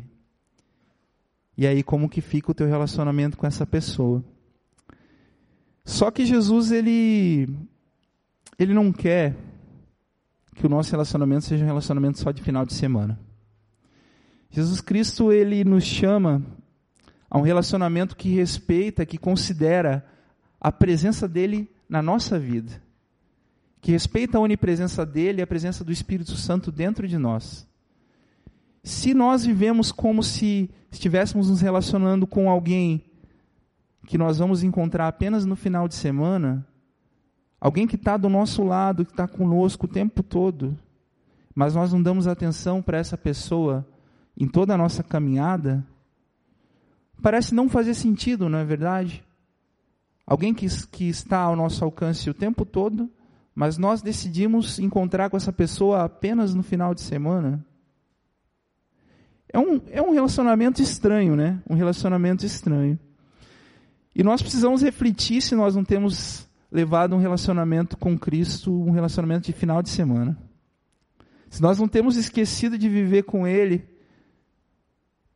e 1.55 1.65
aí 1.67 1.83
como 1.83 2.09
que 2.09 2.21
fica 2.21 2.51
o 2.51 2.55
teu 2.55 2.67
relacionamento 2.67 3.37
com 3.37 3.45
essa 3.45 3.65
pessoa? 3.65 4.23
Só 5.87 6.11
que 6.11 6.25
Jesus 6.25 6.69
ele 6.69 7.47
ele 8.59 8.73
não 8.73 8.91
quer 8.91 9.37
que 10.53 10.65
o 10.65 10.69
nosso 10.69 10.91
relacionamento 10.91 11.45
seja 11.45 11.63
um 11.63 11.67
relacionamento 11.67 12.19
só 12.19 12.29
de 12.29 12.41
final 12.41 12.65
de 12.65 12.73
semana. 12.73 13.17
Jesus 14.49 14.81
Cristo 14.81 15.31
ele 15.31 15.63
nos 15.63 15.85
chama 15.85 16.43
a 17.29 17.37
um 17.37 17.41
relacionamento 17.41 18.17
que 18.17 18.27
respeita, 18.27 19.05
que 19.05 19.17
considera 19.17 20.05
a 20.59 20.73
presença 20.73 21.25
dele 21.25 21.71
na 21.87 22.01
nossa 22.01 22.37
vida, 22.37 22.81
que 23.79 23.93
respeita 23.93 24.37
a 24.37 24.41
onipresença 24.41 25.05
dele 25.05 25.39
e 25.39 25.41
a 25.41 25.47
presença 25.47 25.85
do 25.85 25.91
Espírito 25.91 26.35
Santo 26.35 26.69
dentro 26.69 27.07
de 27.07 27.17
nós. 27.17 27.65
Se 28.83 29.13
nós 29.13 29.45
vivemos 29.45 29.93
como 29.93 30.21
se 30.21 30.69
estivéssemos 30.91 31.49
nos 31.49 31.61
relacionando 31.61 32.27
com 32.27 32.49
alguém 32.49 33.06
que 34.07 34.17
nós 34.17 34.37
vamos 34.37 34.63
encontrar 34.63 35.09
apenas 35.09 35.45
no 35.45 35.55
final 35.55 35.85
de 35.85 35.93
semana, 35.93 36.65
alguém 37.59 37.85
que 37.85 37.97
está 37.97 38.15
do 38.15 38.29
nosso 38.29 38.63
lado, 38.63 39.03
que 39.03 39.11
está 39.11 39.27
conosco 39.27 39.85
o 39.85 39.89
tempo 39.89 40.23
todo, 40.23 40.79
mas 41.53 41.75
nós 41.75 41.91
não 41.91 42.01
damos 42.01 42.25
atenção 42.25 42.81
para 42.81 42.97
essa 42.97 43.17
pessoa 43.17 43.85
em 44.37 44.47
toda 44.47 44.73
a 44.73 44.77
nossa 44.77 45.03
caminhada, 45.03 45.85
parece 47.21 47.53
não 47.53 47.67
fazer 47.67 47.95
sentido, 47.95 48.47
não 48.47 48.59
é 48.59 48.63
verdade? 48.63 49.25
Alguém 50.25 50.53
que, 50.53 50.67
que 50.87 51.09
está 51.09 51.39
ao 51.39 51.55
nosso 51.55 51.83
alcance 51.83 52.29
o 52.29 52.33
tempo 52.33 52.65
todo, 52.65 53.11
mas 53.53 53.77
nós 53.77 54.01
decidimos 54.01 54.79
encontrar 54.79 55.29
com 55.29 55.35
essa 55.35 55.51
pessoa 55.51 56.05
apenas 56.05 56.55
no 56.55 56.63
final 56.63 56.93
de 56.93 57.01
semana. 57.01 57.65
É 59.51 59.59
um, 59.59 59.81
é 59.89 60.01
um 60.01 60.13
relacionamento 60.13 60.81
estranho, 60.81 61.35
né? 61.35 61.61
Um 61.69 61.75
relacionamento 61.75 62.45
estranho. 62.45 62.97
E 64.17 64.23
nós 64.23 64.41
precisamos 64.41 64.81
refletir 64.81 65.43
se 65.43 65.53
nós 65.53 65.75
não 65.75 65.83
temos 65.83 66.49
levado 66.71 67.15
um 67.15 67.19
relacionamento 67.19 67.95
com 67.95 68.17
Cristo, 68.17 68.73
um 68.73 68.89
relacionamento 68.89 69.45
de 69.45 69.53
final 69.53 69.83
de 69.83 69.89
semana. 69.89 70.35
Se 71.51 71.61
nós 71.61 71.77
não 71.77 71.87
temos 71.87 72.17
esquecido 72.17 72.79
de 72.79 72.89
viver 72.89 73.25
com 73.25 73.45
Ele 73.45 73.87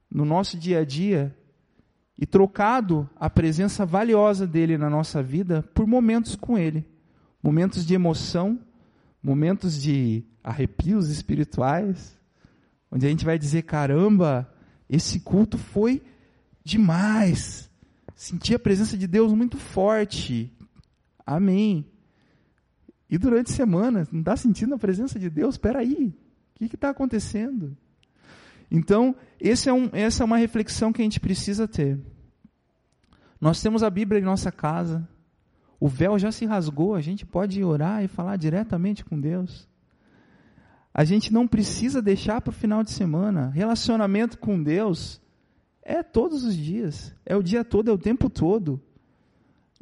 no 0.09 0.25
nosso 0.25 0.57
dia 0.57 0.79
a 0.79 0.83
dia 0.83 1.31
e 2.17 2.25
trocado 2.25 3.07
a 3.15 3.29
presença 3.29 3.85
valiosa 3.85 4.47
dele 4.47 4.79
na 4.79 4.89
nossa 4.89 5.21
vida 5.21 5.61
por 5.75 5.85
momentos 5.85 6.35
com 6.35 6.57
Ele, 6.57 6.83
momentos 7.41 7.85
de 7.85 7.93
emoção, 7.93 8.59
momentos 9.21 9.79
de 9.79 10.25
arrepios 10.43 11.07
espirituais, 11.07 12.17
onde 12.91 13.05
a 13.05 13.09
gente 13.09 13.25
vai 13.25 13.37
dizer: 13.37 13.61
caramba, 13.61 14.51
esse 14.89 15.19
culto 15.19 15.59
foi 15.59 16.01
demais. 16.63 17.69
Senti 18.21 18.53
a 18.53 18.59
presença 18.59 18.95
de 18.95 19.07
Deus 19.07 19.33
muito 19.33 19.57
forte. 19.57 20.53
Amém. 21.25 21.83
E 23.09 23.17
durante 23.17 23.51
a 23.51 23.55
semana, 23.55 24.07
não 24.11 24.19
está 24.19 24.37
sentindo 24.37 24.75
a 24.75 24.77
presença 24.77 25.17
de 25.17 25.27
Deus? 25.27 25.55
Espera 25.55 25.79
aí, 25.79 26.13
o 26.53 26.69
que 26.69 26.75
está 26.75 26.91
acontecendo? 26.91 27.75
Então, 28.69 29.15
é 29.39 29.73
um, 29.73 29.89
essa 29.91 30.21
é 30.21 30.25
uma 30.25 30.37
reflexão 30.37 30.93
que 30.93 31.01
a 31.01 31.03
gente 31.03 31.19
precisa 31.19 31.67
ter. 31.67 31.99
Nós 33.41 33.59
temos 33.59 33.81
a 33.81 33.89
Bíblia 33.89 34.21
em 34.21 34.23
nossa 34.23 34.51
casa, 34.51 35.09
o 35.79 35.87
véu 35.87 36.19
já 36.19 36.31
se 36.31 36.45
rasgou, 36.45 36.93
a 36.93 37.01
gente 37.01 37.25
pode 37.25 37.63
orar 37.63 38.03
e 38.03 38.07
falar 38.07 38.35
diretamente 38.37 39.03
com 39.03 39.19
Deus. 39.19 39.67
A 40.93 41.03
gente 41.03 41.33
não 41.33 41.47
precisa 41.47 42.03
deixar 42.03 42.39
para 42.39 42.51
o 42.51 42.53
final 42.53 42.83
de 42.83 42.91
semana. 42.91 43.49
Relacionamento 43.49 44.37
com 44.37 44.61
Deus 44.61 45.19
é 45.83 46.03
todos 46.03 46.43
os 46.43 46.55
dias, 46.55 47.13
é 47.25 47.35
o 47.35 47.43
dia 47.43 47.63
todo, 47.63 47.89
é 47.89 47.93
o 47.93 47.97
tempo 47.97 48.29
todo. 48.29 48.81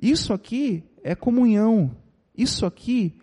Isso 0.01 0.33
aqui 0.33 0.83
é 1.03 1.13
comunhão. 1.13 1.95
Isso 2.35 2.65
aqui 2.65 3.19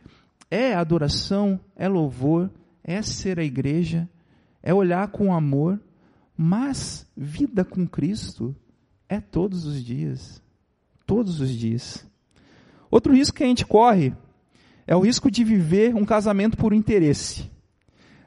é 0.51 0.75
adoração, 0.75 1.59
é 1.75 1.89
louvor, 1.89 2.51
é 2.85 3.01
ser 3.03 3.39
a 3.39 3.45
igreja, 3.45 4.09
é 4.63 4.75
olhar 4.75 5.09
com 5.09 5.33
amor, 5.33 5.81
mas 6.37 7.07
vida 7.17 7.65
com 7.65 7.87
Cristo 7.87 8.55
é 9.09 9.21
todos 9.21 9.65
os 9.65 9.83
dias. 9.83 10.43
Todos 11.07 11.41
os 11.41 11.51
dias. 11.51 12.07
Outro 12.91 13.15
risco 13.15 13.37
que 13.37 13.45
a 13.45 13.47
gente 13.47 13.65
corre 13.65 14.13
é 14.87 14.95
o 14.95 15.01
risco 15.01 15.31
de 15.31 15.43
viver 15.43 15.95
um 15.95 16.05
casamento 16.05 16.57
por 16.57 16.73
interesse. 16.73 17.51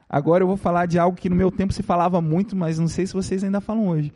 Agora 0.08 0.42
eu 0.42 0.48
vou 0.48 0.56
falar 0.56 0.86
de 0.86 0.98
algo 0.98 1.16
que 1.16 1.30
no 1.30 1.36
meu 1.36 1.52
tempo 1.52 1.72
se 1.72 1.82
falava 1.82 2.20
muito, 2.20 2.56
mas 2.56 2.78
não 2.78 2.88
sei 2.88 3.06
se 3.06 3.14
vocês 3.14 3.44
ainda 3.44 3.60
falam 3.60 3.88
hoje. 3.88 4.12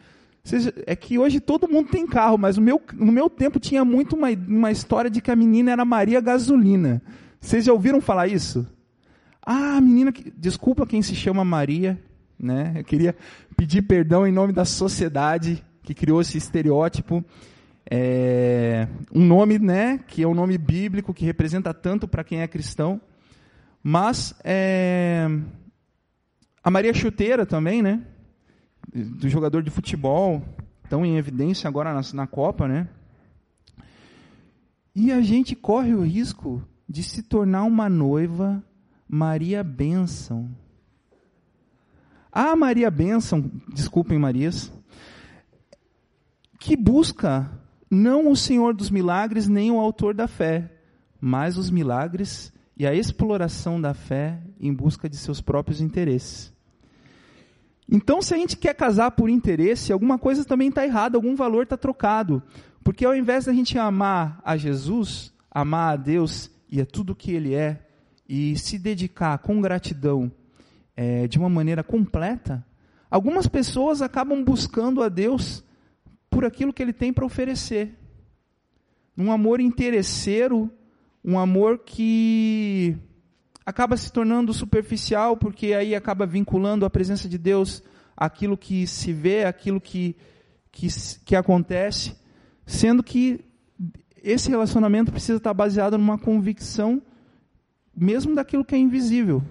É 0.87 0.94
que 0.94 1.18
hoje 1.18 1.40
todo 1.40 1.68
mundo 1.68 1.88
tem 1.88 2.07
carro, 2.07 2.37
mas 2.37 2.59
no 2.59 2.62
meu, 2.62 2.80
no 2.92 3.11
meu 3.11 3.30
tempo 3.30 3.59
tinha 3.59 3.83
muito 3.85 4.14
uma, 4.14 4.28
uma 4.30 4.70
história 4.70 5.11
de 5.11 5.22
que 5.22 5.30
a 5.30 5.37
menina 5.37 5.72
era 5.72 5.85
Maria 5.85 6.20
Gasolina. 6.20 7.00
Vocês 7.40 7.64
já 7.64 7.72
ouviram 7.72 8.00
falar 8.00 8.28
isso? 8.28 8.66
Ah, 9.44 9.76
a 9.76 9.80
menina, 9.80 10.12
que, 10.12 10.30
desculpa 10.30 10.87
quem 10.87 11.00
se 11.00 11.14
chama 11.14 11.44
Maria, 11.44 11.98
né? 12.38 12.74
Eu 12.76 12.85
queria 12.85 13.16
pedir 13.57 13.83
perdão 13.83 14.26
em 14.26 14.33
nome 14.33 14.52
da 14.52 14.66
sociedade 14.66 15.64
que 15.83 15.94
criou 15.94 16.20
esse 16.20 16.37
estereótipo. 16.37 17.24
É, 17.90 18.88
um 19.14 19.24
nome, 19.24 19.59
né, 19.59 20.00
que 20.09 20.22
é 20.22 20.28
um 20.28 20.35
nome 20.35 20.57
bíblico 20.57 21.12
que 21.12 21.24
representa 21.24 21.72
tanto 21.72 22.09
para 22.09 22.24
quem 22.24 22.40
é 22.40 22.48
cristão. 22.48 23.00
Mas 23.83 24.35
é, 24.42 25.26
a 26.62 26.70
Maria 26.70 26.94
Chuteira 26.94 27.44
também, 27.44 27.83
né? 27.83 28.02
Do 28.94 29.28
jogador 29.28 29.62
de 29.62 29.70
futebol, 29.70 30.42
tão 30.88 31.04
em 31.04 31.16
evidência 31.16 31.66
agora 31.66 31.92
na, 31.92 32.00
na 32.12 32.26
Copa, 32.26 32.68
né? 32.68 32.88
E 34.94 35.11
a 35.11 35.20
gente 35.20 35.57
corre 35.57 35.92
o 35.92 36.02
risco 36.02 36.62
de 36.88 37.02
se 37.02 37.22
tornar 37.22 37.64
uma 37.64 37.88
noiva 37.88 38.62
Maria 39.09 39.64
Bênção. 39.64 40.48
A 42.30 42.54
Maria 42.54 42.90
Bênção, 42.90 43.50
desculpem 43.72 44.18
Marias, 44.18 44.72
que 46.61 46.76
busca 46.76 47.50
não 47.90 48.30
o 48.30 48.37
Senhor 48.37 48.74
dos 48.74 48.90
milagres 48.90 49.48
nem 49.48 49.72
o 49.72 49.80
autor 49.80 50.14
da 50.14 50.28
fé, 50.28 50.70
mas 51.20 51.59
os 51.59 51.70
milagres 51.70 52.52
e 52.76 52.87
a 52.87 52.94
exploração 52.94 53.80
da 53.80 53.94
fé 53.94 54.40
em 54.61 54.72
busca 54.72 55.09
de 55.09 55.16
seus 55.16 55.40
próprios 55.40 55.80
interesses. 55.80 56.53
Então, 57.88 58.23
se 58.23 58.35
a 58.35 58.37
gente 58.37 58.57
quer 58.57 58.75
casar 58.75 59.11
por 59.11 59.29
interesse, 59.29 59.92
alguma 59.92 60.18
coisa 60.18 60.44
também 60.44 60.68
está 60.68 60.85
errada, 60.85 61.16
algum 61.16 61.37
valor 61.37 61.64
está 61.64 61.77
trocado. 61.77 62.42
Porque 62.83 63.05
ao 63.05 63.14
invés 63.14 63.44
da 63.44 63.53
gente 63.53 63.79
amar 63.79 64.40
a 64.44 64.57
Jesus, 64.57 65.33
amar 65.51 65.94
a 65.94 65.97
Deus 65.97 66.51
e 66.68 66.81
a 66.81 66.87
tudo 66.87 67.14
que 67.14 67.33
Ele 67.33 67.55
é, 67.55 67.87
e 68.29 68.57
se 68.59 68.79
dedicar 68.79 69.38
com 69.38 69.61
gratidão 69.61 70.33
é, 70.97 71.29
de 71.29 71.38
uma 71.38 71.49
maneira 71.49 71.83
completa, 71.83 72.64
algumas 73.11 73.47
pessoas 73.47 74.01
acabam 74.01 74.42
buscando 74.42 75.03
a 75.03 75.09
Deus 75.09 75.62
por 76.31 76.44
aquilo 76.44 76.73
que 76.73 76.83
Ele 76.83 76.92
tem 76.92 77.12
para 77.12 77.25
oferecer. 77.25 77.99
Um 79.16 79.31
amor 79.31 79.61
interesseiro, 79.61 80.70
um 81.25 81.38
amor 81.38 81.79
que 81.79 82.97
acaba 83.64 83.96
se 83.96 84.12
tornando 84.12 84.53
superficial, 84.53 85.37
porque 85.37 85.72
aí 85.72 85.94
acaba 85.94 86.27
vinculando 86.27 86.85
a 86.85 86.90
presença 86.90 87.29
de 87.29 87.38
Deus 87.38 87.83
àquilo 88.16 88.57
que 88.57 88.87
se 88.87 89.12
vê, 89.12 89.44
àquilo 89.44 89.81
que, 89.81 90.16
que, 90.70 90.88
que 91.24 91.35
acontece, 91.35 92.16
sendo 92.66 93.03
que 93.03 93.44
esse 94.22 94.48
relacionamento 94.48 95.11
precisa 95.11 95.38
estar 95.38 95.53
baseado 95.55 95.98
numa 95.98 96.18
convicção, 96.18 97.03
mesmo 97.96 98.35
daquilo 98.35 98.64
que 98.64 98.74
é 98.74 98.79
invisível. 98.79 99.42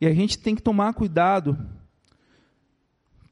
E 0.00 0.06
a 0.06 0.12
gente 0.12 0.38
tem 0.38 0.54
que 0.54 0.62
tomar 0.62 0.92
cuidado 0.94 1.56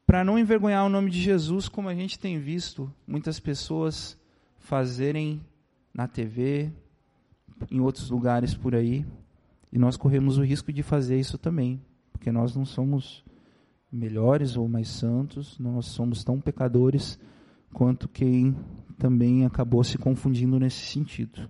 para 0.07 0.25
não 0.25 0.38
envergonhar 0.38 0.85
o 0.85 0.88
nome 0.88 1.11
de 1.11 1.21
Jesus, 1.21 1.69
como 1.69 1.88
a 1.88 1.95
gente 1.95 2.19
tem 2.19 2.38
visto 2.38 2.93
muitas 3.07 3.38
pessoas 3.38 4.19
fazerem 4.59 5.40
na 5.95 6.07
TV, 6.07 6.73
em 7.71 7.81
outros 7.81 8.11
lugares 8.11 8.55
por 8.55 8.75
aí. 8.75 9.05
E 9.72 9.78
nós 9.78 9.96
corremos 9.96 10.38
o 10.38 10.42
risco 10.42 10.72
de 10.72 10.83
fazer 10.83 11.18
isso 11.18 11.38
também, 11.38 11.80
porque 12.12 12.33
nós 12.33 12.54
não 12.54 12.64
somos 12.64 13.24
melhores 13.90 14.56
ou 14.56 14.68
mais 14.68 14.88
santos, 14.88 15.59
nós 15.59 15.87
somos 15.87 16.22
tão 16.24 16.40
pecadores 16.40 17.18
quanto 17.72 18.09
quem 18.09 18.56
também 18.98 19.44
acabou 19.44 19.83
se 19.83 19.96
confundindo 19.96 20.59
nesse 20.59 20.80
sentido. 20.87 21.48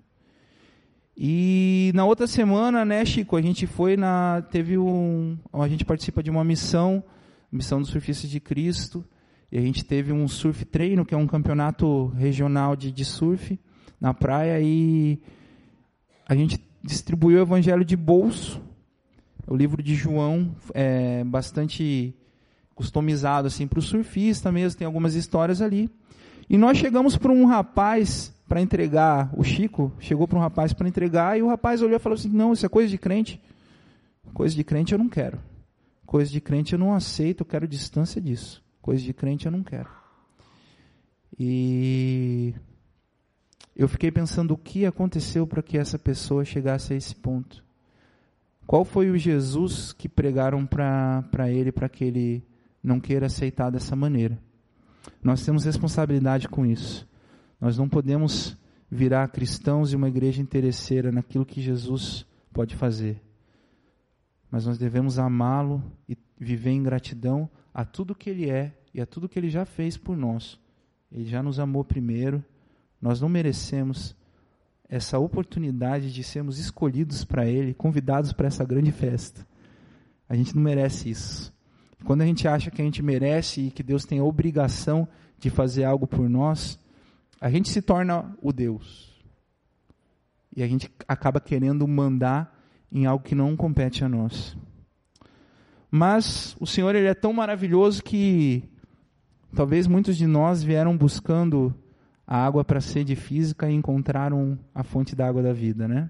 E 1.17 1.93
na 1.95 2.05
outra 2.05 2.27
semana, 2.27 2.85
né, 2.85 3.05
Chico, 3.05 3.37
a 3.37 3.43
gente 3.43 3.67
foi 3.67 3.97
na 3.97 4.43
teve 4.51 4.79
um, 4.79 5.37
a 5.53 5.69
gente 5.69 5.85
participa 5.85 6.23
de 6.23 6.31
uma 6.31 6.45
missão, 6.45 7.05
missão 7.53 7.81
dos 7.81 7.91
surfistas 7.91 8.31
de 8.31 8.41
Cristo, 8.41 9.05
e 9.53 9.59
a 9.59 9.61
gente 9.61 9.85
teve 9.85 10.13
um 10.13 10.29
surf 10.29 10.65
treino, 10.65 11.05
que 11.05 11.15
é 11.15 11.19
um 11.19 11.27
campeonato 11.27 12.07
regional 12.17 12.77
de, 12.77 12.93
de 12.93 13.05
surf 13.05 13.59
na 14.01 14.15
praia 14.15 14.61
e 14.63 15.21
a 16.27 16.35
gente 16.35 16.59
distribuiu 16.83 17.39
o 17.39 17.43
evangelho 17.43 17.85
de 17.85 17.97
bolso. 17.97 18.61
O 19.47 19.55
livro 19.55 19.83
de 19.83 19.95
João 19.95 20.55
é 20.73 21.25
bastante 21.25 22.15
customizado 22.75 23.47
assim 23.47 23.67
para 23.67 23.79
o 23.79 23.83
surfista 23.83 24.51
mesmo, 24.51 24.79
tem 24.79 24.87
algumas 24.87 25.15
histórias 25.15 25.61
ali. 25.61 25.91
E 26.49 26.57
nós 26.57 26.79
chegamos 26.79 27.17
para 27.17 27.31
um 27.31 27.45
rapaz 27.45 28.35
para 28.49 28.61
entregar, 28.61 29.31
o 29.37 29.45
Chico 29.45 29.93
chegou 30.01 30.27
para 30.27 30.39
um 30.39 30.41
rapaz 30.41 30.73
para 30.73 30.89
entregar 30.89 31.39
e 31.39 31.43
o 31.43 31.49
rapaz 31.49 31.83
olhou 31.83 31.97
e 31.97 32.01
falou 32.01 32.19
assim: 32.19 32.29
"Não, 32.29 32.53
isso 32.53 32.67
é 32.67 32.69
coisa 32.69 32.89
de 32.89 32.99
crente. 32.99 33.41
Coisa 34.33 34.55
de 34.55 34.65
crente 34.65 34.93
eu 34.93 34.99
não 34.99 35.09
quero. 35.09 35.39
Coisa 36.07 36.31
de 36.31 36.41
crente 36.41 36.73
eu 36.73 36.79
não 36.79 36.93
aceito, 36.93 37.43
eu 37.43 37.47
quero 37.47 37.69
distância 37.69 38.21
disso. 38.21 38.63
Coisa 38.83 39.03
de 39.03 39.13
crente 39.13 39.47
eu 39.47 39.53
não 39.53 39.63
quero." 39.63 39.89
E 41.39 42.55
eu 43.81 43.89
fiquei 43.89 44.11
pensando 44.11 44.53
o 44.53 44.59
que 44.59 44.85
aconteceu 44.85 45.47
para 45.47 45.63
que 45.63 45.79
essa 45.79 45.99
pessoa 45.99 46.45
chegasse 46.45 46.93
a 46.93 46.97
esse 46.97 47.17
ponto. 47.17 47.65
Qual 48.67 48.85
foi 48.85 49.09
o 49.09 49.17
Jesus 49.17 49.91
que 49.91 50.07
pregaram 50.07 50.67
para 50.67 51.51
ele 51.51 51.73
para 51.73 51.89
que 51.89 52.05
ele 52.05 52.45
não 52.83 53.01
queira 53.01 53.25
aceitar 53.25 53.71
dessa 53.71 53.97
maneira? 53.97 54.39
Nós 55.23 55.43
temos 55.47 55.65
responsabilidade 55.65 56.47
com 56.47 56.67
isso. 56.67 57.09
Nós 57.59 57.79
não 57.79 57.89
podemos 57.89 58.55
virar 58.91 59.27
cristãos 59.29 59.95
e 59.95 59.97
uma 59.97 60.09
igreja 60.11 60.43
interesseira 60.43 61.11
naquilo 61.11 61.47
que 61.47 61.63
Jesus 61.63 62.27
pode 62.53 62.77
fazer. 62.77 63.19
Mas 64.51 64.67
nós 64.67 64.77
devemos 64.77 65.19
amá-lo 65.19 65.83
e 66.07 66.19
viver 66.39 66.73
em 66.73 66.83
gratidão 66.83 67.49
a 67.73 67.87
tudo 67.87 68.15
que 68.15 68.29
ele 68.29 68.51
é 68.51 68.77
e 68.93 69.01
a 69.01 69.07
tudo 69.07 69.27
que 69.27 69.39
ele 69.39 69.49
já 69.49 69.65
fez 69.65 69.97
por 69.97 70.19
nós. 70.19 70.61
Ele 71.11 71.25
já 71.25 71.43
nos 71.43 71.59
amou 71.59 71.83
primeiro 71.83 72.45
nós 73.01 73.21
não 73.21 73.29
merecemos 73.29 74.15
essa 74.89 75.19
oportunidade 75.19 76.13
de 76.13 76.23
sermos 76.25 76.59
escolhidos 76.59 77.25
para 77.25 77.47
Ele, 77.47 77.73
convidados 77.73 78.33
para 78.33 78.49
essa 78.49 78.65
grande 78.65 78.91
festa. 78.91 79.47
A 80.29 80.35
gente 80.35 80.55
não 80.55 80.63
merece 80.63 81.11
isso. 81.11 81.53
Quando 82.05 82.23
a 82.23 82.27
gente 82.27 82.49
acha 82.49 82.71
que 82.71 82.83
a 82.83 82.85
gente 82.85 83.03
merece 83.03 83.63
e 83.63 83.71
que 83.71 83.83
Deus 83.83 84.05
tem 84.05 84.19
a 84.19 84.25
obrigação 84.25 85.07
de 85.39 85.49
fazer 85.49 85.85
algo 85.85 86.07
por 86.07 86.29
nós, 86.29 86.79
a 87.41 87.51
gente 87.51 87.69
se 87.69 87.81
torna 87.81 88.37
o 88.43 88.53
Deus. 88.53 89.11
E 90.55 90.63
a 90.63 90.67
gente 90.67 90.91
acaba 91.07 91.41
querendo 91.41 91.87
mandar 91.87 92.59
em 92.91 93.07
algo 93.07 93.25
que 93.25 93.35
não 93.35 93.57
compete 93.57 94.05
a 94.05 94.09
nós. 94.09 94.57
Mas 95.91 96.57
o 96.61 96.67
Senhor 96.67 96.95
ele 96.95 97.07
é 97.07 97.15
tão 97.15 97.33
maravilhoso 97.33 98.03
que 98.03 98.65
talvez 99.55 99.87
muitos 99.87 100.17
de 100.17 100.27
nós 100.27 100.63
vieram 100.63 100.97
buscando 100.97 101.75
a 102.31 102.47
água 102.47 102.65
para 102.65 102.81
sede 102.81 103.17
física 103.17 103.69
e 103.69 103.75
encontraram 103.75 104.57
a 104.73 104.85
fonte 104.85 105.17
da 105.17 105.27
água 105.27 105.43
da 105.43 105.53
vida, 105.53 105.89
né? 105.89 106.09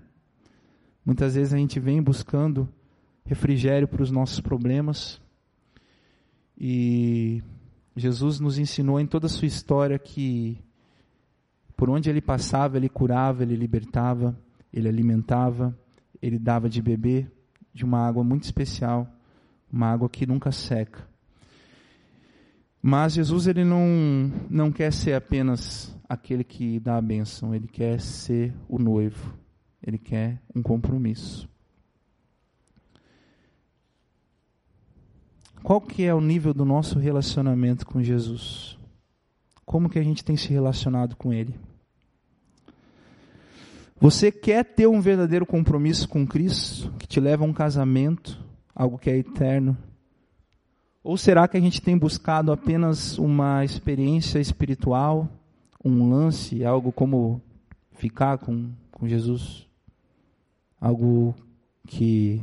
Muitas 1.02 1.34
vezes 1.34 1.54
a 1.54 1.56
gente 1.56 1.80
vem 1.80 2.02
buscando 2.02 2.68
refrigério 3.24 3.88
para 3.88 4.02
os 4.02 4.10
nossos 4.10 4.38
problemas 4.38 5.18
e 6.58 7.42
Jesus 7.96 8.38
nos 8.38 8.58
ensinou 8.58 9.00
em 9.00 9.06
toda 9.06 9.28
a 9.28 9.30
sua 9.30 9.48
história 9.48 9.98
que 9.98 10.62
por 11.74 11.88
onde 11.88 12.10
ele 12.10 12.20
passava, 12.20 12.76
ele 12.76 12.90
curava, 12.90 13.42
ele 13.42 13.56
libertava, 13.56 14.38
ele 14.70 14.90
alimentava, 14.90 15.74
ele 16.20 16.38
dava 16.38 16.68
de 16.68 16.82
beber 16.82 17.32
de 17.72 17.82
uma 17.82 18.06
água 18.06 18.22
muito 18.22 18.44
especial, 18.44 19.10
uma 19.72 19.86
água 19.86 20.06
que 20.06 20.26
nunca 20.26 20.52
seca. 20.52 21.08
Mas 22.82 23.14
Jesus 23.14 23.46
ele 23.46 23.64
não, 23.64 24.30
não 24.50 24.70
quer 24.70 24.92
ser 24.92 25.14
apenas 25.14 25.98
aquele 26.10 26.42
que 26.42 26.80
dá 26.80 26.96
a 26.96 27.00
bênção, 27.00 27.54
ele 27.54 27.68
quer 27.68 28.00
ser 28.00 28.52
o 28.68 28.80
noivo, 28.80 29.32
ele 29.80 29.96
quer 29.96 30.42
um 30.52 30.60
compromisso. 30.60 31.48
Qual 35.62 35.80
que 35.80 36.02
é 36.02 36.12
o 36.12 36.20
nível 36.20 36.52
do 36.52 36.64
nosso 36.64 36.98
relacionamento 36.98 37.86
com 37.86 38.02
Jesus? 38.02 38.76
Como 39.64 39.88
que 39.88 40.00
a 40.00 40.02
gente 40.02 40.24
tem 40.24 40.36
se 40.36 40.48
relacionado 40.48 41.14
com 41.14 41.32
Ele? 41.32 41.54
Você 44.00 44.32
quer 44.32 44.64
ter 44.64 44.88
um 44.88 45.00
verdadeiro 45.00 45.46
compromisso 45.46 46.08
com 46.08 46.26
Cristo, 46.26 46.92
que 46.98 47.06
te 47.06 47.20
leva 47.20 47.44
a 47.44 47.46
um 47.46 47.52
casamento, 47.52 48.42
algo 48.74 48.98
que 48.98 49.10
é 49.10 49.16
eterno, 49.16 49.78
ou 51.04 51.16
será 51.16 51.46
que 51.46 51.56
a 51.56 51.60
gente 51.60 51.80
tem 51.80 51.96
buscado 51.96 52.50
apenas 52.50 53.16
uma 53.16 53.64
experiência 53.64 54.40
espiritual, 54.40 55.28
um 55.84 56.10
lance, 56.10 56.64
algo 56.64 56.92
como 56.92 57.40
ficar 57.92 58.38
com, 58.38 58.70
com 58.90 59.08
Jesus? 59.08 59.66
Algo 60.80 61.34
que 61.86 62.42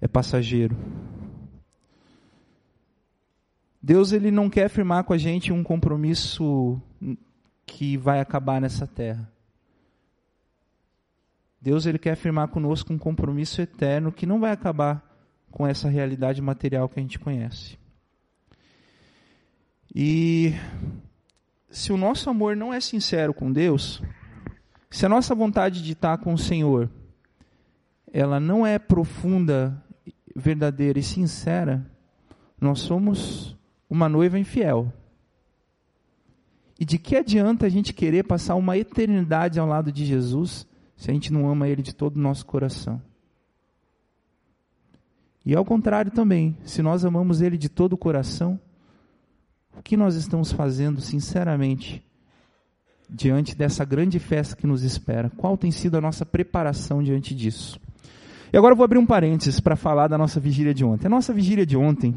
é 0.00 0.08
passageiro. 0.08 0.76
Deus 3.82 4.12
ele 4.12 4.30
não 4.30 4.50
quer 4.50 4.68
firmar 4.68 5.04
com 5.04 5.12
a 5.12 5.18
gente 5.18 5.52
um 5.52 5.62
compromisso 5.62 6.80
que 7.64 7.96
vai 7.96 8.20
acabar 8.20 8.60
nessa 8.60 8.86
terra. 8.86 9.30
Deus 11.60 11.86
ele 11.86 11.98
quer 11.98 12.16
firmar 12.16 12.48
conosco 12.48 12.92
um 12.92 12.98
compromisso 12.98 13.60
eterno 13.60 14.12
que 14.12 14.26
não 14.26 14.40
vai 14.40 14.52
acabar 14.52 15.04
com 15.50 15.66
essa 15.66 15.88
realidade 15.88 16.40
material 16.42 16.88
que 16.88 16.98
a 16.98 17.02
gente 17.02 17.18
conhece. 17.18 17.78
E 19.94 20.52
se 21.76 21.92
o 21.92 21.96
nosso 21.98 22.30
amor 22.30 22.56
não 22.56 22.72
é 22.72 22.80
sincero 22.80 23.34
com 23.34 23.52
Deus, 23.52 24.02
se 24.90 25.04
a 25.04 25.10
nossa 25.10 25.34
vontade 25.34 25.82
de 25.82 25.92
estar 25.92 26.16
com 26.16 26.32
o 26.32 26.38
Senhor, 26.38 26.88
ela 28.10 28.40
não 28.40 28.66
é 28.66 28.78
profunda, 28.78 29.84
verdadeira 30.34 30.98
e 30.98 31.02
sincera, 31.02 31.84
nós 32.58 32.80
somos 32.80 33.54
uma 33.90 34.08
noiva 34.08 34.38
infiel. 34.38 34.90
E 36.80 36.84
de 36.86 36.96
que 36.96 37.14
adianta 37.14 37.66
a 37.66 37.68
gente 37.68 37.92
querer 37.92 38.24
passar 38.24 38.54
uma 38.54 38.78
eternidade 38.78 39.60
ao 39.60 39.66
lado 39.66 39.92
de 39.92 40.06
Jesus 40.06 40.66
se 40.96 41.10
a 41.10 41.12
gente 41.12 41.30
não 41.30 41.46
ama 41.46 41.68
Ele 41.68 41.82
de 41.82 41.94
todo 41.94 42.16
o 42.16 42.22
nosso 42.22 42.46
coração? 42.46 43.02
E 45.44 45.54
ao 45.54 45.64
contrário 45.64 46.10
também, 46.10 46.56
se 46.64 46.80
nós 46.80 47.04
amamos 47.04 47.42
Ele 47.42 47.58
de 47.58 47.68
todo 47.68 47.92
o 47.92 47.98
coração, 47.98 48.58
o 49.76 49.82
que 49.82 49.96
nós 49.96 50.14
estamos 50.14 50.50
fazendo 50.50 51.00
sinceramente 51.00 52.02
diante 53.08 53.54
dessa 53.54 53.84
grande 53.84 54.18
festa 54.18 54.56
que 54.56 54.66
nos 54.66 54.82
espera? 54.82 55.30
Qual 55.36 55.56
tem 55.56 55.70
sido 55.70 55.96
a 55.96 56.00
nossa 56.00 56.24
preparação 56.24 57.02
diante 57.02 57.34
disso? 57.34 57.78
E 58.52 58.56
agora 58.56 58.72
eu 58.72 58.76
vou 58.76 58.84
abrir 58.84 58.98
um 58.98 59.06
parênteses 59.06 59.60
para 59.60 59.76
falar 59.76 60.08
da 60.08 60.16
nossa 60.16 60.40
vigília 60.40 60.72
de 60.72 60.84
ontem. 60.84 61.06
A 61.06 61.10
nossa 61.10 61.32
vigília 61.32 61.66
de 61.66 61.76
ontem 61.76 62.16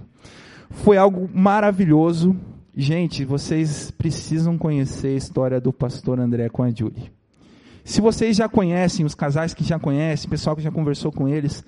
foi 0.70 0.98
algo 0.98 1.30
maravilhoso. 1.34 2.36
Gente, 2.76 3.26
vocês 3.26 3.92
precisam 3.92 4.58
conhecer 4.58 5.10
a 5.10 5.18
história 5.18 5.60
do 5.60 5.74
pastor 5.74 6.20
André 6.20 6.48
com 6.50 6.64
a 6.64 6.70
Julie. 6.70 7.12
Se 7.84 8.00
vocês 8.00 8.38
já 8.38 8.48
conhecem, 8.48 9.06
os 9.06 9.16
casais 9.16 9.54
que 9.54 9.64
já 9.64 9.80
conhecem, 9.80 10.28
o 10.28 10.30
pessoal 10.30 10.56
que 10.56 10.62
já 10.62 10.72
conversou 10.72 11.12
com 11.12 11.28
eles, 11.28 11.66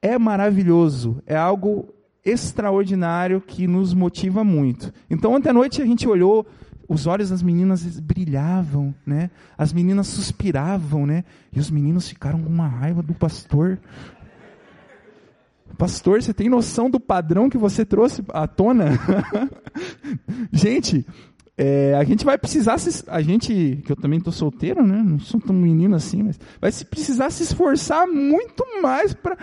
é 0.00 0.18
maravilhoso, 0.18 1.22
é 1.26 1.36
algo 1.36 1.92
extraordinário 2.24 3.40
que 3.40 3.66
nos 3.66 3.94
motiva 3.94 4.44
muito. 4.44 4.92
Então, 5.08 5.32
ontem 5.34 5.50
à 5.50 5.52
noite 5.52 5.80
a 5.80 5.86
gente 5.86 6.08
olhou, 6.08 6.46
os 6.88 7.06
olhos 7.06 7.30
das 7.30 7.42
meninas 7.42 8.00
brilhavam, 8.00 8.94
né? 9.06 9.30
As 9.56 9.72
meninas 9.72 10.08
suspiravam, 10.08 11.06
né? 11.06 11.24
E 11.52 11.60
os 11.60 11.70
meninos 11.70 12.08
ficaram 12.08 12.42
com 12.42 12.48
uma 12.48 12.66
raiva 12.66 13.02
do 13.02 13.14
pastor. 13.14 13.78
Pastor, 15.78 16.20
você 16.20 16.34
tem 16.34 16.48
noção 16.48 16.90
do 16.90 16.98
padrão 16.98 17.48
que 17.48 17.56
você 17.56 17.84
trouxe 17.84 18.24
à 18.30 18.46
tona? 18.46 18.98
gente, 20.52 21.06
é, 21.62 21.94
a 21.94 22.04
gente 22.04 22.24
vai 22.24 22.38
precisar 22.38 22.78
se, 22.78 23.04
a 23.06 23.20
gente 23.20 23.82
que 23.84 23.92
eu 23.92 23.96
também 23.96 24.18
estou 24.18 24.32
solteiro 24.32 24.82
né 24.86 25.02
não 25.04 25.18
sou 25.18 25.38
tão 25.38 25.54
menino 25.54 25.94
assim 25.94 26.22
mas 26.22 26.40
vai 26.58 26.72
se 26.72 26.86
precisar 26.86 27.28
se 27.28 27.42
esforçar 27.42 28.06
muito 28.06 28.64
mais 28.80 29.12
para 29.12 29.36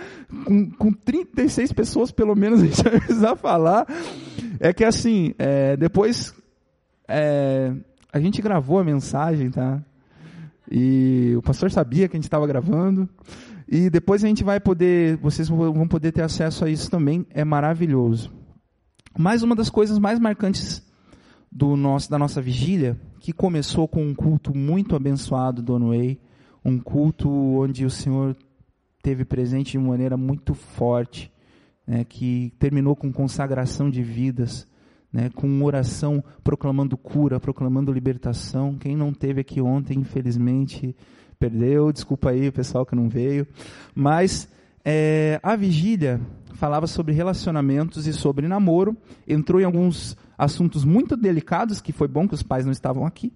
com, 0.44 0.70
com 0.70 0.92
36 0.92 1.72
pessoas 1.72 2.10
pelo 2.10 2.34
menos 2.34 2.60
a 2.62 2.66
gente 2.66 2.82
vai 2.82 2.98
precisar 2.98 3.36
falar. 3.36 3.86
É 4.58 4.72
que 4.72 4.84
assim 4.84 5.34
é, 5.38 5.76
depois 5.76 6.34
é, 7.06 7.72
a 8.12 8.18
gente 8.18 8.42
gravou 8.42 8.78
a 8.78 8.84
mensagem 8.84 9.50
tá? 9.50 9.80
E 10.70 11.34
o 11.36 11.42
pastor 11.42 11.70
sabia 11.70 12.08
que 12.08 12.16
a 12.16 12.18
gente 12.18 12.24
estava 12.24 12.46
gravando. 12.46 13.08
E 13.66 13.88
depois 13.88 14.22
a 14.24 14.28
gente 14.28 14.44
vai 14.44 14.60
poder 14.60 15.16
vocês 15.18 15.48
vão 15.48 15.86
poder 15.86 16.12
ter 16.12 16.22
acesso 16.22 16.64
a 16.64 16.70
isso 16.70 16.90
também. 16.90 17.26
É 17.30 17.44
maravilhoso. 17.44 18.30
Mas 19.16 19.42
uma 19.42 19.54
das 19.54 19.70
coisas 19.70 19.98
mais 19.98 20.18
marcantes 20.18 20.82
do 21.50 21.76
nosso, 21.76 22.10
da 22.10 22.18
nossa 22.18 22.40
vigília, 22.40 22.98
que 23.20 23.32
começou 23.32 23.88
com 23.88 24.02
um 24.04 24.14
culto 24.14 24.56
muito 24.56 24.94
abençoado 24.94 25.62
do 25.62 25.74
Onway, 25.74 26.20
um 26.64 26.78
culto 26.78 27.28
onde 27.28 27.84
o 27.84 27.90
Senhor 27.90 28.36
teve 29.02 29.24
presente 29.24 29.72
de 29.72 29.78
maneira 29.78 30.16
muito 30.16 30.54
forte, 30.54 31.32
né, 31.86 32.04
que 32.04 32.52
terminou 32.58 32.94
com 32.94 33.12
consagração 33.12 33.88
de 33.88 34.02
vidas, 34.02 34.66
né, 35.12 35.30
com 35.30 35.62
oração 35.62 36.22
proclamando 36.44 36.96
cura, 36.96 37.40
proclamando 37.40 37.92
libertação. 37.92 38.76
Quem 38.76 38.94
não 38.94 39.12
teve 39.12 39.40
aqui 39.40 39.60
ontem, 39.60 39.98
infelizmente, 39.98 40.94
perdeu. 41.38 41.90
Desculpa 41.92 42.30
aí 42.30 42.48
o 42.48 42.52
pessoal 42.52 42.84
que 42.84 42.94
não 42.94 43.08
veio. 43.08 43.46
Mas 43.94 44.48
é, 44.84 45.40
a 45.42 45.56
vigília 45.56 46.20
falava 46.54 46.86
sobre 46.86 47.14
relacionamentos 47.14 48.06
e 48.06 48.12
sobre 48.12 48.48
namoro, 48.48 48.96
entrou 49.26 49.60
em 49.60 49.64
alguns 49.64 50.16
assuntos 50.38 50.84
muito 50.84 51.16
delicados, 51.16 51.80
que 51.80 51.92
foi 51.92 52.06
bom 52.06 52.28
que 52.28 52.34
os 52.34 52.42
pais 52.44 52.64
não 52.64 52.70
estavam 52.70 53.04
aqui. 53.04 53.32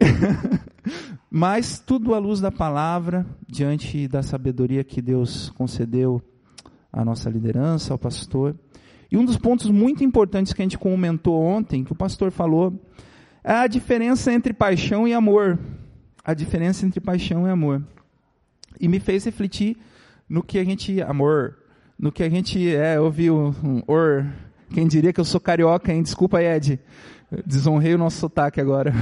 Mas 1.30 1.78
tudo 1.78 2.14
à 2.14 2.18
luz 2.18 2.40
da 2.40 2.50
palavra, 2.50 3.26
diante 3.46 4.08
da 4.08 4.22
sabedoria 4.22 4.82
que 4.82 5.02
Deus 5.02 5.50
concedeu 5.50 6.22
à 6.90 7.04
nossa 7.04 7.28
liderança, 7.28 7.92
ao 7.92 7.98
pastor. 7.98 8.56
E 9.10 9.16
um 9.16 9.24
dos 9.24 9.36
pontos 9.36 9.70
muito 9.70 10.02
importantes 10.02 10.54
que 10.54 10.62
a 10.62 10.64
gente 10.64 10.78
comentou 10.78 11.40
ontem, 11.42 11.84
que 11.84 11.92
o 11.92 11.96
pastor 11.96 12.30
falou, 12.30 12.82
é 13.44 13.52
a 13.52 13.66
diferença 13.66 14.32
entre 14.32 14.54
paixão 14.54 15.06
e 15.06 15.12
amor. 15.12 15.58
A 16.24 16.32
diferença 16.32 16.86
entre 16.86 17.00
paixão 17.00 17.46
e 17.46 17.50
amor. 17.50 17.82
E 18.80 18.88
me 18.88 18.98
fez 18.98 19.24
refletir 19.24 19.76
no 20.28 20.42
que 20.42 20.58
a 20.58 20.64
gente. 20.64 21.02
Amor. 21.02 21.58
No 21.98 22.10
que 22.10 22.22
a 22.22 22.28
gente 22.28 22.74
é, 22.74 22.98
ouviu 22.98 23.54
um 23.62 23.82
or 23.86 24.26
quem 24.72 24.86
diria 24.86 25.12
que 25.12 25.20
eu 25.20 25.24
sou 25.24 25.40
carioca, 25.40 25.92
hein? 25.92 26.02
Desculpa, 26.02 26.42
Ed. 26.42 26.80
Desonrei 27.46 27.94
o 27.94 27.98
nosso 27.98 28.18
sotaque 28.18 28.60
agora. 28.60 28.92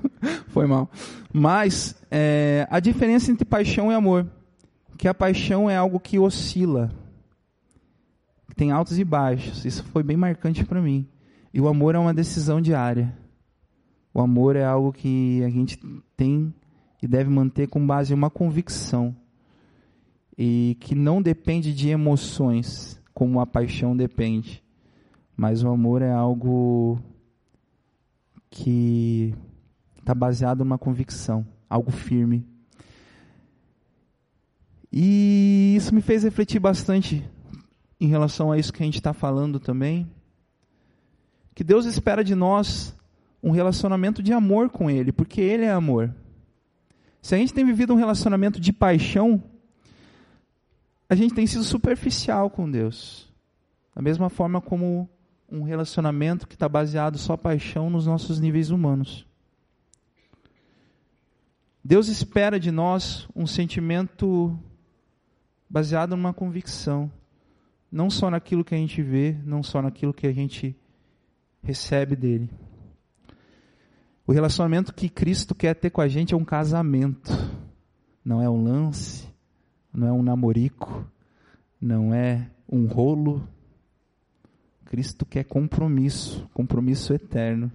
Foi 0.48 0.66
mal. 0.66 0.90
Mas 1.32 1.94
é, 2.10 2.66
a 2.70 2.80
diferença 2.80 3.30
entre 3.30 3.44
paixão 3.44 3.90
e 3.90 3.94
amor. 3.94 4.26
Que 4.96 5.06
a 5.06 5.14
paixão 5.14 5.70
é 5.70 5.76
algo 5.76 6.00
que 6.00 6.18
oscila. 6.18 6.90
Tem 8.56 8.72
altos 8.72 8.98
e 8.98 9.04
baixos. 9.04 9.64
Isso 9.64 9.84
foi 9.84 10.02
bem 10.02 10.16
marcante 10.16 10.64
para 10.64 10.82
mim. 10.82 11.06
E 11.54 11.60
o 11.60 11.68
amor 11.68 11.94
é 11.94 11.98
uma 11.98 12.12
decisão 12.12 12.60
diária. 12.60 13.16
O 14.12 14.20
amor 14.20 14.56
é 14.56 14.64
algo 14.64 14.92
que 14.92 15.40
a 15.44 15.48
gente 15.48 15.78
tem 16.16 16.52
e 17.00 17.06
deve 17.06 17.30
manter 17.30 17.68
com 17.68 17.86
base 17.86 18.12
em 18.12 18.16
uma 18.16 18.28
convicção. 18.28 19.14
E 20.36 20.76
que 20.80 20.96
não 20.96 21.22
depende 21.22 21.72
de 21.72 21.88
emoções, 21.88 23.00
como 23.14 23.38
a 23.38 23.46
paixão 23.46 23.96
depende. 23.96 24.62
Mas 25.38 25.62
o 25.62 25.68
amor 25.68 26.02
é 26.02 26.10
algo 26.10 26.98
que 28.50 29.32
está 30.00 30.12
baseado 30.12 30.64
numa 30.64 30.76
convicção, 30.76 31.46
algo 31.70 31.92
firme. 31.92 32.44
E 34.92 35.74
isso 35.76 35.94
me 35.94 36.00
fez 36.00 36.24
refletir 36.24 36.58
bastante 36.58 37.24
em 38.00 38.08
relação 38.08 38.50
a 38.50 38.58
isso 38.58 38.72
que 38.72 38.82
a 38.82 38.84
gente 38.84 38.96
está 38.96 39.12
falando 39.12 39.60
também. 39.60 40.10
Que 41.54 41.62
Deus 41.62 41.86
espera 41.86 42.24
de 42.24 42.34
nós 42.34 42.92
um 43.40 43.52
relacionamento 43.52 44.20
de 44.20 44.32
amor 44.32 44.70
com 44.70 44.90
Ele, 44.90 45.12
porque 45.12 45.40
Ele 45.40 45.62
é 45.62 45.70
amor. 45.70 46.12
Se 47.22 47.36
a 47.36 47.38
gente 47.38 47.54
tem 47.54 47.64
vivido 47.64 47.92
um 47.92 47.96
relacionamento 47.96 48.58
de 48.58 48.72
paixão, 48.72 49.40
a 51.08 51.14
gente 51.14 51.32
tem 51.32 51.46
sido 51.46 51.62
superficial 51.62 52.50
com 52.50 52.68
Deus. 52.68 53.32
Da 53.94 54.02
mesma 54.02 54.28
forma 54.28 54.60
como 54.60 55.08
um 55.50 55.62
relacionamento 55.62 56.46
que 56.46 56.54
está 56.54 56.68
baseado 56.68 57.16
só 57.16 57.36
paixão 57.36 57.88
nos 57.88 58.06
nossos 58.06 58.38
níveis 58.38 58.70
humanos. 58.70 59.26
Deus 61.82 62.08
espera 62.08 62.60
de 62.60 62.70
nós 62.70 63.26
um 63.34 63.46
sentimento 63.46 64.58
baseado 65.70 66.10
numa 66.10 66.34
convicção, 66.34 67.10
não 67.90 68.10
só 68.10 68.30
naquilo 68.30 68.64
que 68.64 68.74
a 68.74 68.78
gente 68.78 69.02
vê, 69.02 69.36
não 69.44 69.62
só 69.62 69.80
naquilo 69.80 70.12
que 70.12 70.26
a 70.26 70.32
gente 70.32 70.76
recebe 71.62 72.14
dele. 72.14 72.50
O 74.26 74.32
relacionamento 74.32 74.92
que 74.92 75.08
Cristo 75.08 75.54
quer 75.54 75.74
ter 75.74 75.88
com 75.88 76.02
a 76.02 76.08
gente 76.08 76.34
é 76.34 76.36
um 76.36 76.44
casamento, 76.44 77.32
não 78.22 78.42
é 78.42 78.50
um 78.50 78.62
lance, 78.62 79.26
não 79.90 80.06
é 80.06 80.12
um 80.12 80.22
namorico, 80.22 81.10
não 81.80 82.12
é 82.12 82.50
um 82.70 82.86
rolo, 82.86 83.48
Cristo 84.88 85.26
quer 85.26 85.44
compromisso, 85.44 86.48
compromisso 86.54 87.12
eterno. 87.12 87.70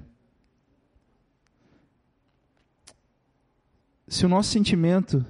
Se 4.07 4.26
o 4.26 4.30
nosso 4.30 4.49
sentimento 4.49 5.24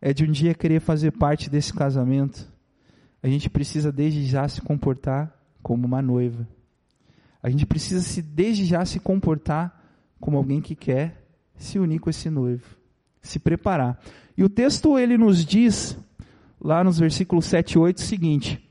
é 0.00 0.12
de 0.12 0.24
um 0.24 0.32
dia 0.32 0.52
querer 0.52 0.80
fazer 0.80 1.12
parte 1.12 1.48
desse 1.48 1.72
casamento, 1.72 2.52
a 3.22 3.28
gente 3.28 3.48
precisa 3.48 3.92
desde 3.92 4.26
já 4.26 4.48
se 4.48 4.60
comportar 4.60 5.32
como 5.62 5.86
uma 5.86 6.02
noiva. 6.02 6.46
A 7.40 7.48
gente 7.48 7.64
precisa 7.64 8.00
se 8.00 8.20
desde 8.20 8.64
já 8.64 8.84
se 8.84 8.98
comportar 8.98 9.80
como 10.18 10.36
alguém 10.36 10.60
que 10.60 10.74
quer 10.74 11.24
se 11.56 11.78
unir 11.78 12.00
com 12.00 12.10
esse 12.10 12.28
noivo, 12.28 12.76
se 13.22 13.38
preparar. 13.38 14.00
E 14.36 14.42
o 14.42 14.48
texto 14.48 14.98
ele 14.98 15.16
nos 15.16 15.44
diz 15.44 15.96
lá 16.60 16.82
nos 16.82 16.98
versículos 16.98 17.44
7 17.46 17.74
e 17.74 17.78
8 17.78 17.98
o 17.98 18.00
seguinte: 18.00 18.65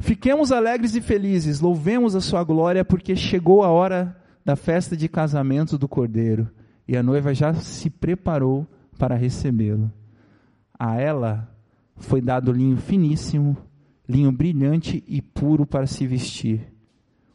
Fiquemos 0.00 0.52
alegres 0.52 0.94
e 0.94 1.00
felizes, 1.00 1.60
louvemos 1.60 2.14
a 2.14 2.20
sua 2.20 2.44
glória, 2.44 2.84
porque 2.84 3.16
chegou 3.16 3.62
a 3.62 3.68
hora 3.68 4.16
da 4.44 4.54
festa 4.54 4.96
de 4.96 5.08
casamento 5.08 5.76
do 5.76 5.88
Cordeiro, 5.88 6.48
e 6.86 6.96
a 6.96 7.02
noiva 7.02 7.34
já 7.34 7.52
se 7.54 7.90
preparou 7.90 8.66
para 8.96 9.16
recebê-lo. 9.16 9.92
A 10.78 11.00
ela 11.00 11.52
foi 11.96 12.20
dado 12.20 12.52
linho 12.52 12.76
finíssimo, 12.76 13.56
linho 14.08 14.32
brilhante 14.32 15.02
e 15.06 15.20
puro 15.20 15.66
para 15.66 15.86
se 15.86 16.06
vestir. 16.06 16.72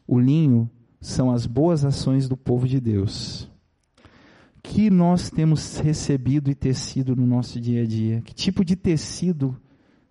O 0.06 0.18
linho 0.18 0.68
são 1.00 1.30
as 1.30 1.46
boas 1.46 1.84
ações 1.84 2.28
do 2.28 2.36
povo 2.36 2.66
de 2.66 2.80
Deus. 2.80 3.48
Que 4.62 4.88
nós 4.88 5.30
temos 5.30 5.78
recebido 5.78 6.50
e 6.50 6.54
tecido 6.54 7.14
no 7.14 7.26
nosso 7.26 7.60
dia 7.60 7.82
a 7.82 7.86
dia? 7.86 8.22
Que 8.22 8.34
tipo 8.34 8.64
de 8.64 8.74
tecido 8.74 9.54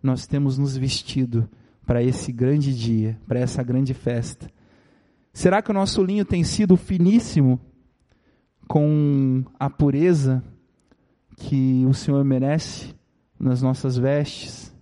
nós 0.02 0.28
temos 0.28 0.58
nos 0.58 0.78
vestido 0.78 1.50
para 1.86 2.02
esse 2.02 2.32
grande 2.32 2.76
dia, 2.76 3.20
para 3.28 3.40
essa 3.40 3.62
grande 3.64 3.94
festa? 3.94 4.50
Será 5.34 5.62
que 5.62 5.72
o 5.72 5.74
nosso 5.74 6.04
linho 6.04 6.24
tem 6.24 6.44
sido 6.44 6.78
finíssimo, 6.78 7.60
com 8.68 9.44
a 9.60 9.70
pureza 9.70 10.44
que 11.38 11.86
o 11.88 11.94
Senhor 11.94 12.24
merece 12.24 12.96
nas 13.40 13.62
nossas 13.62 13.98
vestes? 13.98 14.74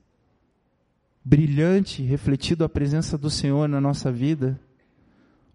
Brilhante, 1.23 2.03
refletido 2.03 2.63
a 2.63 2.69
presença 2.69 3.17
do 3.17 3.29
Senhor 3.29 3.67
na 3.69 3.79
nossa 3.79 4.11
vida? 4.11 4.59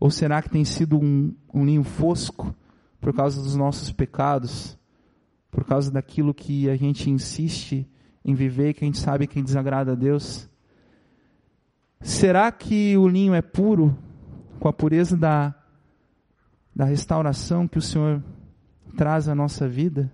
Ou 0.00 0.10
será 0.10 0.40
que 0.40 0.50
tem 0.50 0.64
sido 0.64 0.98
um, 0.98 1.34
um 1.52 1.64
linho 1.64 1.84
fosco 1.84 2.54
por 3.00 3.12
causa 3.14 3.42
dos 3.42 3.56
nossos 3.56 3.92
pecados, 3.92 4.78
por 5.50 5.64
causa 5.64 5.90
daquilo 5.90 6.34
que 6.34 6.68
a 6.68 6.76
gente 6.76 7.10
insiste 7.10 7.86
em 8.24 8.34
viver, 8.34 8.74
que 8.74 8.84
a 8.84 8.86
gente 8.86 8.98
sabe 8.98 9.26
que 9.26 9.42
desagrada 9.42 9.92
a 9.92 9.94
Deus? 9.94 10.48
Será 12.00 12.52
que 12.52 12.96
o 12.96 13.08
linho 13.08 13.34
é 13.34 13.42
puro, 13.42 13.96
com 14.60 14.68
a 14.68 14.72
pureza 14.72 15.16
da, 15.16 15.54
da 16.74 16.84
restauração 16.84 17.66
que 17.66 17.78
o 17.78 17.82
Senhor 17.82 18.22
traz 18.96 19.28
à 19.28 19.34
nossa 19.34 19.68
vida? 19.68 20.12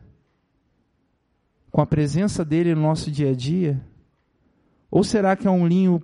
Com 1.70 1.80
a 1.80 1.86
presença 1.86 2.44
dEle 2.44 2.74
no 2.74 2.82
nosso 2.82 3.10
dia 3.10 3.30
a 3.30 3.34
dia? 3.34 3.80
Ou 4.90 5.02
será 5.02 5.36
que 5.36 5.46
é 5.46 5.50
um 5.50 5.66
linho 5.66 6.02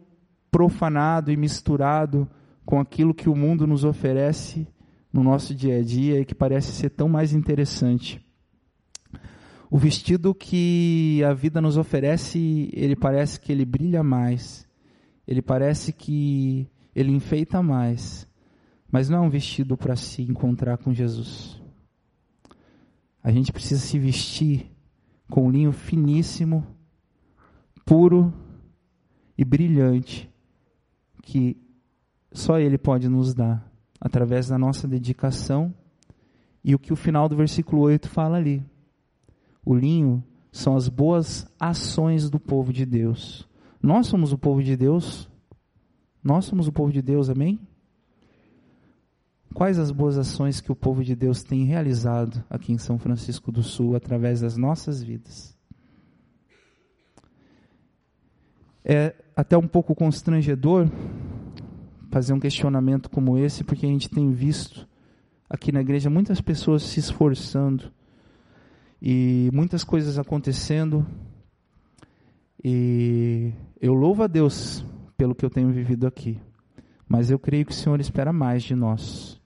profanado 0.50 1.30
e 1.30 1.36
misturado 1.36 2.28
com 2.64 2.80
aquilo 2.80 3.14
que 3.14 3.28
o 3.28 3.36
mundo 3.36 3.66
nos 3.66 3.84
oferece 3.84 4.66
no 5.12 5.22
nosso 5.22 5.54
dia 5.54 5.78
a 5.78 5.82
dia 5.82 6.20
e 6.20 6.24
que 6.24 6.34
parece 6.34 6.72
ser 6.72 6.90
tão 6.90 7.08
mais 7.08 7.32
interessante? 7.32 8.24
O 9.70 9.76
vestido 9.76 10.34
que 10.34 11.22
a 11.24 11.34
vida 11.34 11.60
nos 11.60 11.76
oferece, 11.76 12.70
ele 12.72 12.96
parece 12.96 13.38
que 13.38 13.52
ele 13.52 13.66
brilha 13.66 14.02
mais. 14.02 14.67
Ele 15.28 15.42
parece 15.42 15.92
que 15.92 16.66
ele 16.94 17.12
enfeita 17.12 17.62
mais. 17.62 18.26
Mas 18.90 19.10
não 19.10 19.18
é 19.18 19.20
um 19.20 19.28
vestido 19.28 19.76
para 19.76 19.94
se 19.94 20.22
encontrar 20.22 20.78
com 20.78 20.94
Jesus. 20.94 21.60
A 23.22 23.30
gente 23.30 23.52
precisa 23.52 23.80
se 23.82 23.98
vestir 23.98 24.74
com 25.30 25.46
um 25.46 25.50
linho 25.50 25.70
finíssimo, 25.70 26.66
puro 27.84 28.32
e 29.36 29.44
brilhante, 29.44 30.30
que 31.22 31.58
só 32.32 32.58
Ele 32.58 32.78
pode 32.78 33.06
nos 33.06 33.34
dar, 33.34 33.70
através 34.00 34.48
da 34.48 34.56
nossa 34.56 34.88
dedicação 34.88 35.74
e 36.64 36.74
o 36.74 36.78
que 36.78 36.92
o 36.92 36.96
final 36.96 37.28
do 37.28 37.36
versículo 37.36 37.82
8 37.82 38.08
fala 38.08 38.38
ali. 38.38 38.64
O 39.62 39.74
linho 39.74 40.24
são 40.50 40.74
as 40.74 40.88
boas 40.88 41.46
ações 41.60 42.30
do 42.30 42.40
povo 42.40 42.72
de 42.72 42.86
Deus. 42.86 43.47
Nós 43.82 44.06
somos 44.06 44.32
o 44.32 44.38
povo 44.38 44.62
de 44.62 44.76
Deus? 44.76 45.30
Nós 46.22 46.44
somos 46.44 46.66
o 46.66 46.72
povo 46.72 46.92
de 46.92 47.00
Deus, 47.00 47.30
amém? 47.30 47.60
Quais 49.54 49.78
as 49.78 49.90
boas 49.90 50.18
ações 50.18 50.60
que 50.60 50.70
o 50.70 50.76
povo 50.76 51.02
de 51.02 51.16
Deus 51.16 51.42
tem 51.42 51.64
realizado 51.64 52.44
aqui 52.48 52.72
em 52.72 52.78
São 52.78 52.98
Francisco 52.98 53.50
do 53.50 53.62
Sul 53.62 53.96
através 53.96 54.40
das 54.40 54.56
nossas 54.56 55.02
vidas? 55.02 55.56
É 58.84 59.14
até 59.36 59.56
um 59.56 59.66
pouco 59.66 59.94
constrangedor 59.94 60.88
fazer 62.10 62.32
um 62.32 62.40
questionamento 62.40 63.10
como 63.10 63.36
esse, 63.36 63.62
porque 63.62 63.86
a 63.86 63.88
gente 63.88 64.08
tem 64.08 64.30
visto 64.32 64.88
aqui 65.48 65.72
na 65.72 65.80
igreja 65.80 66.10
muitas 66.10 66.40
pessoas 66.40 66.82
se 66.82 67.00
esforçando 67.00 67.92
e 69.00 69.50
muitas 69.52 69.84
coisas 69.84 70.18
acontecendo. 70.18 71.06
E 72.62 73.52
eu 73.80 73.94
louvo 73.94 74.22
a 74.22 74.26
Deus 74.26 74.84
pelo 75.16 75.34
que 75.34 75.44
eu 75.44 75.50
tenho 75.50 75.70
vivido 75.70 76.06
aqui, 76.06 76.38
mas 77.08 77.30
eu 77.30 77.38
creio 77.38 77.64
que 77.64 77.72
o 77.72 77.74
Senhor 77.74 78.00
espera 78.00 78.32
mais 78.32 78.62
de 78.62 78.74
nós. 78.74 79.40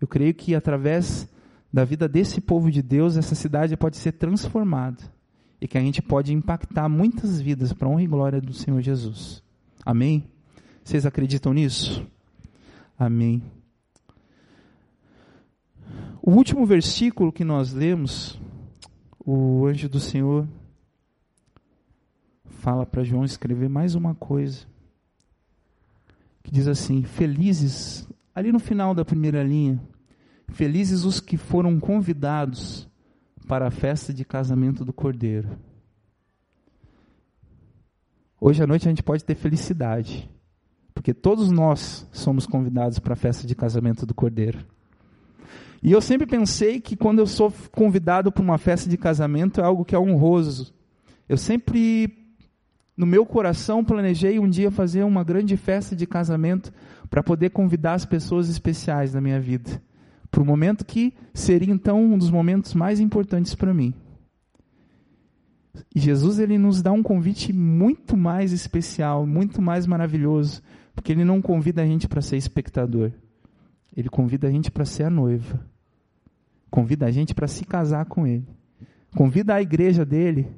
Eu 0.00 0.06
creio 0.06 0.34
que 0.34 0.54
através 0.54 1.28
da 1.72 1.84
vida 1.84 2.08
desse 2.08 2.40
povo 2.40 2.70
de 2.70 2.82
Deus, 2.82 3.16
essa 3.16 3.34
cidade 3.34 3.76
pode 3.76 3.96
ser 3.96 4.12
transformada 4.12 5.02
e 5.60 5.66
que 5.66 5.78
a 5.78 5.80
gente 5.80 6.02
pode 6.02 6.32
impactar 6.32 6.88
muitas 6.88 7.40
vidas 7.40 7.72
para 7.72 7.88
honra 7.88 8.02
e 8.02 8.06
glória 8.06 8.40
do 8.40 8.52
Senhor 8.52 8.80
Jesus. 8.80 9.42
Amém? 9.84 10.24
Vocês 10.82 11.06
acreditam 11.06 11.52
nisso? 11.52 12.06
Amém. 12.98 13.42
O 16.22 16.32
último 16.32 16.66
versículo 16.66 17.32
que 17.32 17.44
nós 17.44 17.72
lemos, 17.72 18.40
o 19.24 19.66
anjo 19.66 19.88
do 19.88 20.00
Senhor 20.00 20.46
fala 22.66 22.84
para 22.84 23.04
João 23.04 23.24
escrever 23.24 23.68
mais 23.68 23.94
uma 23.94 24.12
coisa. 24.12 24.66
Que 26.42 26.50
diz 26.50 26.66
assim: 26.66 27.04
Felizes 27.04 28.08
Ali 28.34 28.50
no 28.50 28.58
final 28.58 28.92
da 28.92 29.04
primeira 29.04 29.40
linha, 29.40 29.80
felizes 30.48 31.04
os 31.04 31.20
que 31.20 31.36
foram 31.36 31.78
convidados 31.78 32.88
para 33.46 33.68
a 33.68 33.70
festa 33.70 34.12
de 34.12 34.24
casamento 34.24 34.84
do 34.84 34.92
Cordeiro. 34.92 35.56
Hoje 38.40 38.64
à 38.64 38.66
noite 38.66 38.88
a 38.88 38.90
gente 38.90 39.02
pode 39.02 39.24
ter 39.24 39.36
felicidade, 39.36 40.28
porque 40.92 41.14
todos 41.14 41.52
nós 41.52 42.04
somos 42.10 42.48
convidados 42.48 42.98
para 42.98 43.12
a 43.12 43.16
festa 43.16 43.46
de 43.46 43.54
casamento 43.54 44.04
do 44.04 44.12
Cordeiro. 44.12 44.66
E 45.80 45.92
eu 45.92 46.00
sempre 46.00 46.26
pensei 46.26 46.80
que 46.80 46.96
quando 46.96 47.20
eu 47.20 47.28
sou 47.28 47.52
convidado 47.70 48.32
para 48.32 48.42
uma 48.42 48.58
festa 48.58 48.90
de 48.90 48.96
casamento 48.96 49.60
é 49.60 49.64
algo 49.64 49.84
que 49.84 49.94
é 49.94 49.98
honroso. 49.98 50.74
Eu 51.28 51.36
sempre 51.36 52.25
no 52.96 53.04
meu 53.04 53.26
coração, 53.26 53.84
planejei 53.84 54.38
um 54.38 54.48
dia 54.48 54.70
fazer 54.70 55.04
uma 55.04 55.22
grande 55.22 55.56
festa 55.56 55.94
de 55.94 56.06
casamento 56.06 56.72
para 57.10 57.22
poder 57.22 57.50
convidar 57.50 57.92
as 57.92 58.06
pessoas 58.06 58.48
especiais 58.48 59.12
da 59.12 59.20
minha 59.20 59.38
vida. 59.38 59.82
Para 60.30 60.42
o 60.42 60.46
momento 60.46 60.84
que 60.84 61.12
seria 61.34 61.72
então 61.72 62.02
um 62.02 62.16
dos 62.16 62.30
momentos 62.30 62.72
mais 62.72 62.98
importantes 62.98 63.54
para 63.54 63.74
mim. 63.74 63.92
E 65.94 66.00
Jesus 66.00 66.38
ele 66.38 66.56
nos 66.56 66.80
dá 66.80 66.90
um 66.90 67.02
convite 67.02 67.52
muito 67.52 68.16
mais 68.16 68.50
especial, 68.50 69.26
muito 69.26 69.60
mais 69.60 69.86
maravilhoso, 69.86 70.62
porque 70.94 71.12
ele 71.12 71.24
não 71.24 71.42
convida 71.42 71.82
a 71.82 71.86
gente 71.86 72.08
para 72.08 72.22
ser 72.22 72.38
espectador. 72.38 73.12
Ele 73.94 74.08
convida 74.08 74.48
a 74.48 74.50
gente 74.50 74.70
para 74.70 74.86
ser 74.86 75.04
a 75.04 75.10
noiva. 75.10 75.60
Convida 76.70 77.06
a 77.06 77.10
gente 77.10 77.34
para 77.34 77.46
se 77.46 77.64
casar 77.64 78.06
com 78.06 78.26
ele. 78.26 78.46
Convida 79.14 79.54
a 79.54 79.62
igreja 79.62 80.04
dele 80.04 80.48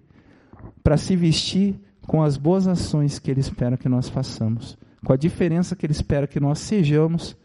para 0.82 0.96
se 0.96 1.16
vestir 1.16 1.80
com 2.08 2.22
as 2.22 2.38
boas 2.38 2.66
ações 2.66 3.18
que 3.18 3.30
Ele 3.30 3.40
espera 3.40 3.76
que 3.76 3.86
nós 3.86 4.08
façamos, 4.08 4.78
com 5.04 5.12
a 5.12 5.16
diferença 5.16 5.76
que 5.76 5.84
Ele 5.84 5.92
espera 5.92 6.26
que 6.26 6.40
nós 6.40 6.58
sejamos, 6.58 7.36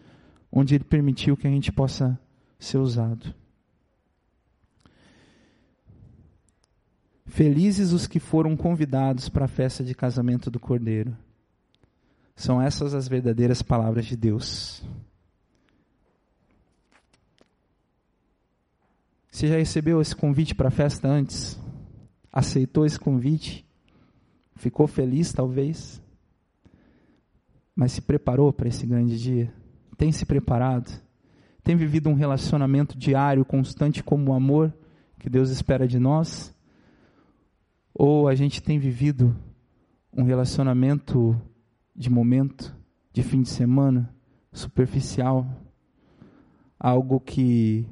onde 0.50 0.74
Ele 0.74 0.86
permitiu 0.86 1.36
que 1.36 1.46
a 1.46 1.50
gente 1.50 1.70
possa 1.70 2.18
ser 2.58 2.78
usado. 2.78 3.36
Felizes 7.26 7.92
os 7.92 8.08
que 8.08 8.22
foram 8.22 8.56
convidados 8.56 9.28
para 9.28 9.46
a 9.46 9.50
festa 9.50 9.84
de 9.84 9.94
casamento 9.94 10.50
do 10.50 10.62
Cordeiro. 10.62 11.14
São 12.34 12.62
essas 12.62 12.94
as 12.94 13.06
verdadeiras 13.06 13.62
palavras 13.62 14.06
de 14.06 14.16
Deus. 14.16 14.82
Você 19.30 19.48
já 19.48 19.58
recebeu 19.58 20.00
esse 20.00 20.16
convite 20.16 20.56
para 20.56 20.70
a 20.70 20.72
festa 20.72 21.10
antes? 21.10 21.60
Aceitou 22.32 22.86
esse 22.86 23.00
convite? 23.00 23.66
Ficou 24.64 24.88
feliz, 24.88 25.34
talvez, 25.34 26.02
mas 27.76 27.92
se 27.92 28.02
preparou 28.02 28.54
para 28.54 28.70
esse 28.70 28.88
grande 28.88 29.22
dia? 29.22 29.54
Tem 29.98 30.10
se 30.10 30.26
preparado? 30.26 30.90
Tem 31.62 31.76
vivido 31.76 32.10
um 32.10 32.14
relacionamento 32.14 32.98
diário, 32.98 33.44
constante, 33.44 34.02
como 34.02 34.32
o 34.32 34.34
amor 34.34 34.74
que 35.20 35.30
Deus 35.30 35.50
espera 35.50 35.86
de 35.86 36.00
nós? 36.00 36.56
Ou 37.94 38.30
a 38.30 38.36
gente 38.36 38.64
tem 38.64 38.80
vivido 38.80 39.36
um 40.14 40.24
relacionamento 40.24 41.36
de 41.94 42.10
momento, 42.10 42.74
de 43.12 43.22
fim 43.22 43.42
de 43.42 43.50
semana, 43.50 44.16
superficial, 44.54 45.46
algo 46.80 47.20
que 47.20 47.86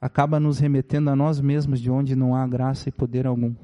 acaba 0.00 0.40
nos 0.40 0.58
remetendo 0.58 1.10
a 1.10 1.14
nós 1.14 1.40
mesmos 1.40 1.80
de 1.80 1.92
onde 1.92 2.16
não 2.16 2.34
há 2.34 2.44
graça 2.44 2.88
e 2.88 2.92
poder 2.92 3.24
algum 3.24 3.54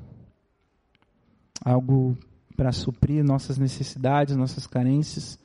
algo 1.63 2.17
para 2.57 2.73
suprir 2.73 3.25
nossas 3.25 3.59
necessidades, 3.59 4.37
nossas 4.37 4.67
carências. 4.67 5.39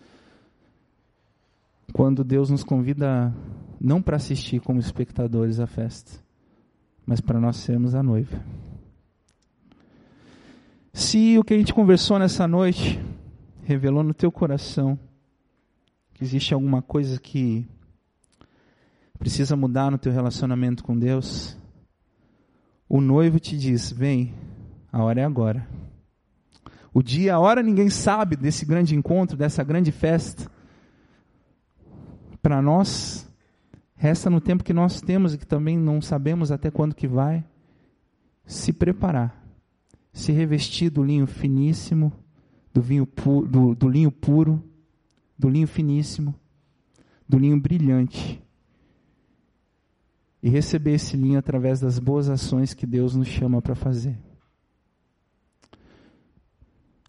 Quando 1.91 2.24
Deus 2.24 2.49
nos 2.49 2.64
convida 2.64 3.34
não 3.80 4.01
para 4.01 4.18
assistir 4.18 4.60
como 4.62 4.80
espectadores 4.80 5.60
à 5.60 5.68
festa, 5.68 6.22
mas 7.05 7.20
para 7.20 7.39
nós 7.39 7.57
sermos 7.57 7.95
a 7.95 8.03
noiva. 8.03 8.43
Se 10.93 11.38
o 11.38 11.43
que 11.43 11.53
a 11.53 11.57
gente 11.57 11.74
conversou 11.74 12.20
nessa 12.20 12.47
noite 12.47 12.99
revelou 13.64 14.03
no 14.03 14.14
teu 14.14 14.32
coração 14.32 14.99
que 16.14 16.24
existe 16.24 16.53
alguma 16.53 16.82
coisa 16.82 17.20
que 17.20 17.66
precisa 19.18 19.55
mudar 19.55 19.91
no 19.91 19.97
teu 19.97 20.12
relacionamento 20.12 20.84
com 20.84 20.97
Deus, 20.97 21.57
o 22.88 22.99
noivo 22.99 23.39
te 23.39 23.57
diz: 23.57 23.91
Vem, 23.91 24.34
a 24.91 25.03
hora 25.03 25.22
é 25.22 25.24
agora. 25.24 25.68
O 26.93 27.03
dia, 27.03 27.35
a 27.35 27.39
hora, 27.39 27.61
ninguém 27.61 27.89
sabe 27.89 28.35
desse 28.35 28.65
grande 28.65 28.95
encontro, 28.95 29.37
dessa 29.37 29.63
grande 29.63 29.91
festa. 29.91 30.49
Para 32.41 32.61
nós, 32.61 33.29
resta 33.95 34.29
no 34.29 34.41
tempo 34.41 34.63
que 34.63 34.73
nós 34.73 35.01
temos 35.01 35.33
e 35.33 35.37
que 35.37 35.45
também 35.45 35.77
não 35.77 36.01
sabemos 36.01 36.51
até 36.51 36.71
quando 36.71 36.95
que 36.95 37.07
vai, 37.07 37.43
se 38.45 38.73
preparar, 38.73 39.45
se 40.11 40.31
revestir 40.31 40.89
do 40.89 41.03
linho 41.03 41.27
finíssimo, 41.27 42.11
do, 42.73 42.81
vinho 42.81 43.05
pu 43.05 43.45
do, 43.45 43.75
do 43.75 43.87
linho 43.87 44.11
puro, 44.11 44.63
do 45.37 45.47
linho 45.47 45.67
finíssimo, 45.67 46.33
do 47.27 47.37
linho 47.37 47.59
brilhante, 47.59 48.41
e 50.41 50.49
receber 50.49 50.93
esse 50.93 51.15
linho 51.15 51.37
através 51.37 51.79
das 51.79 51.99
boas 51.99 52.29
ações 52.29 52.73
que 52.73 52.87
Deus 52.87 53.15
nos 53.15 53.27
chama 53.27 53.61
para 53.61 53.75
fazer. 53.75 54.17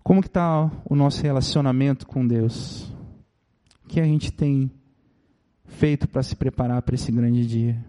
Como 0.02 0.20
que 0.20 0.28
está 0.28 0.70
o 0.84 0.96
nosso 0.96 1.22
relacionamento 1.22 2.06
com 2.06 2.26
Deus? 2.26 2.90
O 3.84 3.88
que 3.88 4.00
a 4.00 4.04
gente 4.04 4.32
tem 4.32 4.70
feito 5.64 6.08
para 6.08 6.22
se 6.22 6.34
preparar 6.34 6.82
para 6.82 6.94
esse 6.94 7.12
grande 7.12 7.46
dia? 7.46 7.84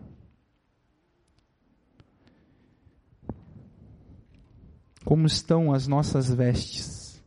Como 5.04 5.26
estão 5.26 5.74
as 5.74 5.88
nossas 5.88 6.32
vestes? 6.32 7.22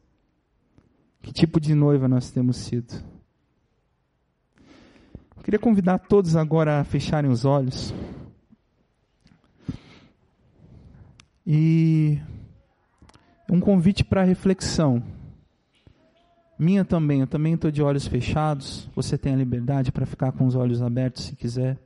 Que 1.21 1.33
tipo 1.33 1.59
de 1.59 1.75
noiva 1.75 2.07
nós 2.07 2.31
temos 2.31 2.57
sido? 2.57 2.95
Eu 5.37 5.43
queria 5.43 5.59
convidar 5.59 5.99
todos 5.99 6.37
agora 6.37 6.81
a 6.81 6.85
fecharem 6.85 7.31
os 7.31 7.45
olhos. 7.45 7.93
E 11.47 12.19
um 13.55 13.61
convite 13.61 14.03
para 14.03 14.25
reflexão. 14.25 15.01
Minha 16.59 16.85
também, 16.85 17.21
eu 17.21 17.27
também 17.27 17.55
estou 17.55 17.71
de 17.71 17.81
olhos 17.81 18.07
fechados. 18.07 18.89
Você 18.97 19.17
tem 19.17 19.33
a 19.33 19.37
liberdade 19.37 19.93
para 19.93 20.05
ficar 20.05 20.33
com 20.33 20.45
os 20.45 20.57
olhos 20.57 20.83
abertos 20.83 21.25
se 21.25 21.37
quiser. 21.37 21.79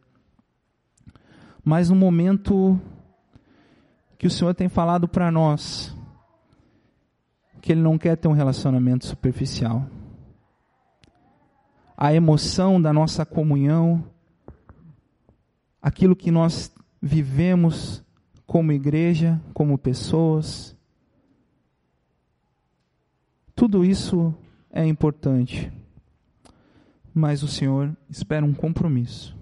Mas 1.63 1.91
no 1.91 1.97
momento 1.97 2.81
que 4.17 4.27
o 4.27 4.31
Senhor 4.31 4.55
tem 4.55 4.69
falado 4.69 5.07
para 5.07 5.31
nós, 5.31 5.95
que 7.61 7.71
Ele 7.71 7.83
não 7.83 7.99
quer 7.99 8.17
ter 8.17 8.29
um 8.29 8.33
relacionamento 8.33 9.05
superficial. 9.05 9.87
A 11.95 12.15
emoção 12.15 12.81
da 12.81 12.95
nossa 12.95 13.27
comunhão, 13.27 14.03
aquilo 15.83 16.17
que 16.17 16.31
nós 16.31 16.73
vivemos 17.03 18.03
como 18.47 18.73
igreja, 18.73 19.39
como 19.53 19.77
pessoas, 19.77 20.78
tudo 23.59 23.85
isso 23.85 24.33
é 24.71 24.87
importante, 24.87 25.69
mas 27.13 27.43
o 27.43 27.49
Senhor 27.49 27.93
espera 28.09 28.47
um 28.47 28.55
compromisso. 28.55 29.37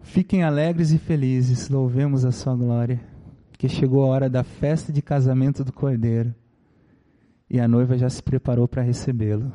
Fiquem 0.00 0.42
alegres 0.42 0.92
e 0.92 0.98
felizes, 0.98 1.68
louvemos 1.68 2.24
a 2.24 2.32
Sua 2.32 2.56
glória, 2.56 2.98
que 3.58 3.68
chegou 3.68 4.02
a 4.02 4.06
hora 4.06 4.30
da 4.30 4.42
festa 4.42 4.90
de 4.90 5.02
casamento 5.02 5.62
do 5.62 5.74
Cordeiro 5.74 6.34
e 7.50 7.60
a 7.60 7.68
noiva 7.68 7.98
já 7.98 8.08
se 8.08 8.22
preparou 8.22 8.66
para 8.66 8.80
recebê-lo. 8.80 9.52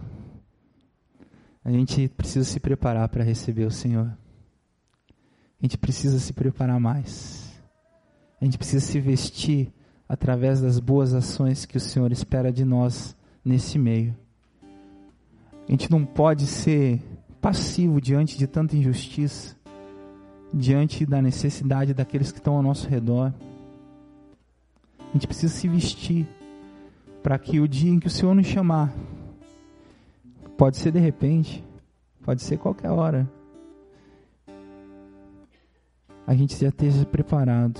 A 1.65 1.71
gente 1.71 2.09
precisa 2.09 2.45
se 2.45 2.59
preparar 2.59 3.09
para 3.09 3.23
receber 3.23 3.65
o 3.65 3.71
Senhor. 3.71 4.05
A 4.05 5.63
gente 5.63 5.79
precisa 5.79 6.19
se 6.19 6.31
preparar 6.31 6.79
mais. 6.79 7.59
A 8.39 8.45
gente 8.45 8.59
precisa 8.59 8.85
se 8.85 8.99
vestir 8.99 9.73
através 10.11 10.59
das 10.59 10.77
boas 10.77 11.13
ações 11.13 11.65
que 11.65 11.77
o 11.77 11.79
Senhor 11.79 12.11
espera 12.11 12.51
de 12.51 12.65
nós 12.65 13.15
nesse 13.45 13.79
meio. 13.79 14.13
A 15.65 15.71
gente 15.71 15.89
não 15.89 16.03
pode 16.05 16.47
ser 16.47 17.01
passivo 17.39 18.01
diante 18.01 18.37
de 18.37 18.45
tanta 18.45 18.75
injustiça, 18.75 19.55
diante 20.53 21.05
da 21.05 21.21
necessidade 21.21 21.93
daqueles 21.93 22.29
que 22.29 22.39
estão 22.39 22.57
ao 22.57 22.61
nosso 22.61 22.89
redor. 22.89 23.33
A 24.99 25.13
gente 25.13 25.27
precisa 25.27 25.53
se 25.53 25.65
vestir 25.69 26.27
para 27.23 27.39
que 27.39 27.61
o 27.61 27.67
dia 27.67 27.91
em 27.91 27.97
que 27.97 28.07
o 28.07 28.11
Senhor 28.11 28.35
nos 28.35 28.47
chamar, 28.47 28.93
pode 30.57 30.75
ser 30.75 30.91
de 30.91 30.99
repente, 30.99 31.63
pode 32.21 32.43
ser 32.43 32.57
qualquer 32.57 32.89
hora, 32.89 33.31
a 36.27 36.35
gente 36.35 36.59
já 36.59 36.67
esteja 36.67 37.05
preparado 37.05 37.79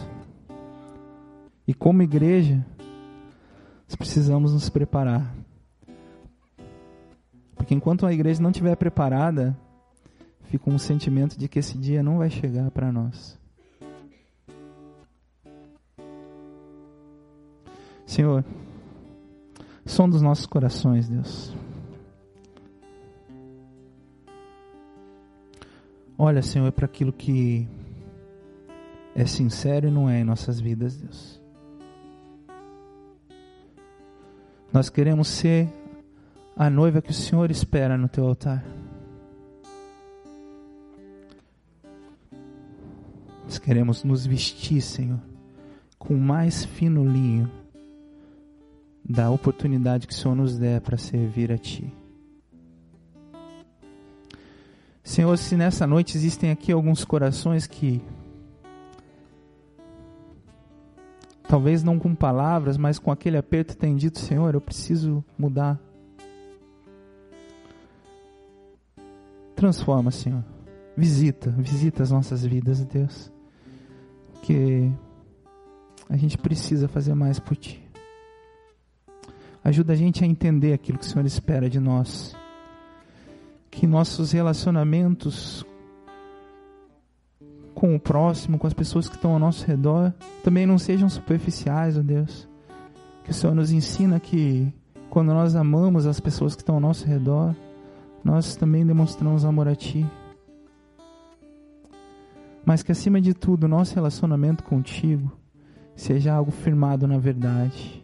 e 1.68 1.74
como 1.74 2.02
igreja, 2.02 2.66
nós 3.88 3.96
precisamos 3.96 4.54
nos 4.54 4.70
preparar. 4.70 5.36
Porque 7.56 7.76
enquanto 7.76 8.06
a 8.06 8.14
igreja 8.14 8.42
não 8.42 8.50
estiver 8.50 8.76
preparada, 8.76 9.58
fica 10.46 10.70
um 10.70 10.78
sentimento 10.78 11.38
de 11.38 11.48
que 11.48 11.60
esse 11.60 11.78
dia 11.78 12.02
não 12.02 12.18
vai 12.18 12.30
chegar 12.30 12.72
para 12.72 12.92
nós. 12.92 13.40
Senhor, 18.06 18.44
som 19.86 20.10
dos 20.10 20.22
nossos 20.22 20.46
corações, 20.46 21.08
Deus. 21.08 21.56
Olha, 26.18 26.42
Senhor, 26.42 26.72
para 26.72 26.86
aquilo 26.86 27.12
que 27.12 27.68
é 29.16 29.26
sincero 29.26 29.88
e 29.88 29.92
não 29.92 30.10
é 30.10 30.20
em 30.20 30.24
nossas 30.24 30.60
vidas, 30.60 30.98
Deus. 30.98 31.41
Nós 34.74 34.90
queremos 34.90 35.28
ser 35.28 35.68
a 36.56 36.70
noiva 36.70 37.02
que 37.02 37.12
o 37.12 37.14
Senhor 37.14 37.52
espera 37.52 37.98
no 37.98 38.08
teu 38.08 38.26
altar. 38.26 38.64
Nós 43.44 43.58
queremos 43.58 44.06
nos 44.06 44.26
vestir, 44.26 44.82
Senhor, 44.82 45.20
com 46.00 46.14
o 46.14 46.22
mais 46.22 46.64
fino 46.64 47.04
linho 47.04 47.52
da 49.04 49.30
oportunidade 49.30 50.08
que 50.08 50.14
o 50.14 50.16
Senhor 50.16 50.36
nos 50.36 50.58
der 50.58 50.80
para 50.80 50.98
servir 50.98 51.52
a 51.52 51.58
Ti. 51.58 51.94
Senhor, 55.04 55.38
se 55.38 55.58
nessa 55.58 55.86
noite 55.86 56.16
existem 56.16 56.50
aqui 56.50 56.72
alguns 56.72 57.04
corações 57.04 57.68
que 57.68 58.02
Talvez 61.52 61.84
não 61.84 62.00
com 62.00 62.16
palavras, 62.16 62.78
mas 62.78 62.98
com 62.98 63.12
aquele 63.12 63.36
aperto 63.36 63.76
tem 63.76 63.94
dito, 63.94 64.20
Senhor, 64.20 64.54
eu 64.54 64.62
preciso 64.62 65.22
mudar. 65.38 65.78
Transforma, 69.54 70.12
Senhor. 70.12 70.46
Visita, 70.96 71.50
visita 71.52 72.04
as 72.04 72.10
nossas 72.10 72.46
vidas, 72.46 72.86
Deus. 72.86 73.30
Que 74.42 74.90
a 76.08 76.16
gente 76.16 76.38
precisa 76.38 76.88
fazer 76.88 77.14
mais 77.16 77.38
por 77.38 77.58
Ti. 77.58 77.84
Ajuda 79.62 79.92
a 79.92 79.98
gente 79.98 80.24
a 80.24 80.28
entender 80.28 80.72
aquilo 80.72 81.00
que 81.00 81.06
o 81.06 81.10
Senhor 81.10 81.26
espera 81.26 81.70
de 81.70 81.82
nós. 81.82 82.34
Que 83.70 83.86
nossos 83.86 84.32
relacionamentos 84.32 85.66
com 87.74 87.96
o 87.96 88.00
próximo, 88.00 88.58
com 88.58 88.68
as 88.68 88.74
pessoas 88.74 89.08
que 89.08 89.16
estão 89.16 89.32
ao 89.34 89.40
nosso 89.40 89.66
redor, 89.66 90.14
também 90.44 90.66
não 90.66 90.78
sejam 90.78 91.10
superficiais, 91.10 91.98
ó 91.98 92.02
Deus. 92.02 92.48
Que 93.24 93.32
o 93.32 93.34
Senhor 93.34 93.56
nos 93.56 93.72
ensina 93.72 94.20
que 94.20 94.72
quando 95.10 95.34
nós 95.34 95.56
amamos 95.56 96.06
as 96.06 96.20
pessoas 96.20 96.56
que 96.56 96.62
estão 96.62 96.76
ao 96.76 96.82
nosso 96.82 97.06
redor, 97.06 97.56
nós 98.24 98.56
também 98.56 98.86
demonstramos 98.86 99.46
amor 99.46 99.68
a 99.68 99.76
Ti. 99.76 100.06
Mas 102.66 102.84
que 102.84 102.92
acima 102.92 103.20
de 103.20 103.34
tudo, 103.34 103.68
nosso 103.68 103.96
relacionamento 103.96 104.64
contigo 104.64 105.32
seja 105.96 106.34
algo 106.34 106.52
firmado 106.52 107.08
na 107.08 107.18
verdade, 107.18 108.04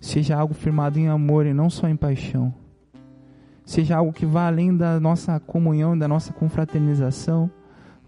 seja 0.00 0.36
algo 0.36 0.54
firmado 0.54 0.98
em 0.98 1.08
amor 1.08 1.46
e 1.46 1.52
não 1.52 1.68
só 1.68 1.88
em 1.88 1.96
paixão, 1.96 2.54
seja 3.64 3.96
algo 3.96 4.12
que 4.12 4.24
vá 4.24 4.46
além 4.46 4.76
da 4.76 4.98
nossa 4.98 5.38
comunhão, 5.40 5.98
da 5.98 6.08
nossa 6.08 6.32
confraternização, 6.32 7.50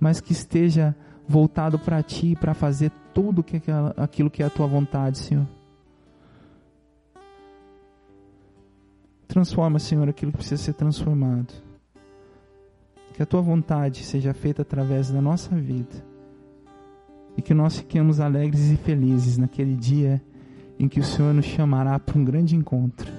mas 0.01 0.21
que 0.21 0.33
esteja 0.33 0.97
voltado 1.29 1.79
para 1.79 2.03
Ti, 2.03 2.35
para 2.35 2.55
fazer 2.55 2.91
tudo 3.15 3.43
que, 3.43 3.61
aquilo 3.97 4.31
que 4.31 4.43
é 4.43 4.47
a 4.47 4.51
Tua 4.51 4.67
vontade, 4.67 5.19
Senhor. 5.19 5.47
Transforma, 9.29 9.79
Senhor, 9.79 10.09
aquilo 10.09 10.33
que 10.33 10.39
precisa 10.39 10.61
ser 10.61 10.73
transformado. 10.73 11.53
Que 13.15 13.23
a 13.23 13.27
Tua 13.27 13.43
vontade 13.43 14.03
seja 14.03 14.35
feita 14.35 14.63
através 14.63 15.11
da 15.11 15.21
nossa 15.21 15.55
vida. 15.55 16.05
E 17.37 17.43
que 17.43 17.55
nós 17.55 17.79
fiquemos 17.79 18.19
alegres 18.19 18.71
e 18.71 18.77
felizes 18.77 19.39
naquele 19.39 19.77
dia 19.77 20.21
em 20.81 20.89
que 20.89 20.99
o 20.99 21.05
Senhor 21.05 21.33
nos 21.33 21.45
chamará 21.45 21.99
para 21.99 22.19
um 22.19 22.25
grande 22.25 22.57
encontro. 22.57 23.13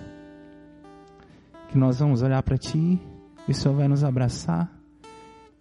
Que 1.70 1.78
nós 1.78 2.00
vamos 2.00 2.22
olhar 2.22 2.44
para 2.44 2.58
Ti 2.58 3.00
e 3.48 3.52
o 3.52 3.56
Senhor 3.56 3.76
vai 3.76 3.88
nos 3.88 4.04
abraçar 4.04 4.70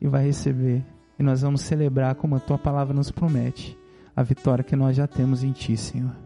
e 0.00 0.08
vai 0.08 0.24
receber. 0.24 0.84
E 1.20 1.22
nós 1.22 1.42
vamos 1.42 1.60
celebrar 1.60 2.14
como 2.14 2.34
a 2.34 2.40
Tua 2.40 2.56
palavra 2.56 2.94
nos 2.94 3.10
promete 3.10 3.78
a 4.16 4.22
vitória 4.22 4.64
que 4.64 4.74
nós 4.74 4.96
já 4.96 5.06
temos 5.06 5.44
em 5.44 5.52
Ti, 5.52 5.76
Senhor. 5.76 6.16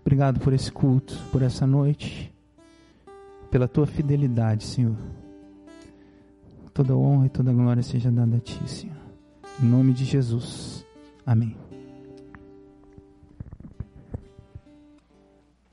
Obrigado 0.00 0.38
por 0.38 0.52
esse 0.52 0.70
culto, 0.70 1.18
por 1.32 1.42
essa 1.42 1.66
noite, 1.66 2.32
pela 3.50 3.66
Tua 3.66 3.84
fidelidade, 3.84 4.62
Senhor. 4.62 4.96
Toda 6.72 6.96
honra 6.96 7.26
e 7.26 7.30
toda 7.30 7.52
glória 7.52 7.82
seja 7.82 8.12
dada 8.12 8.36
a 8.36 8.40
Ti, 8.40 8.60
Senhor. 8.70 8.96
Em 9.60 9.66
nome 9.66 9.92
de 9.92 10.04
Jesus. 10.04 10.86
Amém. 11.26 11.69